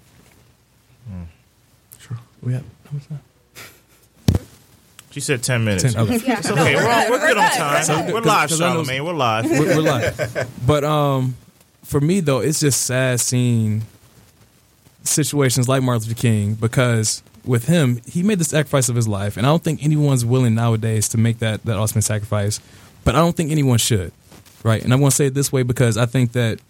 Sure. 1.98 2.18
We 2.42 2.52
have 2.52 2.62
how 2.84 2.90
much 2.92 3.08
time? 3.08 3.20
She 5.10 5.20
said 5.20 5.42
10 5.42 5.64
minutes. 5.64 5.82
Ten, 5.92 6.02
okay. 6.02 6.14
It's 6.14 6.50
okay. 6.50 6.76
We're, 6.76 6.88
all- 6.88 7.10
we're 7.10 7.26
good 7.26 7.36
on 7.38 7.50
time. 7.56 8.12
We're 8.12 8.20
live, 8.20 8.48
'cause 8.50 8.60
I 8.60 8.74
know- 8.74 8.82
Charlamagne. 8.82 9.04
We're 9.04 9.12
live. 9.14 9.44
we're, 9.50 9.76
we're 9.76 9.82
live. 9.82 10.50
But 10.66 10.84
um, 10.84 11.36
for 11.84 12.00
me 12.00 12.20
though, 12.20 12.40
it's 12.40 12.60
just 12.60 12.82
sad 12.82 13.18
seeing 13.18 13.82
situations 15.02 15.68
like 15.68 15.82
Martin 15.82 16.06
Luther 16.08 16.20
King 16.20 16.54
because 16.54 17.22
with 17.44 17.66
him, 17.66 18.00
he 18.06 18.22
made 18.22 18.38
the 18.38 18.44
sacrifice 18.44 18.88
of 18.88 18.96
his 18.96 19.08
life, 19.08 19.36
and 19.36 19.46
I 19.46 19.50
don't 19.50 19.62
think 19.62 19.82
anyone's 19.82 20.24
willing 20.24 20.54
nowadays 20.54 21.08
to 21.10 21.18
make 21.18 21.38
that 21.38 21.64
that 21.64 21.76
ultimate 21.76 22.02
sacrifice. 22.02 22.60
But 23.04 23.14
I 23.14 23.18
don't 23.18 23.36
think 23.36 23.50
anyone 23.50 23.78
should, 23.78 24.12
right? 24.62 24.82
And 24.82 24.92
I 24.92 24.96
want 24.96 25.12
to 25.12 25.16
say 25.16 25.26
it 25.26 25.34
this 25.34 25.50
way 25.52 25.62
because 25.62 25.96
I 25.96 26.06
think 26.06 26.32
that 26.32 26.60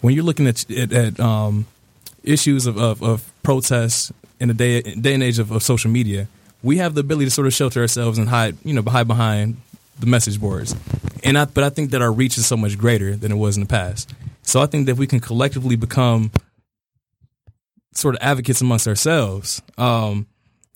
when 0.00 0.14
you're 0.14 0.24
looking 0.24 0.46
at 0.46 0.68
at, 0.70 0.92
at 0.92 1.20
um, 1.20 1.66
issues 2.24 2.66
of, 2.66 2.76
of, 2.76 3.02
of 3.02 3.32
protests 3.42 4.12
in 4.40 4.48
the 4.48 4.54
day 4.54 4.82
day 4.82 5.14
and 5.14 5.22
age 5.22 5.38
of, 5.38 5.50
of 5.50 5.62
social 5.62 5.90
media, 5.90 6.28
we 6.62 6.78
have 6.78 6.94
the 6.94 7.00
ability 7.00 7.26
to 7.26 7.30
sort 7.30 7.46
of 7.46 7.54
shelter 7.54 7.80
ourselves 7.80 8.18
and 8.18 8.28
hide, 8.28 8.56
you 8.64 8.74
know, 8.74 8.82
hide 8.82 9.06
behind 9.06 9.56
the 9.98 10.06
message 10.06 10.40
boards. 10.40 10.74
And 11.24 11.38
I, 11.38 11.44
but 11.46 11.64
I 11.64 11.70
think 11.70 11.90
that 11.92 12.02
our 12.02 12.12
reach 12.12 12.36
is 12.38 12.46
so 12.46 12.56
much 12.56 12.76
greater 12.76 13.16
than 13.16 13.32
it 13.32 13.36
was 13.36 13.56
in 13.56 13.62
the 13.62 13.68
past. 13.68 14.12
So 14.42 14.60
I 14.60 14.66
think 14.66 14.86
that 14.86 14.96
we 14.96 15.06
can 15.06 15.20
collectively 15.20 15.76
become 15.76 16.30
sort 17.96 18.14
of 18.14 18.22
advocates 18.22 18.60
amongst 18.60 18.86
ourselves, 18.86 19.62
um, 19.78 20.26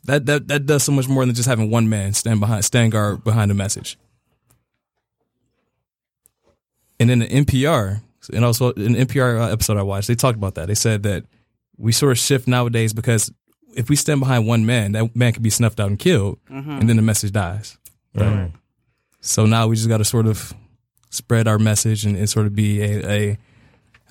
that 0.04 0.26
that 0.26 0.48
that 0.48 0.66
does 0.66 0.82
so 0.82 0.92
much 0.92 1.08
more 1.08 1.24
than 1.24 1.34
just 1.34 1.48
having 1.48 1.70
one 1.70 1.88
man 1.88 2.12
stand 2.12 2.40
behind 2.40 2.64
stand 2.64 2.92
guard 2.92 3.24
behind 3.24 3.50
a 3.50 3.54
message. 3.54 3.98
And 6.98 7.08
then 7.08 7.20
the 7.20 7.28
NPR, 7.28 8.02
and 8.32 8.44
also 8.44 8.72
an 8.74 8.94
NPR 8.94 9.52
episode 9.52 9.78
I 9.78 9.82
watched, 9.82 10.08
they 10.08 10.14
talked 10.14 10.36
about 10.36 10.56
that. 10.56 10.68
They 10.68 10.74
said 10.74 11.02
that 11.04 11.24
we 11.78 11.92
sort 11.92 12.12
of 12.12 12.18
shift 12.18 12.46
nowadays 12.46 12.92
because 12.92 13.32
if 13.74 13.88
we 13.88 13.96
stand 13.96 14.20
behind 14.20 14.46
one 14.46 14.66
man, 14.66 14.92
that 14.92 15.16
man 15.16 15.32
could 15.32 15.42
be 15.42 15.50
snuffed 15.50 15.80
out 15.80 15.88
and 15.88 15.98
killed, 15.98 16.38
and 16.80 16.88
then 16.88 16.96
the 16.96 17.02
message 17.02 17.32
dies. 17.32 17.78
Right. 18.14 18.52
So 19.22 19.46
now 19.46 19.66
we 19.68 19.76
just 19.76 19.88
got 19.88 19.98
to 19.98 20.04
sort 20.04 20.26
of 20.26 20.52
spread 21.10 21.48
our 21.48 21.58
message 21.58 22.04
and, 22.04 22.16
and 22.16 22.28
sort 22.28 22.46
of 22.46 22.54
be 22.54 22.82
a, 22.82 23.08
a 23.08 23.38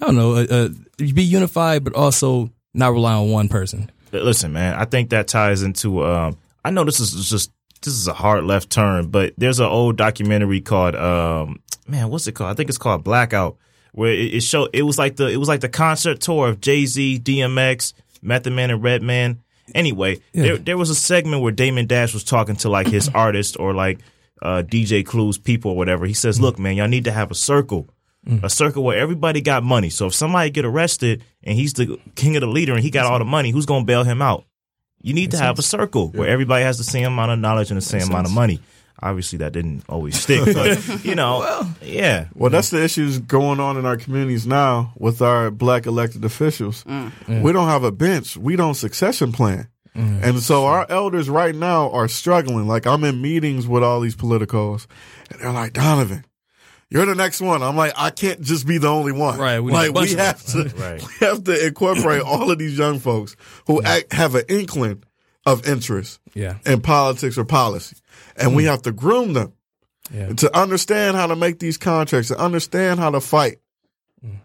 I 0.01 0.05
don't 0.05 0.15
know, 0.15 0.35
a, 0.35 0.45
a, 0.45 0.69
be 1.13 1.23
unified, 1.23 1.83
but 1.83 1.93
also 1.93 2.51
not 2.79 2.93
rely 2.93 3.13
on 3.13 3.29
one 3.29 3.49
person. 3.49 3.91
Listen, 4.11 4.53
man, 4.53 4.73
I 4.73 4.85
think 4.85 5.11
that 5.11 5.27
ties 5.27 5.61
into. 5.61 6.03
Um, 6.03 6.37
I 6.65 6.71
know 6.71 6.83
this 6.83 6.99
is 6.99 7.29
just 7.29 7.51
this 7.81 7.93
is 7.93 8.07
a 8.07 8.13
hard 8.13 8.43
left 8.43 8.69
turn, 8.69 9.07
but 9.07 9.33
there's 9.37 9.59
an 9.59 9.67
old 9.67 9.97
documentary 9.97 10.61
called 10.61 10.95
um, 10.95 11.59
man, 11.87 12.09
what's 12.09 12.27
it 12.27 12.33
called? 12.33 12.51
I 12.51 12.53
think 12.53 12.69
it's 12.69 12.77
called 12.77 13.03
Blackout, 13.03 13.57
where 13.91 14.11
it, 14.11 14.35
it 14.35 14.41
showed 14.41 14.69
it 14.73 14.83
was 14.83 14.97
like 14.97 15.15
the 15.17 15.27
it 15.27 15.37
was 15.37 15.47
like 15.47 15.61
the 15.61 15.69
concert 15.69 16.21
tour 16.21 16.47
of 16.47 16.61
Jay 16.61 16.85
Z, 16.85 17.19
DMX, 17.19 17.93
Method 18.21 18.53
Man, 18.53 18.71
and 18.71 18.81
Redman. 18.81 19.41
Anyway, 19.75 20.19
there 20.33 20.57
there 20.57 20.77
was 20.77 20.89
a 20.89 20.95
segment 20.95 21.43
where 21.43 21.51
Damon 21.51 21.85
Dash 21.85 22.13
was 22.13 22.23
talking 22.23 22.55
to 22.57 22.69
like 22.69 22.87
his 22.87 23.09
artist 23.13 23.57
or 23.59 23.73
like 23.73 23.99
uh, 24.41 24.63
DJ 24.65 25.05
Clue's 25.05 25.37
people 25.37 25.71
or 25.71 25.77
whatever. 25.77 26.05
He 26.05 26.13
says, 26.13 26.41
"Look, 26.41 26.57
man, 26.57 26.75
y'all 26.75 26.87
need 26.87 27.05
to 27.05 27.11
have 27.11 27.31
a 27.31 27.35
circle." 27.35 27.87
A 28.43 28.49
circle 28.49 28.83
where 28.83 28.97
everybody 28.97 29.41
got 29.41 29.63
money. 29.63 29.89
So 29.89 30.07
if 30.07 30.13
somebody 30.13 30.49
get 30.49 30.65
arrested 30.65 31.23
and 31.43 31.55
he's 31.55 31.73
the 31.73 31.99
king 32.15 32.35
of 32.35 32.41
the 32.41 32.47
leader 32.47 32.73
and 32.73 32.83
he 32.83 32.91
got 32.91 33.05
all 33.05 33.19
the 33.19 33.25
money, 33.25 33.51
who's 33.51 33.65
gonna 33.65 33.85
bail 33.85 34.03
him 34.03 34.21
out? 34.21 34.45
You 35.01 35.13
need 35.13 35.31
to 35.31 35.37
have 35.37 35.57
a 35.57 35.61
circle 35.61 36.09
where 36.09 36.27
everybody 36.27 36.63
has 36.63 36.77
the 36.77 36.83
same 36.83 37.07
amount 37.07 37.31
of 37.31 37.39
knowledge 37.39 37.71
and 37.71 37.77
the 37.77 37.85
same 37.85 38.09
amount 38.09 38.27
of 38.27 38.33
money. 38.33 38.59
Obviously, 39.01 39.37
that 39.39 39.53
didn't 39.53 39.85
always 39.87 40.19
stick, 40.19 40.43
but 40.53 41.05
you 41.05 41.15
know, 41.15 41.65
yeah. 41.81 42.27
Well, 42.35 42.49
that's 42.49 42.69
the 42.69 42.83
issues 42.83 43.17
going 43.17 43.61
on 43.61 43.77
in 43.77 43.85
our 43.85 43.95
communities 43.95 44.45
now 44.45 44.91
with 44.97 45.21
our 45.21 45.51
black 45.51 45.85
elected 45.85 46.25
officials. 46.25 46.83
We 46.85 47.53
don't 47.53 47.69
have 47.69 47.83
a 47.83 47.91
bench. 47.91 48.35
We 48.35 48.57
don't 48.57 48.75
succession 48.75 49.31
plan. 49.31 49.69
Mm. 49.95 50.23
And 50.23 50.39
so 50.39 50.65
our 50.65 50.85
elders 50.89 51.29
right 51.29 51.55
now 51.55 51.89
are 51.91 52.07
struggling. 52.07 52.67
Like 52.67 52.85
I'm 52.85 53.03
in 53.03 53.21
meetings 53.21 53.67
with 53.67 53.83
all 53.83 53.99
these 54.01 54.15
politicos 54.15 54.85
and 55.31 55.41
they're 55.41 55.51
like, 55.51 55.73
Donovan, 55.73 56.25
you're 56.89 57.05
the 57.05 57.15
next 57.15 57.39
one. 57.41 57.61
I'm 57.63 57.75
like, 57.75 57.93
I 57.95 58.09
can't 58.09 58.41
just 58.41 58.65
be 58.67 58.77
the 58.77 58.87
only 58.87 59.11
one. 59.11 59.37
Right, 59.39 59.59
we 59.59 59.71
like 59.71 59.93
we 59.93 60.13
have 60.15 60.43
to, 60.47 60.63
Right. 60.75 61.01
we 61.01 61.25
have 61.27 61.43
to 61.43 61.67
incorporate 61.67 62.21
all 62.21 62.49
of 62.51 62.57
these 62.57 62.77
young 62.77 62.99
folks 62.99 63.35
who 63.67 63.81
act, 63.83 64.13
have 64.13 64.35
an 64.35 64.43
inkling 64.49 65.03
of 65.45 65.67
interest 65.67 66.19
Yeah. 66.33 66.55
in 66.65 66.81
politics 66.81 67.37
or 67.37 67.45
policy. 67.45 67.95
And 68.35 68.55
we 68.55 68.65
have 68.65 68.81
to 68.83 68.91
groom 68.91 69.33
them 69.33 69.53
Yeah. 70.11 70.33
to 70.33 70.57
understand 70.57 71.15
how 71.17 71.27
to 71.27 71.35
make 71.35 71.59
these 71.59 71.77
contracts, 71.77 72.29
to 72.29 72.37
understand 72.39 72.99
how 72.99 73.11
to 73.11 73.21
fight 73.21 73.59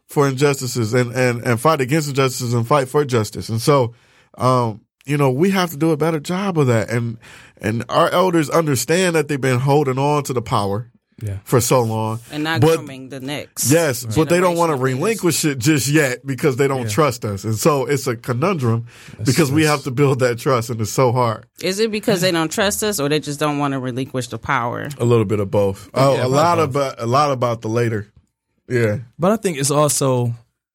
for 0.07 0.29
injustices 0.29 0.95
and, 0.95 1.13
and, 1.13 1.43
and 1.45 1.61
fight 1.61 1.81
against 1.81 2.09
injustices 2.09 2.55
and 2.55 2.67
fight 2.67 2.89
for 2.89 3.05
justice. 3.05 3.49
And 3.49 3.61
so, 3.61 3.93
um, 4.39 4.83
you 5.05 5.17
know, 5.17 5.31
we 5.31 5.51
have 5.51 5.71
to 5.71 5.77
do 5.77 5.91
a 5.91 5.97
better 5.97 6.21
job 6.21 6.59
of 6.59 6.69
that. 6.69 6.91
And, 6.91 7.19
and 7.61 7.85
our 7.89 8.09
elders 8.11 8.49
understand 8.51 9.17
that 9.17 9.27
they've 9.29 9.41
been 9.41 9.59
holding 9.59 9.99
on 9.99 10.23
to 10.25 10.33
the 10.33 10.43
power 10.43 10.91
Yeah. 11.23 11.39
for 11.45 11.61
so 11.61 11.81
long. 11.83 12.19
and 12.33 12.43
not 12.45 12.61
But- 12.61 12.79
grooming 12.79 13.09
the 13.09 13.21
next. 13.21 13.71
Yes, 13.71 14.05
but 14.05 14.29
they 14.29 14.41
don't 14.41 14.57
want 14.57 14.71
to 14.71 14.75
generation 14.77 14.77
of 14.77 14.81
leaders. 14.83 14.99
relinquish 15.01 15.45
it 15.45 15.59
just 15.59 15.89
yet 15.89 16.27
because 16.27 16.57
they 16.57 16.67
don't 16.67 16.91
trust 16.91 17.25
us. 17.25 17.45
And 17.45 17.55
so 17.57 17.87
it's 17.87 18.07
a 18.09 18.17
conundrum 18.17 18.87
because 19.25 19.51
we 19.53 19.65
have 19.65 19.85
to 19.85 19.91
build 19.93 20.19
that 20.19 20.39
trust 20.39 20.71
and 20.71 20.81
it's 20.81 20.91
so 20.91 21.13
hard. 21.13 21.47
Is 21.63 21.79
it 21.79 21.93
because 21.93 22.21
they 22.21 22.33
don't 22.33 22.51
trust 22.51 22.83
us, 22.83 22.99
or 22.99 23.09
they 23.09 23.21
just 23.21 23.39
don't 23.39 23.59
want 23.59 23.73
to 23.73 23.79
relinquish 23.79 24.27
the 24.29 24.39
power? 24.39 24.89
A 24.99 25.05
little 25.05 25.25
bit 25.25 25.39
of 25.41 25.51
both. 25.53 25.89
Oh, 25.95 26.17
Yeah, 26.17 26.27
a 26.27 26.29
lot 26.29 26.59
about 26.59 27.01
a 27.01 27.07
lot 27.07 27.31
about 27.31 27.63
the 27.63 27.69
later. 27.69 28.09
Yeah. 28.69 28.99
But 29.19 29.31
I 29.33 29.37
think 29.37 29.59
it's 29.59 29.71
also, 29.71 30.35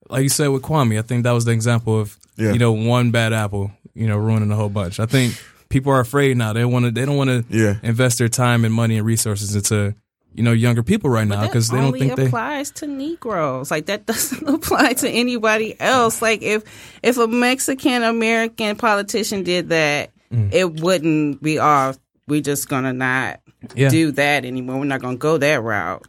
like 0.10 0.24
you 0.24 0.30
said 0.30 0.48
with 0.48 0.62
Kwame, 0.62 0.98
I 0.98 1.02
think 1.02 1.24
that 1.24 1.32
was 1.34 1.46
the 1.46 1.52
example 1.52 2.00
of, 2.00 2.18
Yeah. 2.38 2.54
you 2.54 2.60
know, 2.60 2.72
one 2.72 3.12
bad 3.12 3.34
apple, 3.34 3.72
you 3.94 4.08
know, 4.08 4.18
ruining 4.18 4.52
a 4.52 4.56
whole 4.56 4.70
bunch. 4.70 5.00
I 5.02 5.06
think 5.06 5.36
people 5.70 5.92
are 5.92 6.00
afraid 6.00 6.38
now. 6.38 6.54
They 6.54 6.64
want 6.66 6.86
to, 6.86 6.92
they 6.92 7.06
don't 7.06 7.18
want 7.18 7.30
to 7.30 7.44
Yeah. 7.50 7.76
invest 7.84 8.20
their 8.20 8.30
time 8.30 8.64
and 8.64 8.74
money 8.74 8.98
and 8.98 9.06
resources 9.06 9.54
into, 9.56 9.96
you 10.40 10.44
know, 10.46 10.54
younger 10.54 10.82
people 10.84 11.10
right 11.10 11.28
now 11.28 11.46
because 11.46 11.68
they 11.68 11.76
don't 11.76 11.88
only 11.88 12.00
think 12.00 12.16
they. 12.16 12.28
applies 12.28 12.72
to 12.72 12.88
Negroes. 12.88 13.70
Like 13.70 13.88
that 13.88 14.06
doesn't 14.08 14.48
apply 14.48 14.94
to 14.94 15.10
anybody 15.10 15.76
else. 15.82 16.22
Like 16.22 16.42
if 16.42 16.64
if 17.04 17.18
a 17.18 17.28
Mexican 17.28 18.04
American 18.04 18.78
politician 18.78 19.44
did 19.44 19.70
that, 19.70 20.12
Mm. 20.32 20.54
it 20.54 20.80
wouldn't 20.82 21.42
be 21.44 21.58
off. 21.60 21.98
We're 22.28 22.42
just 22.42 22.70
gonna 22.70 22.94
not 22.94 23.42
Yeah. 23.76 23.90
do 23.90 24.12
that 24.12 24.46
anymore. 24.46 24.78
We're 24.80 24.86
not 24.86 25.02
gonna 25.02 25.18
go 25.18 25.38
that 25.40 25.62
route. 25.62 26.08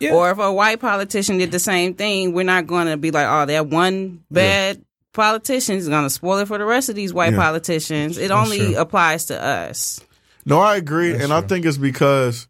Yeah. 0.00 0.14
Or 0.14 0.30
if 0.30 0.38
a 0.38 0.50
white 0.52 0.80
politician 0.80 1.38
did 1.38 1.52
the 1.52 1.58
same 1.58 1.92
thing, 1.94 2.32
we're 2.32 2.44
not 2.44 2.66
gonna 2.66 2.96
be 2.96 3.10
like, 3.10 3.26
oh, 3.28 3.44
that 3.46 3.66
one 3.68 4.24
bad 4.30 4.82
politicians. 5.12 5.84
He's 5.84 5.88
gonna 5.88 6.08
spoil 6.10 6.38
it 6.38 6.48
for 6.48 6.56
the 6.58 6.64
rest 6.64 6.88
of 6.88 6.94
these 6.96 7.12
white 7.12 7.34
Yeah. 7.34 7.38
politicians. 7.40 8.16
It 8.18 8.30
only 8.30 8.58
true. 8.58 8.76
applies 8.76 9.26
to 9.26 9.40
us. 9.40 10.00
No, 10.46 10.58
I 10.58 10.76
agree, 10.76 11.14
and 11.14 11.32
I 11.32 11.42
think 11.42 11.66
it's 11.66 11.76
because 11.76 12.48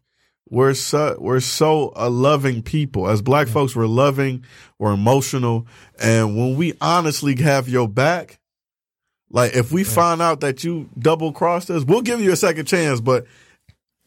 we're 0.53 0.75
so 0.75 1.17
we're 1.19 1.39
so 1.39 1.91
a 1.95 2.11
loving 2.11 2.61
people. 2.61 3.09
As 3.09 3.23
black 3.23 3.47
folks, 3.47 3.75
we're 3.75 3.87
loving, 3.87 4.45
we're 4.77 4.93
emotional, 4.93 5.65
and 5.99 6.37
when 6.37 6.55
we 6.55 6.75
honestly 6.79 7.35
have 7.41 7.67
your 7.67 7.87
back, 7.87 8.39
like 9.31 9.55
if 9.55 9.71
we 9.71 9.83
find 9.83 10.21
out 10.21 10.41
that 10.41 10.63
you 10.63 10.91
double 10.97 11.31
crossed 11.31 11.71
us, 11.71 11.83
we'll 11.83 12.03
give 12.03 12.21
you 12.21 12.31
a 12.31 12.35
second 12.35 12.67
chance. 12.67 13.01
But 13.01 13.25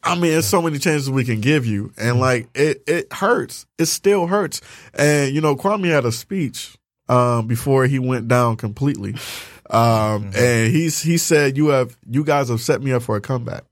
I 0.01 0.15
mean, 0.15 0.31
there's 0.31 0.47
so 0.47 0.61
many 0.61 0.79
chances 0.79 1.09
we 1.09 1.25
can 1.25 1.41
give 1.41 1.65
you, 1.65 1.91
and 1.97 2.17
like 2.17 2.47
it 2.55 2.81
it 2.87 3.11
hurts. 3.11 3.65
It 3.77 3.87
still 3.87 4.27
hurts. 4.27 4.61
And 4.93 5.35
you 5.35 5.41
know, 5.41 5.57
Kwame 5.57 5.89
had 5.89 6.05
a 6.05 6.13
speech 6.13 6.77
um, 7.09 7.47
before 7.47 7.87
he 7.87 7.99
went 7.99 8.29
down 8.29 8.55
completely, 8.55 9.15
um, 9.69 10.31
and 10.33 10.71
he's 10.71 11.01
he 11.01 11.17
said, 11.17 11.57
"You 11.57 11.67
have 11.67 11.97
you 12.09 12.23
guys 12.23 12.47
have 12.47 12.61
set 12.61 12.81
me 12.81 12.93
up 12.93 13.01
for 13.01 13.17
a 13.17 13.21
comeback." 13.21 13.65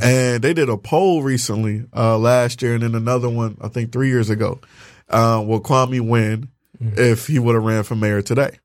And 0.00 0.42
they 0.42 0.54
did 0.54 0.68
a 0.68 0.76
poll 0.76 1.22
recently, 1.22 1.84
uh, 1.94 2.18
last 2.18 2.62
year, 2.62 2.74
and 2.74 2.82
then 2.82 2.94
another 2.94 3.28
one, 3.28 3.56
I 3.60 3.68
think 3.68 3.92
three 3.92 4.08
years 4.08 4.30
ago. 4.30 4.60
Uh, 5.08 5.42
will 5.44 5.60
Kwame 5.60 6.00
win 6.00 6.48
if 6.80 7.26
he 7.26 7.38
would 7.38 7.54
have 7.54 7.64
ran 7.64 7.82
for 7.82 7.96
mayor 7.96 8.22
today? 8.22 8.58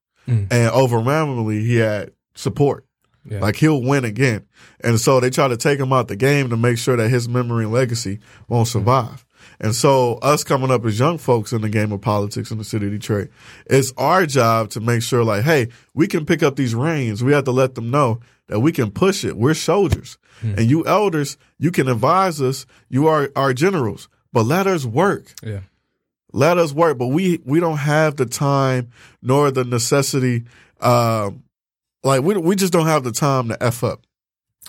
And 0.52 0.72
overwhelmingly, 0.72 1.64
he 1.64 1.78
had 1.78 2.12
support. 2.36 2.86
Yeah. 3.28 3.40
Like 3.40 3.56
he'll 3.56 3.82
win 3.82 4.06
again. 4.06 4.46
And 4.82 5.00
so 5.00 5.20
they 5.20 5.32
try 5.32 5.48
to 5.48 5.58
take 5.58 5.80
him 5.80 5.92
out 5.92 6.08
the 6.08 6.16
game 6.16 6.50
to 6.52 6.58
make 6.58 6.78
sure 6.78 6.96
that 6.96 7.10
his 7.10 7.28
memory 7.28 7.64
and 7.64 7.74
legacy 7.74 8.20
won't 8.48 8.68
survive. 8.68 9.26
And 9.60 9.74
so 9.74 10.16
us 10.16 10.44
coming 10.44 10.70
up 10.70 10.86
as 10.86 11.00
young 11.00 11.18
folks 11.18 11.54
in 11.54 11.62
the 11.62 11.70
game 11.70 11.92
of 11.92 12.02
politics 12.02 12.52
in 12.52 12.58
the 12.58 12.64
city 12.64 12.88
of 12.88 12.92
Detroit, 12.92 13.30
it's 13.66 13.94
our 13.98 14.26
job 14.26 14.70
to 14.72 14.80
make 14.80 15.02
sure 15.02 15.24
like, 15.24 15.44
hey, 15.44 15.70
we 15.94 16.08
can 16.08 16.26
pick 16.26 16.44
up 16.44 16.56
these 16.56 16.76
reins. 16.76 17.24
We 17.24 17.34
have 17.34 17.46
to 17.46 17.52
let 17.52 17.76
them 17.76 17.90
know 17.90 18.20
that 18.48 18.60
we 18.60 18.72
can 18.72 18.92
push 18.92 19.24
it. 19.26 19.38
We're 19.38 19.54
soldiers. 19.56 20.18
And 20.42 20.70
you 20.70 20.86
elders, 20.86 21.38
you 21.58 21.72
can 21.72 21.88
advise 21.88 22.42
us. 22.42 22.66
You 22.90 23.08
are 23.08 23.30
our 23.36 23.54
generals, 23.54 24.10
but 24.34 24.44
let 24.46 24.68
us 24.68 24.86
work 24.86 25.34
Yeah. 25.42 25.62
let 26.34 26.58
us 26.58 26.74
work 26.74 26.98
but 26.98 27.08
we 27.08 27.40
we 27.46 27.60
don't 27.62 27.78
have 27.78 28.18
the 28.18 28.26
time 28.26 28.90
nor 29.22 29.50
the 29.50 29.64
necessity 29.64 30.44
um 30.82 31.44
like 32.04 32.22
we 32.22 32.36
we 32.38 32.56
just 32.58 32.74
don't 32.74 32.88
have 32.88 33.04
the 33.06 33.14
time 33.14 33.48
to 33.48 33.64
f 33.64 33.84
up 33.84 34.02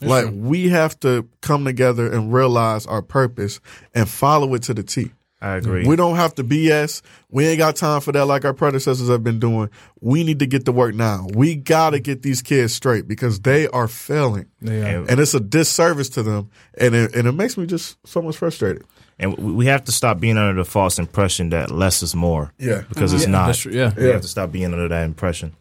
like 0.01 0.27
we 0.33 0.69
have 0.69 0.99
to 1.01 1.29
come 1.41 1.65
together 1.65 2.11
and 2.11 2.33
realize 2.33 2.87
our 2.87 3.03
purpose 3.03 3.59
and 3.95 4.09
follow 4.09 4.55
it 4.55 4.63
to 4.63 4.75
the 4.75 4.83
T. 4.85 5.11
I 5.41 5.57
agree. 5.57 5.87
We 5.87 5.97
don't 5.97 6.17
have 6.17 6.35
to 6.37 6.45
BS. 6.45 7.03
We 7.31 7.47
ain't 7.47 7.59
got 7.59 7.77
time 7.77 8.01
for 8.01 8.11
that 8.13 8.25
like 8.27 8.45
our 8.47 8.55
predecessors 8.55 9.09
have 9.11 9.23
been 9.23 9.39
doing. 9.39 9.69
We 10.01 10.25
need 10.25 10.39
to 10.39 10.47
get 10.47 10.65
to 10.65 10.73
work 10.73 10.95
now. 10.95 11.27
We 11.35 11.55
got 11.57 11.91
to 11.91 12.01
get 12.01 12.23
these 12.23 12.41
kids 12.41 12.73
straight 12.73 13.07
because 13.07 13.41
they 13.41 13.69
are 13.69 13.87
failing. 13.87 14.47
They 14.63 14.83
are. 14.83 15.01
And- 15.01 15.11
And 15.11 15.21
it's 15.21 15.35
a 15.35 15.41
disservice 15.41 16.09
to 16.11 16.23
them. 16.23 16.49
And 16.79 16.95
it, 16.95 17.15
and 17.15 17.29
it 17.29 17.33
makes 17.33 17.59
me 17.59 17.67
just 17.67 17.99
so 18.07 18.23
much 18.23 18.37
frustrated. 18.39 18.85
And 19.19 19.37
we 19.37 19.53
we 19.53 19.67
have 19.67 19.85
to 19.85 19.93
stop 19.93 20.21
being 20.21 20.37
under 20.39 20.55
the 20.63 20.65
false 20.69 20.99
impression 20.99 21.51
that 21.51 21.71
less 21.71 22.03
is 22.03 22.15
more. 22.15 22.53
Yeah. 22.59 22.83
Because 22.89 23.13
it's 23.13 23.25
Yeah, 23.25 23.31
not. 23.31 23.47
that's 23.47 23.59
true, 23.59 23.73
yeah. 23.73 23.93
We 23.97 24.05
have 24.05 24.23
to 24.23 24.29
stop 24.29 24.53
being 24.53 24.73
under 24.73 24.89
that 24.89 25.05
impression. 25.05 25.55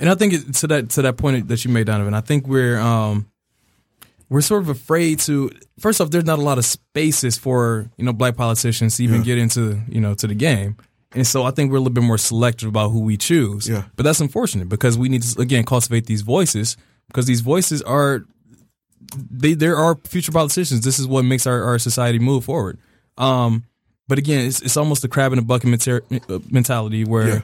And 0.00 0.08
I 0.08 0.14
think 0.14 0.32
it, 0.32 0.54
to 0.54 0.66
that 0.68 0.90
to 0.90 1.02
that 1.02 1.16
point 1.16 1.48
that 1.48 1.64
you 1.64 1.70
made, 1.70 1.86
Donovan, 1.86 2.14
I 2.14 2.20
think 2.20 2.46
we're 2.46 2.78
um 2.78 3.26
we're 4.30 4.40
sort 4.40 4.62
of 4.62 4.68
afraid 4.70 5.18
to. 5.20 5.50
First 5.78 6.00
off, 6.00 6.10
there's 6.10 6.24
not 6.24 6.38
a 6.38 6.42
lot 6.42 6.56
of 6.56 6.64
spaces 6.64 7.36
for 7.36 7.90
you 7.98 8.04
know 8.04 8.12
black 8.14 8.36
politicians 8.36 8.96
to 8.96 9.04
even 9.04 9.22
get 9.22 9.36
into 9.38 9.80
you 9.88 10.00
know 10.00 10.14
to 10.14 10.26
the 10.26 10.34
game, 10.34 10.76
and 11.14 11.26
so 11.26 11.42
I 11.44 11.50
think 11.50 11.70
we're 11.70 11.78
a 11.78 11.80
little 11.80 11.92
bit 11.92 12.04
more 12.04 12.16
selective 12.18 12.68
about 12.68 12.90
who 12.90 13.00
we 13.00 13.16
choose. 13.16 13.68
Yeah. 13.68 13.84
But 13.96 14.04
that's 14.04 14.20
unfortunate 14.20 14.68
because 14.68 14.96
we 14.96 15.08
need 15.08 15.22
to 15.24 15.40
again 15.40 15.64
cultivate 15.64 16.06
these 16.06 16.22
voices 16.22 16.76
because 17.08 17.26
these 17.26 17.40
voices 17.42 17.82
are 17.82 18.24
they 19.30 19.54
there 19.54 19.76
are 19.76 19.96
future 20.06 20.32
politicians. 20.32 20.82
This 20.82 20.98
is 20.98 21.06
what 21.06 21.24
makes 21.24 21.46
our, 21.46 21.62
our 21.64 21.78
society 21.78 22.18
move 22.18 22.44
forward. 22.44 22.78
Um, 23.18 23.64
but 24.08 24.18
again, 24.18 24.46
it's 24.46 24.60
it's 24.62 24.76
almost 24.76 25.02
the 25.02 25.08
crab 25.08 25.32
in 25.32 25.38
a 25.38 25.42
bucket 25.42 25.88
uh, 25.88 26.38
mentality 26.50 27.04
where 27.04 27.28
Yeah. 27.28 27.40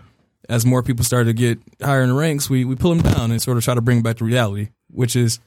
as 0.49 0.64
more 0.64 0.82
people 0.82 1.05
start 1.05 1.26
to 1.26 1.32
get 1.32 1.59
higher 1.82 2.03
in 2.03 2.09
the 2.11 2.14
ranks, 2.14 2.49
we 2.49 2.64
we 2.64 2.76
pull 2.76 2.95
them 2.95 3.03
down 3.12 3.30
and 3.30 3.43
sort 3.43 3.57
of 3.57 3.64
try 3.64 3.74
to 3.74 3.80
bring 3.80 4.03
back 4.03 4.16
to 4.18 4.24
reality, 4.24 4.68
which 4.91 5.16
is 5.16 5.41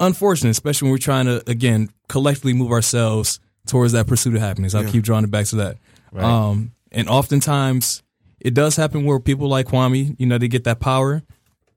unfortunate, 0.00 0.50
especially 0.50 0.86
when 0.86 0.92
we're 0.92 0.98
trying 0.98 1.26
to 1.26 1.42
again 1.48 1.90
collectively 2.08 2.52
move 2.54 2.72
ourselves 2.72 3.38
towards 3.66 3.92
that 3.92 4.06
pursuit 4.06 4.34
of 4.34 4.40
happiness. 4.40 4.74
I'll 4.74 4.82
keep 4.90 5.02
drawing 5.04 5.24
it 5.24 5.30
back 5.30 5.46
to 5.46 5.56
that. 5.56 5.76
Um, 6.24 6.72
and 6.90 7.08
oftentimes 7.08 8.02
it 8.40 8.54
does 8.54 8.74
happen 8.74 9.04
where 9.04 9.20
people 9.20 9.48
like 9.48 9.66
Kwame, 9.66 10.16
you 10.18 10.26
know, 10.26 10.38
they 10.38 10.48
get 10.48 10.64
that 10.64 10.80
power 10.80 11.22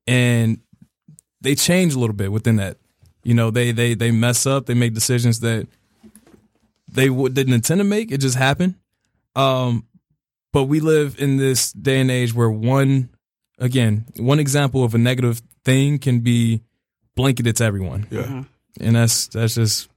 and 0.07 0.59
they 1.41 1.53
change 1.55 1.93
a 1.93 1.99
little 1.99 2.15
bit 2.15 2.32
within 2.32 2.55
that. 2.55 2.78
You 3.24 3.34
know, 3.36 3.51
they 3.51 3.71
they 3.71 3.93
they 3.93 4.11
mess 4.11 4.45
up, 4.45 4.65
they 4.65 4.74
make 4.74 4.93
decisions 4.93 5.41
that 5.41 5.67
they 6.88 7.07
w- 7.09 7.30
didn't 7.30 7.53
intend 7.53 7.80
to 7.80 7.84
make. 7.86 8.11
It 8.11 8.19
just 8.19 8.38
happened. 8.38 8.76
Um, 9.36 9.86
but 10.51 10.65
we 10.65 10.80
live 10.80 11.19
in 11.19 11.38
this 11.38 11.71
day 11.74 11.99
and 11.99 12.11
age 12.11 12.34
where 12.34 12.49
one, 12.49 13.09
again, 13.59 14.05
one 14.17 14.39
example 14.39 14.84
of 14.84 14.93
a 14.93 14.97
negative 14.97 15.41
thing 15.65 15.99
can 15.99 16.19
be 16.19 16.61
blanketed 17.16 17.55
to 17.57 17.64
everyone, 17.64 18.07
Yeah. 18.09 18.43
and 18.80 18.95
that's 18.95 19.28
that's 19.28 19.55
just 19.55 19.89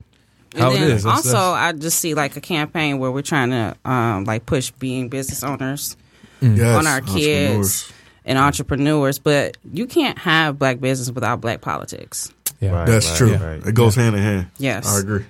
how 0.56 0.68
and 0.70 0.76
it 0.76 0.80
then 0.80 0.90
is. 0.96 1.02
That's- 1.04 1.26
also, 1.26 1.32
that's- 1.54 1.74
I 1.74 1.78
just 1.78 1.98
see 1.98 2.14
like 2.14 2.36
a 2.36 2.40
campaign 2.40 2.98
where 2.98 3.10
we're 3.10 3.22
trying 3.22 3.50
to 3.50 3.76
um, 3.84 4.24
like 4.24 4.46
push 4.46 4.70
being 4.72 5.08
business 5.08 5.42
owners 5.42 5.96
Yes. 6.40 6.76
on 6.76 6.86
our 6.86 7.00
kids 7.00 7.90
and 8.24 8.38
entrepreneurs, 8.38 9.18
but 9.18 9.56
you 9.72 9.86
can't 9.86 10.18
have 10.18 10.58
black 10.58 10.80
business 10.80 11.10
without 11.10 11.40
black 11.40 11.60
politics. 11.60 12.30
yeah. 12.60 12.70
Right, 12.70 12.86
That's 12.86 13.08
right, 13.08 13.16
true. 13.16 13.34
right. 13.36 13.66
It 13.66 13.74
goes 13.74 13.94
hand 13.94 14.16
in 14.16 14.22
hand. 14.22 14.46
Yes. 14.58 14.86
I 14.86 14.98
agree. 15.00 15.24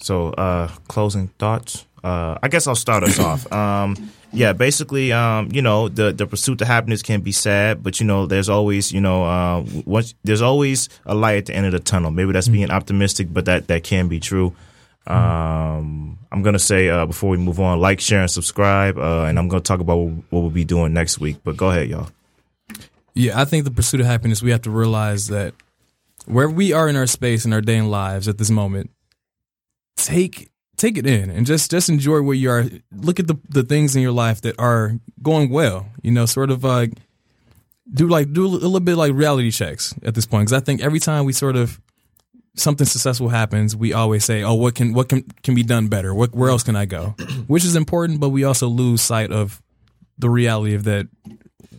So, 0.00 0.28
uh, 0.30 0.68
closing 0.88 1.28
thoughts. 1.38 1.86
Uh, 2.02 2.38
I 2.42 2.48
guess 2.48 2.66
I'll 2.66 2.74
start 2.74 3.02
us 3.04 3.18
off. 3.18 3.46
Um, 3.52 4.10
yeah, 4.34 4.54
basically, 4.54 5.12
um, 5.12 5.50
you 5.52 5.60
know, 5.60 5.88
the 5.88 6.10
the 6.10 6.26
pursuit 6.26 6.58
to 6.60 6.64
happiness 6.64 7.02
can 7.02 7.20
be 7.20 7.32
sad, 7.32 7.82
but 7.82 8.00
you 8.00 8.06
know, 8.06 8.24
there's 8.24 8.48
always, 8.48 8.90
you 8.90 9.00
know, 9.00 9.24
uh, 9.24 9.64
once 9.84 10.14
there's 10.24 10.40
always 10.40 10.88
a 11.04 11.14
light 11.14 11.36
at 11.36 11.46
the 11.46 11.54
end 11.54 11.66
of 11.66 11.72
the 11.72 11.80
tunnel. 11.80 12.10
Maybe 12.10 12.32
that's 12.32 12.48
being 12.48 12.70
optimistic, 12.70 13.28
but 13.30 13.44
that 13.44 13.68
that 13.68 13.84
can 13.84 14.08
be 14.08 14.20
true. 14.20 14.54
Um, 15.06 16.18
I'm 16.30 16.42
gonna 16.42 16.58
say 16.58 16.88
uh, 16.88 17.04
before 17.04 17.28
we 17.28 17.36
move 17.36 17.60
on, 17.60 17.80
like, 17.80 18.00
share, 18.00 18.20
and 18.20 18.30
subscribe, 18.30 18.96
uh, 18.96 19.24
and 19.24 19.38
I'm 19.38 19.48
gonna 19.48 19.60
talk 19.60 19.80
about 19.80 19.96
what 19.96 20.24
we'll 20.30 20.50
be 20.50 20.64
doing 20.64 20.94
next 20.94 21.20
week. 21.20 21.38
But 21.44 21.56
go 21.58 21.70
ahead, 21.70 21.88
y'all. 21.88 22.08
Yeah, 23.14 23.38
I 23.38 23.44
think 23.44 23.64
the 23.64 23.70
pursuit 23.70 24.00
of 24.00 24.06
happiness, 24.06 24.42
we 24.42 24.50
have 24.52 24.62
to 24.62 24.70
realize 24.70 25.26
that 25.26 25.54
wherever 26.24 26.52
we 26.52 26.72
are 26.72 26.88
in 26.88 26.96
our 26.96 27.06
space 27.06 27.44
in 27.44 27.52
our 27.52 27.60
day 27.60 27.76
and 27.76 27.90
lives 27.90 28.28
at 28.28 28.38
this 28.38 28.50
moment, 28.50 28.90
take 29.96 30.51
take 30.76 30.98
it 30.98 31.06
in 31.06 31.30
and 31.30 31.46
just 31.46 31.70
just 31.70 31.88
enjoy 31.88 32.22
where 32.22 32.34
you 32.34 32.50
are. 32.50 32.64
Look 32.90 33.20
at 33.20 33.26
the 33.26 33.38
the 33.48 33.62
things 33.62 33.96
in 33.96 34.02
your 34.02 34.12
life 34.12 34.40
that 34.42 34.58
are 34.58 34.98
going 35.22 35.50
well. 35.50 35.86
You 36.02 36.12
know, 36.12 36.26
sort 36.26 36.50
of 36.50 36.64
uh, 36.64 36.86
do 37.92 38.08
like 38.08 38.32
do 38.32 38.46
a 38.46 38.48
little 38.48 38.80
bit 38.80 38.96
like 38.96 39.12
reality 39.12 39.50
checks 39.50 39.94
at 40.02 40.14
this 40.14 40.26
point 40.26 40.48
because 40.48 40.60
I 40.60 40.64
think 40.64 40.82
every 40.82 41.00
time 41.00 41.24
we 41.24 41.32
sort 41.32 41.56
of 41.56 41.80
something 42.56 42.86
successful 42.86 43.28
happens, 43.28 43.74
we 43.74 43.92
always 43.92 44.24
say, 44.24 44.42
"Oh, 44.42 44.54
what 44.54 44.74
can 44.74 44.92
what 44.92 45.08
can 45.08 45.22
can 45.42 45.54
be 45.54 45.62
done 45.62 45.88
better? 45.88 46.14
What 46.14 46.34
where 46.34 46.50
else 46.50 46.62
can 46.62 46.76
I 46.76 46.86
go?" 46.86 47.14
Which 47.46 47.64
is 47.64 47.76
important, 47.76 48.20
but 48.20 48.30
we 48.30 48.44
also 48.44 48.68
lose 48.68 49.02
sight 49.02 49.30
of 49.30 49.62
the 50.18 50.30
reality 50.30 50.74
of 50.74 50.84
that 50.84 51.08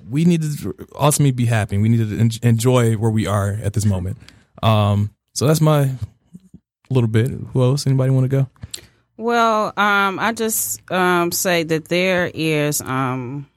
we 0.10 0.26
need 0.26 0.41
to 0.41 0.76
ultimately 0.96 1.32
be 1.32 1.46
happy. 1.46 1.78
We 1.78 1.89
need 1.89 2.10
to 2.10 2.20
en- 2.20 2.50
enjoy 2.50 2.96
where 2.96 3.12
we 3.12 3.26
are 3.26 3.58
at 3.64 3.74
this 3.74 3.86
moment. 3.86 4.18
Um, 4.62 5.12
so 5.34 5.48
that's 5.48 5.62
my 5.62 5.91
little 6.89 7.10
bit. 7.10 7.32
Who 7.32 7.64
else? 7.64 7.88
Anybody 7.88 8.12
want 8.12 8.26
to 8.26 8.28
go? 8.30 8.48
Well, 9.24 9.67
um, 9.78 10.19
I 10.19 10.34
just 10.34 10.82
um, 10.91 11.32
say 11.32 11.63
that 11.63 11.86
there 11.86 12.30
is 12.34 12.82
um, 12.82 13.47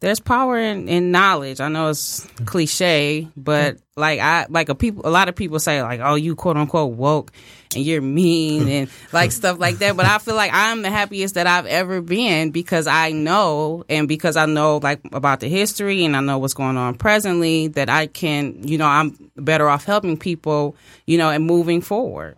there's 0.00 0.18
power 0.18 0.58
in, 0.58 0.88
in 0.88 1.12
knowledge. 1.12 1.60
I 1.60 1.68
know 1.68 1.90
it's 1.90 2.26
cliche, 2.44 3.28
but 3.36 3.76
like 3.94 4.18
I 4.18 4.46
like 4.48 4.68
a 4.68 4.74
people 4.74 5.06
a 5.06 5.10
lot 5.10 5.28
of 5.28 5.36
people 5.36 5.60
say 5.60 5.80
like, 5.80 6.00
oh, 6.02 6.16
you 6.16 6.34
quote 6.34 6.56
unquote 6.56 6.94
woke 6.94 7.30
and 7.72 7.84
you're 7.84 8.02
mean 8.02 8.66
and 8.68 8.90
like 9.12 9.30
stuff 9.30 9.60
like 9.60 9.76
that. 9.76 9.96
But 9.96 10.06
I 10.06 10.18
feel 10.18 10.34
like 10.34 10.50
I'm 10.52 10.82
the 10.82 10.90
happiest 10.90 11.36
that 11.36 11.46
I've 11.46 11.66
ever 11.66 12.00
been 12.00 12.50
because 12.50 12.88
I 12.88 13.12
know 13.12 13.84
and 13.88 14.08
because 14.08 14.36
I 14.36 14.46
know 14.46 14.78
like 14.78 15.02
about 15.12 15.38
the 15.38 15.48
history 15.48 16.04
and 16.04 16.16
I 16.16 16.20
know 16.20 16.38
what's 16.38 16.52
going 16.52 16.76
on 16.76 16.96
presently 16.96 17.68
that 17.68 17.88
I 17.88 18.08
can, 18.08 18.66
you 18.66 18.76
know, 18.76 18.88
I'm 18.88 19.30
better 19.36 19.68
off 19.68 19.84
helping 19.84 20.16
people, 20.16 20.74
you 21.06 21.16
know, 21.16 21.30
and 21.30 21.44
moving 21.44 21.80
forward. 21.80 22.36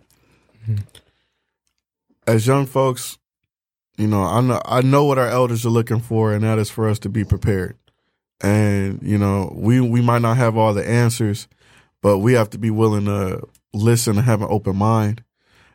As 2.29 2.47
young 2.47 2.67
folks, 2.67 3.17
you 3.97 4.07
know, 4.07 4.23
I 4.23 4.43
know 4.43 4.61
I 4.65 4.83
know 4.83 5.05
what 5.07 5.19
our 5.19 5.29
elders 5.29 5.65
are 5.65 5.71
looking 5.71 6.01
for, 6.01 6.33
and 6.33 6.45
that 6.45 6.59
is 6.59 6.71
for 6.71 6.89
us 6.89 6.99
to 7.01 7.09
be 7.09 7.25
prepared. 7.25 7.77
And 8.43 9.03
you 9.03 9.17
know, 9.17 9.53
we 9.57 9.81
we 9.81 10.03
might 10.03 10.21
not 10.21 10.37
have 10.37 10.57
all 10.57 10.75
the 10.75 10.87
answers, 10.87 11.49
but 12.03 12.19
we 12.19 12.35
have 12.35 12.51
to 12.51 12.59
be 12.59 12.71
willing 12.71 13.07
to 13.07 13.43
listen 13.73 14.19
and 14.19 14.27
have 14.27 14.43
an 14.43 14.49
open 14.51 14.77
mind. 14.77 15.25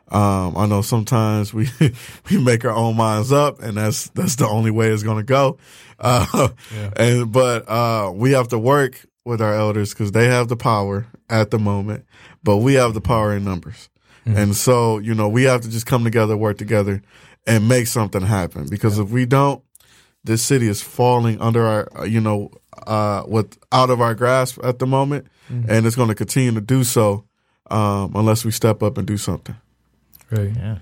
Um, 0.08 0.56
I 0.56 0.66
know 0.66 0.80
sometimes 0.80 1.52
we 1.52 1.68
we 2.30 2.38
make 2.38 2.64
our 2.64 2.74
own 2.74 2.96
minds 2.96 3.32
up, 3.32 3.60
and 3.60 3.76
that's 3.76 4.08
that's 4.10 4.36
the 4.36 4.46
only 4.46 4.70
way 4.70 4.90
it's 4.90 5.02
going 5.02 5.18
to 5.18 5.24
go. 5.24 5.58
Uh, 5.96 6.48
and 6.96 7.30
but 7.30 7.66
uh, 7.68 8.10
we 8.12 8.32
have 8.32 8.48
to 8.48 8.58
work 8.58 9.06
with 9.24 9.40
our 9.40 9.54
elders 9.54 9.94
because 9.94 10.10
they 10.10 10.26
have 10.26 10.48
the 10.48 10.56
power 10.56 11.06
at 11.30 11.50
the 11.52 11.58
moment, 11.58 12.04
but 12.42 12.58
we 12.58 12.74
have 12.74 12.94
the 12.94 13.00
power 13.00 13.34
in 13.34 13.44
numbers. 13.44 13.88
And 14.26 14.56
so, 14.56 14.98
you 14.98 15.14
know, 15.14 15.28
we 15.28 15.44
have 15.44 15.60
to 15.62 15.70
just 15.70 15.86
come 15.86 16.04
together, 16.04 16.36
work 16.36 16.58
together, 16.58 17.02
and 17.46 17.68
make 17.68 17.86
something 17.86 18.22
happen. 18.22 18.68
Because 18.70 18.98
if 18.98 19.10
we 19.10 19.26
don't, 19.26 19.62
this 20.24 20.42
city 20.42 20.68
is 20.68 20.80
falling 20.80 21.40
under 21.40 21.66
our, 21.66 21.88
uh, 21.98 22.04
you 22.04 22.20
know, 22.20 22.50
uh, 22.86 23.22
with 23.26 23.58
out 23.70 23.90
of 23.90 24.00
our 24.00 24.14
grasp 24.14 24.58
at 24.64 24.78
the 24.78 24.86
moment, 24.86 25.26
and 25.68 25.86
it's 25.86 25.96
going 25.96 26.08
to 26.08 26.14
continue 26.14 26.52
to 26.52 26.60
do 26.60 26.84
so 26.84 27.24
um, 27.70 28.12
unless 28.14 28.44
we 28.44 28.50
step 28.50 28.82
up 28.82 28.96
and 28.98 29.06
do 29.06 29.16
something. 29.16 29.56
Right. 30.30 30.52
Yeah. 30.56 30.78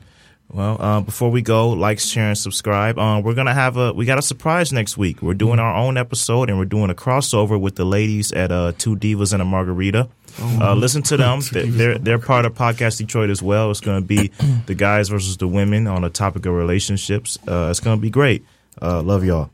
Well, 0.53 0.77
uh, 0.81 1.01
before 1.01 1.31
we 1.31 1.41
go, 1.41 1.71
like, 1.71 1.99
share, 1.99 2.29
and 2.29 2.39
subscribe. 2.39 2.99
Um, 2.99 3.23
we're 3.23 3.35
gonna 3.35 3.55
have 3.55 3.79
a 3.79 3.93
we 3.95 4.05
got 4.05 4.19
a 4.19 4.23
surprise 4.23 4.71
next 4.71 4.99
week. 4.99 5.23
We're 5.23 5.33
doing 5.33 5.59
our 5.59 5.75
own 5.75 5.97
episode, 5.97 6.51
and 6.51 6.59
we're 6.59 6.67
doing 6.67 6.91
a 6.91 6.95
crossover 6.95 7.59
with 7.59 7.77
the 7.77 7.87
ladies 7.87 8.33
at 8.33 8.53
uh, 8.53 8.73
Two 8.77 8.95
Divas 8.95 9.33
and 9.33 9.41
a 9.41 9.47
Margarita. 9.47 10.09
Uh, 10.41 10.75
listen 10.75 11.03
to 11.03 11.17
them; 11.17 11.41
they're, 11.53 11.99
they're 11.99 12.19
part 12.19 12.45
of 12.47 12.55
Podcast 12.55 12.99
Detroit 12.99 13.31
as 13.31 13.43
well. 13.43 13.71
It's 13.71 13.81
gonna 13.81 14.01
be 14.01 14.29
the 14.67 14.75
guys 14.75 15.09
versus 15.09 15.37
the 15.37 15.49
women 15.49 15.87
on 15.87 16.05
a 16.05 16.11
topic 16.11 16.47
of 16.47 16.55
relationships. 16.55 17.39
Uh, 17.47 17.69
it's 17.71 17.81
gonna 17.81 18.01
be 18.01 18.11
great. 18.11 18.45
Uh, 18.81 19.03
love 19.03 19.25
y'all. 19.25 19.51